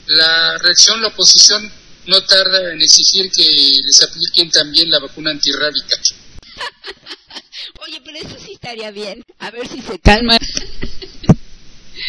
la 0.07 0.59
reacción, 0.59 1.03
la 1.03 1.09
oposición, 1.09 1.73
no 2.07 2.23
tarda 2.23 2.73
en 2.73 2.81
exigir 2.81 3.31
que 3.33 3.79
les 3.85 4.03
apliquen 4.03 4.51
también 4.51 4.91
la 4.91 5.01
vacuna 5.01 5.31
antirrábica. 5.31 5.97
Oye, 7.81 8.01
pero 8.05 8.19
eso 8.19 8.37
sí 8.45 8.53
estaría 8.53 8.91
bien. 8.91 9.25
A 9.39 9.51
ver 9.51 9.67
si 9.67 9.81
se 9.83 9.99
calma. 9.99 10.39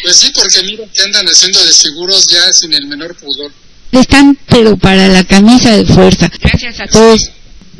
Pues 0.02 0.16
sí, 0.16 0.30
porque 0.34 0.62
mira 0.62 0.84
que 0.92 1.02
andan 1.02 1.26
haciendo 1.26 1.64
de 1.64 1.72
seguros 1.72 2.26
ya 2.28 2.52
sin 2.52 2.72
el 2.72 2.86
menor 2.86 3.16
pudor. 3.16 3.52
Están, 3.92 4.38
pero 4.46 4.76
para 4.76 5.08
la 5.08 5.24
camisa 5.24 5.76
de 5.76 5.86
fuerza. 5.86 6.30
Gracias 6.40 6.80
a 6.80 6.86
todos. 6.86 7.30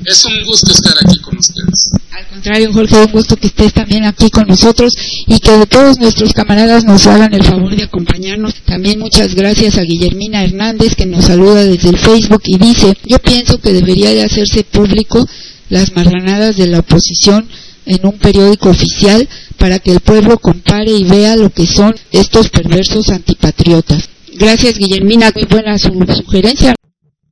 Es 0.04 0.24
un 0.24 0.44
gusto 0.44 0.70
estar 0.70 0.94
aquí 1.04 1.18
con 1.20 1.36
ustedes. 1.36 1.90
Al 2.12 2.26
contrario, 2.28 2.72
Jorge, 2.72 2.96
un 2.96 3.12
gusto 3.12 3.36
que 3.36 3.48
estés 3.48 3.72
también 3.72 4.04
aquí 4.04 4.30
con 4.30 4.46
nosotros 4.46 4.92
y 5.26 5.38
que 5.40 5.50
de 5.50 5.66
todos 5.66 5.98
nuestros 5.98 6.32
camaradas 6.32 6.84
nos 6.84 7.06
hagan 7.06 7.34
el 7.34 7.42
favor 7.42 7.74
de 7.76 7.82
acompañarnos. 7.82 8.54
También 8.64 9.00
muchas 9.00 9.34
gracias 9.34 9.76
a 9.76 9.82
Guillermina 9.82 10.44
Hernández 10.44 10.94
que 10.94 11.04
nos 11.04 11.24
saluda 11.24 11.64
desde 11.64 11.90
el 11.90 11.98
Facebook 11.98 12.42
y 12.44 12.58
dice, 12.58 12.96
yo 13.06 13.18
pienso 13.18 13.60
que 13.60 13.72
debería 13.72 14.10
de 14.10 14.22
hacerse 14.22 14.62
público 14.62 15.28
las 15.68 15.92
marranadas 15.92 16.56
de 16.56 16.68
la 16.68 16.78
oposición 16.78 17.48
en 17.84 18.06
un 18.06 18.18
periódico 18.18 18.70
oficial 18.70 19.28
para 19.58 19.78
que 19.78 19.92
el 19.92 20.00
pueblo 20.00 20.38
compare 20.38 20.90
y 20.90 21.04
vea 21.04 21.36
lo 21.36 21.50
que 21.50 21.66
son 21.66 21.94
estos 22.12 22.48
perversos 22.48 23.10
antipatriotas. 23.10 24.08
Gracias, 24.34 24.78
Guillermina. 24.78 25.32
Muy 25.34 25.44
buena 25.44 25.78
su 25.78 25.88
sugerencia. 25.88 26.74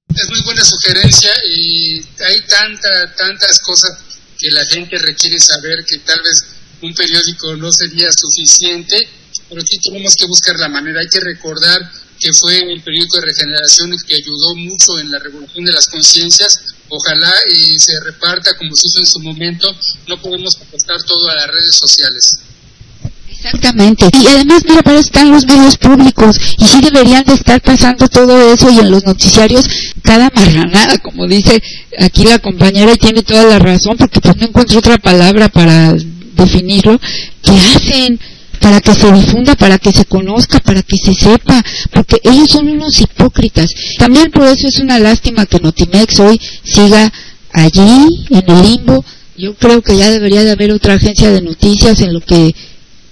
Es 0.09 0.29
muy 0.29 0.41
buena 0.45 0.65
sugerencia 0.65 1.31
y 1.51 2.01
hay 2.01 2.41
tanta, 2.49 3.15
tantas 3.17 3.61
cosas 3.61 3.99
que 4.39 4.51
la 4.51 4.65
gente 4.67 4.99
requiere 4.99 5.39
saber 5.39 5.85
que 5.87 5.99
tal 5.99 6.21
vez 6.21 6.45
un 6.83 6.95
periódico 6.95 7.57
no 7.57 7.71
sería 7.73 8.09
suficiente, 8.13 8.97
pero 9.49 9.63
aquí 9.63 9.79
tenemos 9.79 10.15
que 10.17 10.27
buscar 10.27 10.57
la 10.59 10.69
manera. 10.69 11.01
Hay 11.01 11.09
que 11.09 11.21
recordar 11.21 11.81
que 12.27 12.33
fue 12.33 12.59
el 12.59 12.83
periódico 12.83 13.21
de 13.21 13.27
regeneración 13.27 13.93
el 13.93 14.03
que 14.03 14.17
ayudó 14.17 14.57
mucho 14.57 14.99
en 14.99 15.13
la 15.13 15.21
revolución 15.21 15.65
de 15.65 15.71
las 15.71 15.87
conciencias. 15.87 16.61
Ojalá 16.89 17.33
y 17.55 17.79
se 17.79 17.93
reparta 18.01 18.57
como 18.57 18.75
se 18.75 18.89
hizo 18.89 18.99
en 18.99 19.07
su 19.07 19.21
momento. 19.21 19.73
No 20.09 20.21
podemos 20.21 20.57
apostar 20.57 21.01
todo 21.05 21.29
a 21.31 21.37
las 21.37 21.47
redes 21.47 21.77
sociales. 21.77 22.39
Exactamente. 23.31 24.11
Y 24.13 24.27
además, 24.27 24.65
mira, 24.69 24.83
para 24.83 24.99
están 24.99 25.31
los 25.31 25.47
medios 25.47 25.77
públicos 25.77 26.37
y 26.59 26.67
sí 26.67 26.81
deberían 26.81 27.23
de 27.23 27.35
estar 27.35 27.61
pasando 27.61 28.09
todo 28.09 28.53
eso 28.53 28.71
y 28.71 28.81
en 28.81 28.91
los 28.91 29.05
noticiarios 29.05 29.65
cada 30.03 30.29
marranada, 30.35 30.99
como 30.99 31.29
dice 31.29 31.63
aquí 32.01 32.25
la 32.25 32.41
compañera 32.41 32.93
y 32.93 32.99
tiene 32.99 33.23
toda 33.23 33.45
la 33.45 33.61
razón 33.61 33.97
porque 33.97 34.21
pues 34.21 34.37
no 34.37 34.47
encuentro 34.47 34.81
otra 34.81 34.99
palabra 34.99 35.49
para 35.49 35.95
definirlo, 36.35 36.99
que 37.43 37.53
hacen 37.53 38.19
para 38.67 38.81
que 38.81 38.95
se 38.95 39.13
difunda, 39.13 39.55
para 39.55 39.79
que 39.79 39.93
se 39.93 40.07
conozca, 40.07 40.59
para 40.59 40.83
que 40.83 40.97
se 40.97 41.15
sepa, 41.15 41.65
porque 41.93 42.17
ellos 42.25 42.51
son 42.51 42.67
unos 42.67 43.01
hipócritas. 43.01 43.71
También 43.97 44.33
por 44.33 44.45
eso 44.45 44.67
es 44.67 44.81
una 44.81 44.99
lástima 44.99 45.47
que 45.47 45.61
Notimex 45.61 46.19
hoy 46.19 46.41
siga 46.65 47.13
allí, 47.53 48.27
en 48.29 48.51
el 48.51 48.63
limbo. 48.63 49.05
Yo 49.39 49.55
creo 49.55 49.83
que 49.83 49.97
ya 49.97 50.11
debería 50.11 50.43
de 50.43 50.51
haber 50.51 50.73
otra 50.73 50.95
agencia 50.95 51.31
de 51.31 51.43
noticias 51.43 52.01
en 52.01 52.13
lo 52.13 52.21
que 52.21 52.57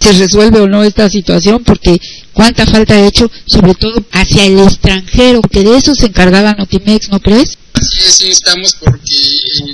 se 0.04 0.12
resuelve 0.12 0.60
o 0.60 0.68
no 0.68 0.84
esta 0.84 1.08
situación, 1.08 1.64
porque 1.64 1.98
cuánta 2.34 2.66
falta 2.66 2.94
ha 2.94 3.06
hecho, 3.06 3.30
sobre 3.46 3.74
todo 3.74 4.04
hacia 4.12 4.44
el 4.44 4.58
extranjero, 4.58 5.40
que 5.40 5.64
de 5.64 5.76
eso 5.78 5.94
se 5.94 6.06
encargaba 6.06 6.52
Notimex, 6.52 7.08
¿no 7.08 7.20
crees? 7.20 7.56
Sí, 7.80 8.10
sí, 8.10 8.28
estamos 8.28 8.76
porque 8.78 9.16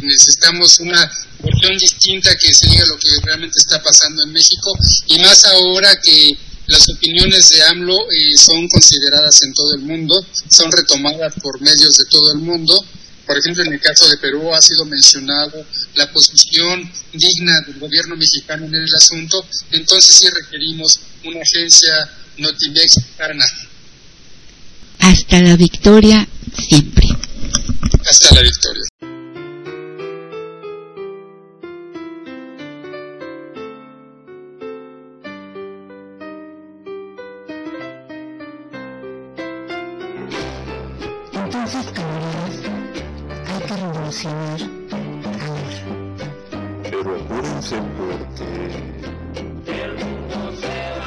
necesitamos 0.02 0.78
una 0.78 1.10
versión 1.42 1.76
distinta 1.78 2.30
que 2.36 2.54
se 2.54 2.68
diga 2.68 2.84
lo 2.86 2.96
que 2.98 3.08
realmente 3.24 3.58
está 3.58 3.82
pasando 3.82 4.22
en 4.24 4.32
México 4.32 4.72
y 5.08 5.18
más 5.18 5.44
ahora 5.46 5.98
que 6.00 6.36
las 6.66 6.88
opiniones 6.90 7.50
de 7.50 7.62
AMLO 7.64 7.96
eh, 7.96 8.30
son 8.36 8.68
consideradas 8.68 9.42
en 9.42 9.52
todo 9.52 9.74
el 9.74 9.82
mundo, 9.82 10.14
son 10.48 10.70
retomadas 10.70 11.34
por 11.42 11.60
medios 11.60 11.96
de 11.96 12.04
todo 12.08 12.32
el 12.34 12.38
mundo 12.38 12.72
por 13.30 13.38
ejemplo, 13.38 13.62
en 13.62 13.74
el 13.74 13.80
caso 13.80 14.08
de 14.08 14.16
Perú 14.16 14.52
ha 14.52 14.60
sido 14.60 14.84
mencionado 14.86 15.64
la 15.94 16.10
posición 16.10 16.82
digna 17.12 17.60
del 17.64 17.78
gobierno 17.78 18.16
mexicano 18.16 18.66
en 18.66 18.74
el 18.74 18.92
asunto, 18.92 19.46
entonces 19.70 20.16
sí 20.16 20.26
requerimos 20.28 20.98
una 21.22 21.38
agencia 21.40 22.10
Notimex 22.38 22.96
mexicana. 22.96 23.44
Hasta 24.98 25.42
la 25.42 25.54
victoria 25.54 26.26
siempre. 26.58 27.06
Hasta 28.04 28.34
la 28.34 28.42
victoria. 28.42 28.90
Entonces, 41.32 41.92
camaradas, 41.92 42.79
hay 43.50 43.60
que 43.62 43.74
revolucionar 43.76 44.60
ahora. 45.24 45.82
Pero 46.84 47.16
apúrense 47.16 47.76
porque... 47.96 48.50
El 49.66 49.92
mundo 49.94 50.52
se 50.60 50.99